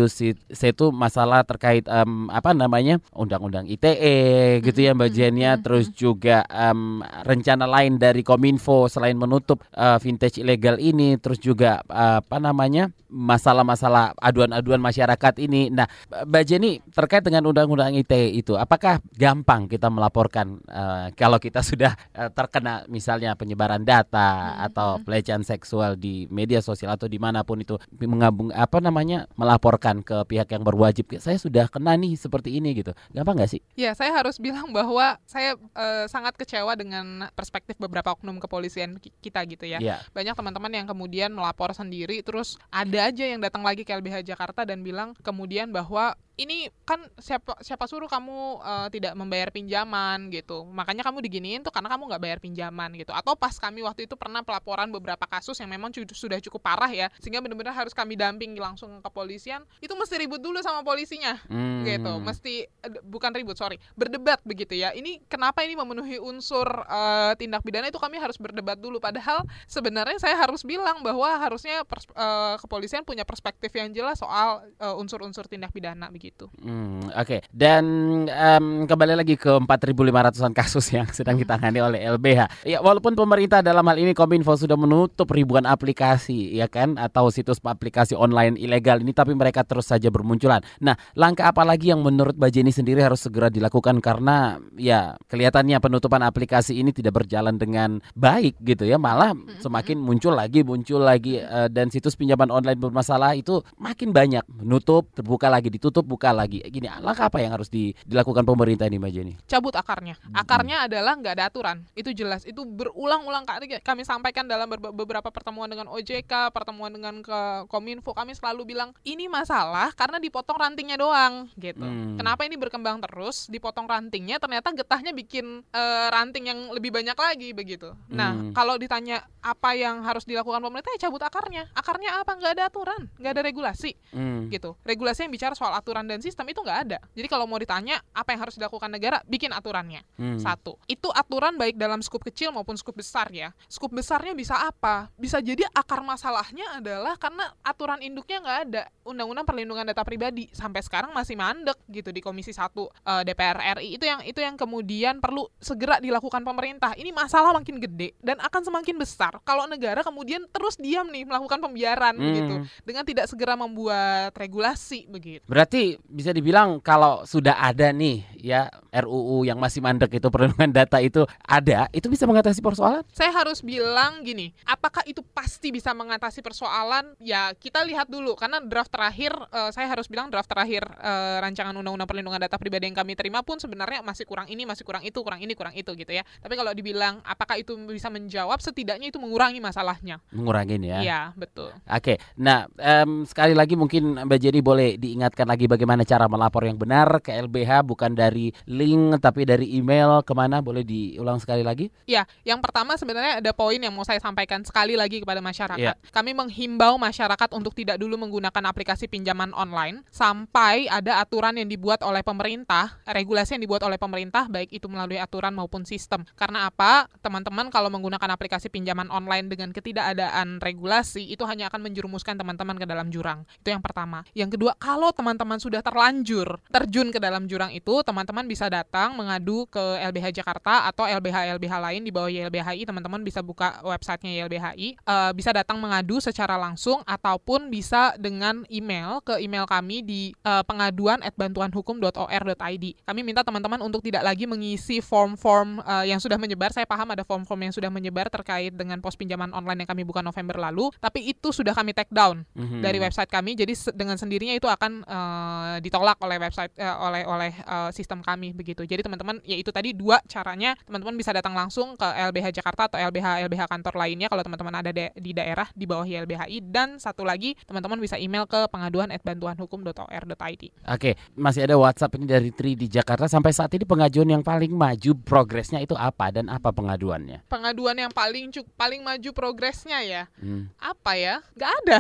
Setu 0.50 0.90
masalah 0.90 1.46
terkait 1.46 1.86
um, 1.86 2.32
apa 2.34 2.58
namanya 2.58 2.98
undang-undang 3.14 3.70
ITE 3.70 4.60
gitu 4.66 4.80
ya 4.82 4.92
Mbak 4.98 5.10
Jenia, 5.14 5.52
terus 5.62 5.94
juga 5.94 6.44
um, 6.50 7.06
rencana 7.28 7.70
lain 7.70 8.02
dari 8.02 8.26
Kominfo 8.26 8.90
selain 8.90 9.16
menutup 9.16 9.62
uh, 9.78 10.02
vintage 10.02 10.42
ilegal 10.42 10.82
ini, 10.82 11.20
terus 11.22 11.38
juga 11.38 11.86
uh, 11.92 12.20
apa 12.20 12.38
namanya 12.42 12.90
masalah-masalah 13.10 14.14
aduan-aduan 14.22 14.78
masyarakat 14.78 15.34
ini. 15.42 15.74
Nah, 15.74 15.90
Mbak 16.30 16.44
Jenny 16.46 16.80
terkait 16.94 17.26
dengan 17.26 17.50
undang-undang 17.50 17.98
ITE 18.02 18.40
itu, 18.40 18.54
apakah 18.56 19.04
gampang 19.14 19.68
kita 19.68 19.92
melaporkan 19.92 20.60
uh, 20.72 21.12
kalau 21.14 21.38
kita 21.38 21.60
sudah 21.60 21.94
uh, 22.16 22.32
terkena 22.32 22.88
misalnya 22.88 23.36
penyebaran 23.36 23.84
data 23.84 24.56
hmm. 24.56 24.66
atau 24.72 24.90
hmm. 24.98 25.04
pelecehan 25.06 25.44
seksual 25.44 26.00
di 26.00 26.26
media 26.32 26.64
sosial 26.64 26.96
atau 26.96 27.06
di 27.06 27.20
mana 27.20 27.44
pun 27.44 27.60
itu 27.60 27.76
mengabung 28.00 28.50
apa 28.56 28.80
namanya 28.80 29.28
melaporkan 29.36 30.02
ke 30.02 30.24
pihak 30.26 30.50
yang 30.52 30.64
berwajib. 30.64 31.12
Saya 31.20 31.38
sudah 31.38 31.68
kena 31.68 31.96
nih 32.00 32.16
seperti 32.16 32.56
ini 32.56 32.74
gitu. 32.80 32.96
Gampang 33.12 33.40
nggak 33.40 33.52
sih? 33.52 33.62
Ya, 33.76 33.92
saya 33.94 34.16
harus 34.16 34.40
bilang 34.40 34.72
bahwa 34.72 35.20
saya 35.28 35.56
uh, 35.76 36.06
sangat 36.08 36.36
kecewa 36.40 36.74
dengan 36.80 37.28
perspektif 37.36 37.76
beberapa 37.76 38.16
oknum 38.16 38.40
kepolisian 38.40 38.98
kita 39.00 39.44
gitu 39.48 39.66
ya. 39.68 39.80
Yeah. 39.84 40.00
Banyak 40.16 40.36
teman-teman 40.36 40.72
yang 40.72 40.88
kemudian 40.88 41.32
melapor 41.36 41.76
sendiri 41.76 42.22
terus 42.24 42.56
ada 42.70 43.10
aja 43.10 43.26
yang 43.26 43.42
datang 43.44 43.66
lagi 43.66 43.84
ke 43.84 43.92
LBH 43.92 44.26
Jakarta 44.26 44.64
dan 44.64 44.82
bilang 44.86 45.18
kemudian 45.26 45.70
bahwa 45.74 46.16
ini 46.40 46.72
kan 46.88 47.04
siapa 47.20 47.60
siapa 47.60 47.84
suruh 47.84 48.08
kamu 48.08 48.64
uh, 48.64 48.88
tidak 48.88 49.12
membayar 49.20 49.52
pinjaman 49.52 50.32
gitu. 50.32 50.64
Makanya 50.72 51.04
kamu 51.04 51.20
diginiin 51.20 51.68
tuh 51.68 51.76
karena 51.76 51.92
kamu 51.92 52.08
nggak 52.08 52.24
bayar 52.24 52.40
pinjaman 52.40 52.96
gitu. 52.96 53.12
Atau 53.12 53.36
pas 53.36 53.52
kami 53.60 53.84
waktu 53.84 54.08
itu 54.08 54.16
pernah 54.16 54.40
pelaporan 54.40 54.88
beberapa 54.88 55.28
kasus 55.28 55.60
yang 55.60 55.68
memang 55.68 55.92
sudah 55.92 56.40
cukup 56.40 56.64
parah 56.64 56.88
ya 56.88 57.12
sehingga 57.20 57.44
benar-benar 57.44 57.76
harus 57.76 57.92
kami 57.92 58.16
dampingi 58.16 58.56
langsung 58.64 59.04
ke 59.04 59.10
polisian 59.12 59.68
itu 59.84 59.92
mesti 59.92 60.16
ribut 60.16 60.40
dulu 60.40 60.64
sama 60.64 60.80
polisinya. 60.80 61.36
Hmm. 61.52 61.84
gitu. 61.84 62.12
Mesti 62.24 62.72
uh, 62.88 63.04
bukan 63.04 63.36
ribut 63.36 63.60
sorry 63.60 63.76
berdebat 64.00 64.40
begitu 64.48 64.80
ya. 64.80 64.96
Ini 64.96 65.20
kenapa 65.28 65.68
ini 65.68 65.76
memenuhi 65.76 66.24
unsur 66.24 66.68
uh, 66.88 67.36
tindak 67.36 67.68
pidana 67.68 67.92
itu 67.92 68.00
kami 68.00 68.16
harus 68.16 68.40
berdebat 68.40 68.80
dulu. 68.80 69.04
Padahal 69.04 69.44
sebenarnya 69.68 70.16
saya 70.24 70.40
harus 70.40 70.64
bilang 70.64 71.04
bahwa 71.04 71.28
harusnya 71.36 71.84
uh, 72.16 72.56
kepolisian 72.64 73.04
punya 73.04 73.28
perspektif 73.28 73.76
yang 73.76 73.92
jelas 73.92 74.24
soal 74.24 74.64
unsur-unsur 74.80 75.44
uh, 75.44 75.52
tindak 75.52 75.76
pidana 75.76 76.08
begitu 76.08 76.29
begitu. 76.30 76.46
Hmm, 76.62 77.10
Oke, 77.10 77.18
okay. 77.18 77.40
dan 77.50 77.84
um, 78.30 78.86
kembali 78.86 79.18
lagi 79.18 79.34
ke 79.34 79.50
4.500an 79.50 80.54
kasus 80.54 80.86
yang 80.98 81.10
sedang 81.10 81.42
ditangani 81.42 81.82
oleh 81.82 82.06
LBH. 82.06 82.70
Ya, 82.70 82.78
walaupun 82.86 83.18
pemerintah 83.18 83.66
dalam 83.66 83.82
hal 83.90 83.98
ini 83.98 84.14
Kominfo 84.14 84.54
sudah 84.54 84.78
menutup 84.78 85.26
ribuan 85.34 85.66
aplikasi, 85.66 86.54
ya 86.54 86.70
kan, 86.70 87.02
atau 87.02 87.34
situs 87.34 87.58
aplikasi 87.66 88.14
online 88.14 88.62
ilegal 88.62 89.02
ini, 89.02 89.10
tapi 89.10 89.34
mereka 89.34 89.66
terus 89.66 89.90
saja 89.90 90.14
bermunculan. 90.14 90.62
Nah, 90.86 90.94
langkah 91.18 91.50
apa 91.50 91.66
lagi 91.66 91.90
yang 91.90 92.06
menurut 92.06 92.38
Mbak 92.38 92.52
Jenny 92.54 92.70
sendiri 92.70 93.02
harus 93.02 93.26
segera 93.26 93.50
dilakukan 93.50 93.98
karena 93.98 94.62
ya 94.78 95.18
kelihatannya 95.26 95.82
penutupan 95.82 96.22
aplikasi 96.22 96.78
ini 96.78 96.94
tidak 96.94 97.26
berjalan 97.26 97.58
dengan 97.58 98.06
baik 98.14 98.62
gitu 98.62 98.86
ya, 98.86 99.02
malah 99.02 99.34
semakin 99.58 99.98
muncul 99.98 100.38
lagi, 100.38 100.62
muncul 100.62 101.02
lagi 101.02 101.42
uh, 101.42 101.66
dan 101.66 101.90
situs 101.90 102.14
pinjaman 102.14 102.54
online 102.54 102.78
bermasalah 102.78 103.34
itu 103.34 103.66
makin 103.82 104.14
banyak 104.14 104.46
menutup, 104.52 105.10
terbuka 105.16 105.50
lagi, 105.50 105.72
ditutup, 105.72 106.06
buka 106.06 106.19
lagi. 106.22 106.60
Gini, 106.68 106.92
langkah 107.00 107.32
apa 107.32 107.40
yang 107.40 107.56
harus 107.56 107.72
di, 107.72 107.96
dilakukan 108.04 108.44
pemerintah 108.44 108.86
ini, 108.86 109.00
Mbak 109.00 109.12
Jenny? 109.12 109.34
Cabut 109.48 109.74
akarnya. 109.76 110.20
Akarnya 110.36 110.84
hmm. 110.84 110.88
adalah 110.92 111.14
nggak 111.16 111.34
ada 111.40 111.46
aturan. 111.48 111.78
Itu 111.96 112.12
jelas. 112.12 112.44
Itu 112.44 112.68
berulang-ulang 112.68 113.48
kami 113.82 114.04
sampaikan 114.04 114.50
dalam 114.50 114.68
beberapa 114.70 115.30
pertemuan 115.30 115.70
dengan 115.70 115.88
OJK, 115.94 116.52
pertemuan 116.52 116.92
dengan 116.92 117.22
ke 117.22 117.70
Kominfo, 117.70 118.12
kami 118.18 118.34
selalu 118.34 118.76
bilang 118.76 118.90
ini 119.06 119.30
masalah 119.30 119.94
karena 119.94 120.18
dipotong 120.18 120.58
rantingnya 120.58 120.98
doang, 120.98 121.48
gitu. 121.56 121.86
Hmm. 121.86 122.18
Kenapa 122.18 122.44
ini 122.44 122.58
berkembang 122.58 122.98
terus? 123.06 123.46
Dipotong 123.48 123.86
rantingnya, 123.86 124.42
ternyata 124.42 124.74
getahnya 124.74 125.14
bikin 125.14 125.62
uh, 125.72 126.08
ranting 126.10 126.50
yang 126.50 126.60
lebih 126.74 126.90
banyak 126.90 127.16
lagi, 127.16 127.54
begitu. 127.54 127.94
Nah, 128.10 128.34
hmm. 128.34 128.52
kalau 128.58 128.76
ditanya 128.82 129.22
apa 129.40 129.78
yang 129.78 130.02
harus 130.02 130.26
dilakukan 130.26 130.60
pemerintah, 130.60 130.92
ya 130.98 131.08
cabut 131.08 131.22
akarnya. 131.22 131.70
Akarnya 131.78 132.20
apa? 132.20 132.34
Nggak 132.36 132.54
ada 132.58 132.64
aturan, 132.68 133.02
nggak 133.22 133.32
ada 133.38 133.44
regulasi, 133.46 133.94
hmm. 134.12 134.50
gitu. 134.50 134.74
Regulasi 134.82 135.30
yang 135.30 135.34
bicara 135.34 135.54
soal 135.54 135.72
aturan 135.78 136.09
dan 136.10 136.20
sistem 136.26 136.50
itu 136.50 136.66
nggak 136.66 136.80
ada. 136.90 136.98
Jadi 137.14 137.28
kalau 137.30 137.46
mau 137.46 137.62
ditanya 137.62 138.02
apa 138.10 138.34
yang 138.34 138.42
harus 138.50 138.58
dilakukan 138.58 138.90
negara, 138.90 139.22
bikin 139.30 139.54
aturannya. 139.54 140.02
Hmm. 140.18 140.42
Satu, 140.42 140.82
itu 140.90 141.08
aturan 141.14 141.54
baik 141.56 141.78
dalam 141.78 142.02
skup 142.02 142.26
kecil 142.26 142.50
maupun 142.50 142.74
skup 142.74 142.98
besar 142.98 143.30
ya. 143.30 143.54
Skup 143.70 143.94
besarnya 143.94 144.34
bisa 144.34 144.58
apa? 144.58 145.14
Bisa 145.14 145.38
jadi 145.38 145.70
akar 145.72 146.02
masalahnya 146.02 146.82
adalah 146.82 147.14
karena 147.22 147.54
aturan 147.62 148.02
induknya 148.02 148.42
nggak 148.42 148.60
ada. 148.70 148.84
Undang-undang 149.06 149.46
perlindungan 149.46 149.86
data 149.86 150.02
pribadi 150.02 150.50
sampai 150.50 150.82
sekarang 150.82 151.14
masih 151.14 151.38
mandek 151.38 151.78
gitu 151.86 152.10
di 152.10 152.26
Komisi 152.26 152.50
1 152.50 152.66
uh, 152.66 152.90
eh, 152.90 153.22
DPR 153.30 153.78
RI. 153.78 154.02
Itu 154.02 154.06
yang 154.10 154.26
itu 154.26 154.40
yang 154.42 154.58
kemudian 154.58 155.22
perlu 155.22 155.46
segera 155.62 156.02
dilakukan 156.02 156.42
pemerintah. 156.42 156.98
Ini 156.98 157.14
masalah 157.14 157.54
makin 157.54 157.78
gede 157.78 158.18
dan 158.24 158.42
akan 158.42 158.62
semakin 158.66 158.96
besar 158.98 159.38
kalau 159.44 159.68
negara 159.68 160.02
kemudian 160.02 160.48
terus 160.50 160.80
diam 160.80 161.06
nih 161.12 161.28
melakukan 161.28 161.60
pembiaran 161.60 162.16
hmm. 162.16 162.34
gitu 162.34 162.56
dengan 162.88 163.04
tidak 163.04 163.26
segera 163.28 163.60
membuat 163.60 164.34
regulasi 164.34 165.06
begitu. 165.12 165.44
Berarti 165.46 165.99
bisa 166.08 166.32
dibilang 166.32 166.80
kalau 166.80 167.28
sudah 167.28 167.60
ada 167.60 167.92
nih 167.92 168.24
ya 168.40 168.72
RUU 168.90 169.44
yang 169.44 169.60
masih 169.60 169.84
mandek 169.84 170.18
itu 170.18 170.28
perlindungan 170.32 170.72
data 170.72 170.98
itu 171.04 171.28
ada, 171.44 171.92
itu 171.92 172.08
bisa 172.08 172.24
mengatasi 172.26 172.64
persoalan? 172.64 173.04
Saya 173.12 173.36
harus 173.36 173.60
bilang 173.60 174.24
gini, 174.24 174.56
apakah 174.64 175.04
itu 175.06 175.20
pasti 175.22 175.70
bisa 175.70 175.92
mengatasi 175.92 176.40
persoalan? 176.40 177.14
Ya 177.20 177.52
kita 177.54 177.84
lihat 177.84 178.08
dulu 178.08 178.34
karena 178.40 178.64
draft 178.64 178.90
terakhir 178.90 179.36
uh, 179.52 179.70
saya 179.70 179.92
harus 179.92 180.08
bilang 180.08 180.32
draft 180.32 180.50
terakhir 180.50 180.88
uh, 181.00 181.44
rancangan 181.44 181.76
undang-undang 181.76 182.10
perlindungan 182.10 182.42
data 182.42 182.56
pribadi 182.56 182.90
yang 182.90 182.98
kami 182.98 183.14
terima 183.14 183.44
pun 183.44 183.60
sebenarnya 183.60 184.02
masih 184.02 184.24
kurang 184.26 184.48
ini, 184.50 184.64
masih 184.64 184.88
kurang 184.88 185.04
itu, 185.06 185.20
kurang 185.22 185.44
ini, 185.44 185.54
kurang 185.54 185.76
itu 185.76 185.92
gitu 185.94 186.12
ya. 186.12 186.24
Tapi 186.40 186.54
kalau 186.56 186.72
dibilang 186.74 187.22
apakah 187.28 187.60
itu 187.60 187.76
bisa 187.88 188.08
menjawab 188.10 188.58
setidaknya 188.64 189.12
itu 189.12 189.20
mengurangi 189.22 189.60
masalahnya. 189.62 190.24
Mengurangin 190.32 190.82
ya. 190.82 191.00
Iya, 191.04 191.22
betul. 191.36 191.76
Oke. 191.86 192.18
Nah, 192.40 192.66
um, 192.80 193.28
sekali 193.28 193.54
lagi 193.54 193.76
mungkin 193.76 194.26
Mbak 194.26 194.40
Jenny 194.40 194.62
boleh 194.64 194.96
diingatkan 194.98 195.46
lagi 195.46 195.70
bagaimana 195.80 196.04
cara 196.04 196.28
melapor 196.28 196.68
yang 196.68 196.76
benar 196.76 197.24
ke 197.24 197.32
LBH 197.32 197.88
bukan 197.88 198.12
dari 198.12 198.52
link 198.68 199.24
tapi 199.24 199.48
dari 199.48 199.80
email 199.80 200.20
ke 200.28 200.36
mana 200.36 200.60
boleh 200.60 200.84
diulang 200.84 201.40
sekali 201.40 201.64
lagi? 201.64 201.88
Ya, 202.04 202.28
yang 202.44 202.60
pertama 202.60 203.00
sebenarnya 203.00 203.40
ada 203.40 203.56
poin 203.56 203.80
yang 203.80 203.96
mau 203.96 204.04
saya 204.04 204.20
sampaikan 204.20 204.60
sekali 204.68 205.00
lagi 205.00 205.24
kepada 205.24 205.40
masyarakat. 205.40 205.80
Ya. 205.80 205.96
Kami 206.12 206.36
menghimbau 206.36 207.00
masyarakat 207.00 207.56
untuk 207.56 207.72
tidak 207.80 207.96
dulu 207.96 208.20
menggunakan 208.20 208.60
aplikasi 208.68 209.08
pinjaman 209.08 209.56
online 209.56 210.04
sampai 210.12 210.92
ada 210.92 211.24
aturan 211.24 211.56
yang 211.56 211.72
dibuat 211.72 212.04
oleh 212.04 212.28
pemerintah, 212.28 213.00
regulasi 213.08 213.56
yang 213.56 213.64
dibuat 213.64 213.88
oleh 213.88 213.96
pemerintah 213.96 214.52
baik 214.52 214.76
itu 214.76 214.92
melalui 214.92 215.16
aturan 215.16 215.56
maupun 215.56 215.88
sistem. 215.88 216.28
Karena 216.36 216.68
apa? 216.68 217.08
Teman-teman 217.24 217.72
kalau 217.72 217.88
menggunakan 217.88 218.36
aplikasi 218.36 218.68
pinjaman 218.68 219.08
online 219.08 219.48
dengan 219.48 219.72
ketidakadaan 219.72 220.60
regulasi 220.60 221.24
itu 221.24 221.48
hanya 221.48 221.72
akan 221.72 221.88
menjerumuskan 221.88 222.36
teman-teman 222.36 222.76
ke 222.76 222.84
dalam 222.84 223.08
jurang. 223.08 223.48
Itu 223.64 223.72
yang 223.72 223.80
pertama. 223.80 224.28
Yang 224.36 224.60
kedua, 224.60 224.76
kalau 224.76 225.14
teman-teman 225.14 225.62
sudah 225.62 225.69
terlanjur 225.78 226.58
terjun 226.74 227.14
ke 227.14 227.22
dalam 227.22 227.46
jurang 227.46 227.70
itu, 227.70 228.02
teman-teman 228.02 228.50
bisa 228.50 228.66
datang 228.66 229.14
mengadu 229.14 229.70
ke 229.70 229.82
LBH 230.10 230.42
Jakarta 230.42 230.90
atau 230.90 231.06
LBH 231.06 231.54
LBH 231.62 231.74
lain 231.78 232.02
di 232.02 232.10
bawah 232.10 232.32
YLBHI. 232.34 232.90
Teman-teman 232.90 233.22
bisa 233.22 233.46
buka 233.46 233.78
websitenya 233.86 234.42
YLBHI, 234.42 234.98
uh, 235.06 235.30
eh, 235.30 235.32
bisa 235.38 235.54
datang 235.54 235.78
mengadu 235.78 236.18
secara 236.18 236.58
langsung 236.58 237.06
ataupun 237.06 237.70
bisa 237.70 238.18
dengan 238.18 238.66
email 238.74 239.22
ke 239.22 239.38
email 239.38 239.70
kami 239.70 240.02
di 240.02 240.22
uh, 240.48 240.66
pengaduan 240.66 241.22
at 241.22 241.36
bantuanhukum.or.id. 241.38 242.86
Kami 243.06 243.22
minta 243.22 243.46
teman-teman 243.46 243.84
untuk 243.84 244.02
tidak 244.02 244.24
lagi 244.26 244.48
mengisi 244.50 245.04
form-form 245.04 245.84
uh, 245.84 246.08
yang 246.08 246.18
sudah 246.18 246.40
menyebar. 246.40 246.72
Saya 246.72 246.88
paham 246.88 247.12
ada 247.12 247.22
form-form 247.28 247.70
yang 247.70 247.74
sudah 247.76 247.92
menyebar 247.92 248.32
terkait 248.32 248.72
dengan 248.74 249.04
pos 249.04 249.20
pinjaman 249.20 249.52
online 249.52 249.84
yang 249.84 249.90
kami 249.92 250.08
buka 250.08 250.24
November 250.24 250.56
lalu, 250.56 250.88
tapi 251.04 251.28
itu 251.28 251.52
sudah 251.52 251.76
kami 251.76 251.92
take 251.92 252.12
down 252.14 252.48
mm-hmm. 252.56 252.80
dari 252.80 252.98
website 252.98 253.28
kami. 253.28 253.60
Jadi 253.60 253.76
dengan 253.92 254.16
sendirinya 254.16 254.56
itu 254.56 254.72
akan 254.72 255.04
uh, 255.04 255.59
ditolak 255.80 256.18
oleh 256.24 256.38
website 256.42 256.74
uh, 256.80 256.98
oleh 257.08 257.24
oleh 257.24 257.52
uh, 257.66 257.90
sistem 257.94 258.20
kami 258.20 258.52
begitu. 258.52 258.84
Jadi 258.84 259.06
teman-teman 259.06 259.40
ya 259.46 259.56
itu 259.56 259.70
tadi 259.72 259.96
dua 259.96 260.20
caranya 260.28 260.76
teman-teman 260.84 261.16
bisa 261.16 261.32
datang 261.32 261.56
langsung 261.56 261.96
ke 261.96 262.06
LBH 262.06 262.56
Jakarta 262.62 262.92
atau 262.92 262.98
LBH 263.00 263.48
LBH 263.48 263.64
kantor 263.70 263.94
lainnya 263.96 264.28
kalau 264.28 264.44
teman-teman 264.44 264.76
ada 264.80 264.92
de- 264.92 265.14
di 265.16 265.32
daerah 265.32 265.68
di 265.74 265.86
bawah 265.88 266.06
YLBHI 266.06 266.58
dan 266.70 266.98
satu 266.98 267.24
lagi 267.24 267.56
teman-teman 267.66 268.00
bisa 268.00 268.20
email 268.20 268.46
ke 268.50 268.68
pengaduan 268.70 269.12
bantuanhukum.or.id. 269.20 270.64
Oke, 270.90 271.12
masih 271.38 271.66
ada 271.70 271.76
WhatsApp 271.78 272.16
ini 272.18 272.26
dari 272.26 272.50
Tri 272.50 272.74
di 272.74 272.90
Jakarta 272.90 273.30
sampai 273.30 273.54
saat 273.54 273.72
ini 273.76 273.86
pengajuan 273.86 274.28
yang 274.28 274.44
paling 274.44 274.74
maju 274.74 275.12
progresnya 275.24 275.80
itu 275.80 275.94
apa 275.94 276.34
dan 276.34 276.50
apa 276.50 276.74
pengaduannya? 276.74 277.46
Pengaduan 277.48 277.96
yang 277.96 278.12
paling 278.12 278.50
cuk 278.50 278.66
paling 278.76 279.06
maju 279.06 279.30
progresnya 279.32 280.02
ya. 280.02 280.24
Hmm. 280.42 280.72
Apa 280.82 281.16
ya? 281.16 281.44
Gak 281.56 281.72
ada. 281.86 282.00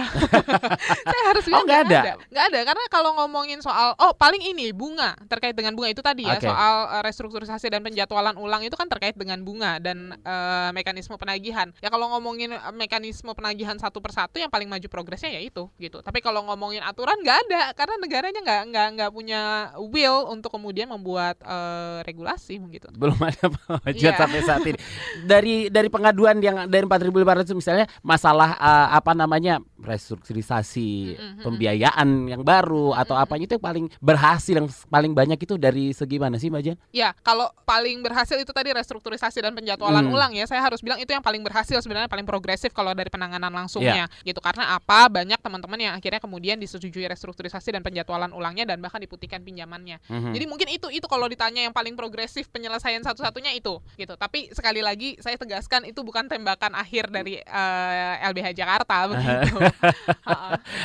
Saya 1.11 1.23
harus 1.31 1.43
bilang 1.45 1.63
oh, 1.63 1.69
gak 1.69 1.81
ada. 1.87 1.99
ada. 1.99 2.13
Gak 2.29 2.45
ada 2.51 2.59
karena 2.65 2.83
kalau 2.91 3.11
ngomongin 3.49 3.65
soal 3.65 3.97
oh 3.97 4.13
paling 4.13 4.45
ini 4.45 4.69
bunga 4.69 5.17
terkait 5.25 5.57
dengan 5.57 5.73
bunga 5.73 5.89
itu 5.89 6.05
tadi 6.05 6.21
ya 6.21 6.37
okay. 6.37 6.45
soal 6.45 6.85
uh, 6.85 7.01
restrukturisasi 7.01 7.73
dan 7.73 7.81
penjadwalan 7.81 8.37
ulang 8.37 8.61
itu 8.61 8.77
kan 8.77 8.85
terkait 8.85 9.17
dengan 9.17 9.41
bunga 9.41 9.81
dan 9.81 10.13
uh, 10.21 10.69
mekanisme 10.69 11.17
penagihan. 11.17 11.73
Ya 11.81 11.89
kalau 11.89 12.13
ngomongin 12.13 12.53
uh, 12.53 12.69
mekanisme 12.69 13.33
penagihan 13.33 13.73
satu 13.81 13.97
persatu 14.05 14.37
yang 14.37 14.53
paling 14.53 14.69
maju 14.69 14.85
progresnya 14.85 15.33
ya 15.33 15.41
itu 15.41 15.65
gitu. 15.81 16.05
Tapi 16.05 16.21
kalau 16.21 16.45
ngomongin 16.45 16.85
aturan 16.85 17.17
nggak 17.25 17.37
ada 17.49 17.73
karena 17.73 17.95
negaranya 17.97 18.39
nggak 18.45 18.61
nggak 18.69 18.87
nggak 19.01 19.09
punya 19.09 19.41
will 19.81 20.29
untuk 20.29 20.53
kemudian 20.53 20.93
membuat 20.93 21.41
uh, 21.41 22.05
regulasi 22.05 22.61
gitu. 22.69 22.85
Belum 22.93 23.17
ada 23.17 23.49
pengajuan 23.65 24.13
yeah. 24.13 24.21
sampai 24.21 24.39
saat 24.45 24.61
ini. 24.61 24.77
Dari 25.25 25.55
dari 25.73 25.89
pengaduan 25.89 26.37
yang 26.37 26.69
dari 26.69 26.85
4.500 26.85 27.57
misalnya 27.57 27.85
masalah 28.05 28.53
uh, 28.61 28.93
apa 28.93 29.17
namanya 29.17 29.57
restrukturisasi 29.81 31.17
mm 31.17 31.17
-hmm. 31.17 31.41
pembiayaan 31.41 32.09
yang 32.29 32.45
baru 32.45 32.93
atau 32.93 33.17
mm 33.17 33.25
-hmm. 33.25 33.38
Apanya 33.39 33.45
itu 33.47 33.53
yang 33.55 33.63
paling 33.63 33.85
berhasil 34.03 34.53
yang 34.53 34.67
paling 34.91 35.13
banyak 35.15 35.39
itu 35.39 35.55
dari 35.55 35.95
segi 35.95 36.17
mana 36.19 36.35
sih 36.35 36.51
Mbak 36.51 36.61
Jan? 36.65 36.77
Ya, 36.91 37.15
kalau 37.23 37.47
paling 37.63 38.03
berhasil 38.03 38.35
itu 38.35 38.51
tadi 38.51 38.75
restrukturisasi 38.75 39.39
dan 39.39 39.55
penjadwalan 39.55 40.11
mm. 40.11 40.13
ulang 40.13 40.31
ya. 40.35 40.43
Saya 40.43 40.59
harus 40.59 40.83
bilang 40.83 40.99
itu 40.99 41.07
yang 41.13 41.23
paling 41.23 41.39
berhasil 41.39 41.79
sebenarnya 41.79 42.11
paling 42.11 42.27
progresif 42.27 42.75
kalau 42.75 42.91
dari 42.91 43.07
penanganan 43.07 43.53
langsungnya 43.53 44.09
yeah. 44.09 44.25
gitu. 44.27 44.43
Karena 44.43 44.75
apa? 44.75 45.07
Banyak 45.07 45.39
teman-teman 45.39 45.79
yang 45.79 45.93
akhirnya 45.95 46.19
kemudian 46.19 46.59
disetujui 46.59 47.07
restrukturisasi 47.07 47.71
dan 47.71 47.81
penjadwalan 47.85 48.35
ulangnya 48.35 48.67
dan 48.67 48.83
bahkan 48.83 48.99
diputihkan 48.99 49.39
pinjamannya. 49.45 50.03
Mm 50.09 50.19
-hmm. 50.19 50.33
Jadi 50.35 50.45
mungkin 50.49 50.67
itu 50.73 50.87
itu 50.91 51.07
kalau 51.07 51.29
ditanya 51.31 51.63
yang 51.63 51.73
paling 51.75 51.95
progresif 51.95 52.51
penyelesaian 52.51 53.01
satu-satunya 53.05 53.55
itu 53.55 53.79
gitu. 53.95 54.13
Tapi 54.19 54.51
sekali 54.51 54.83
lagi 54.83 55.15
saya 55.23 55.39
tegaskan 55.39 55.87
itu 55.87 56.03
bukan 56.03 56.27
tembakan 56.27 56.75
akhir 56.75 57.13
dari 57.13 57.39
uh, 57.45 58.17
eh, 58.19 58.27
LBH 58.33 58.47
Jakarta 58.57 58.97
begitu. 59.11 59.55
Oke, 59.59 59.79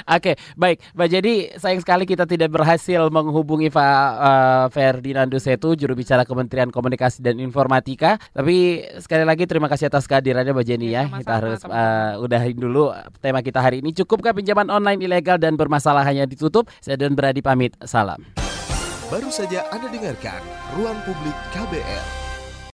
okay, 0.05 0.35
baik. 0.55 0.79
Mbak 0.95 1.09
jadi 1.09 1.35
sayang 1.57 1.81
sekali 1.81 2.05
kita 2.05 2.29
tidak 2.29 2.44
berhasil 2.49 3.07
menghubungi 3.09 3.69
Pak 3.69 4.09
uh, 4.21 4.67
Ferdinando 4.73 5.37
Setu 5.37 5.77
juru 5.77 5.95
bicara 5.99 6.27
Kementerian 6.27 6.73
Komunikasi 6.73 7.21
dan 7.21 7.39
Informatika. 7.41 8.17
Tapi 8.33 8.87
sekali 8.99 9.25
lagi 9.27 9.45
terima 9.45 9.69
kasih 9.69 9.89
atas 9.93 10.09
kehadirannya 10.09 10.53
Mbak 10.55 10.67
Jenny 10.67 10.93
ya. 10.93 11.07
ya. 11.09 11.19
kita 11.21 11.33
harus 11.33 11.61
uh, 11.67 12.21
udahin 12.25 12.57
dulu 12.57 12.91
tema 13.21 13.45
kita 13.45 13.61
hari 13.61 13.85
ini. 13.85 13.93
Cukupkah 13.93 14.33
pinjaman 14.33 14.73
online 14.73 15.01
ilegal 15.05 15.37
dan 15.37 15.55
bermasalah 15.55 16.03
hanya 16.07 16.25
ditutup? 16.25 16.67
Saya 16.81 16.97
Don 16.97 17.13
Beradi 17.15 17.45
pamit. 17.45 17.77
Salam. 17.85 18.21
Baru 19.13 19.29
saja 19.29 19.69
Anda 19.69 19.93
dengarkan 19.93 20.41
Ruang 20.81 20.99
Publik 21.05 21.37
KBR. 21.53 22.24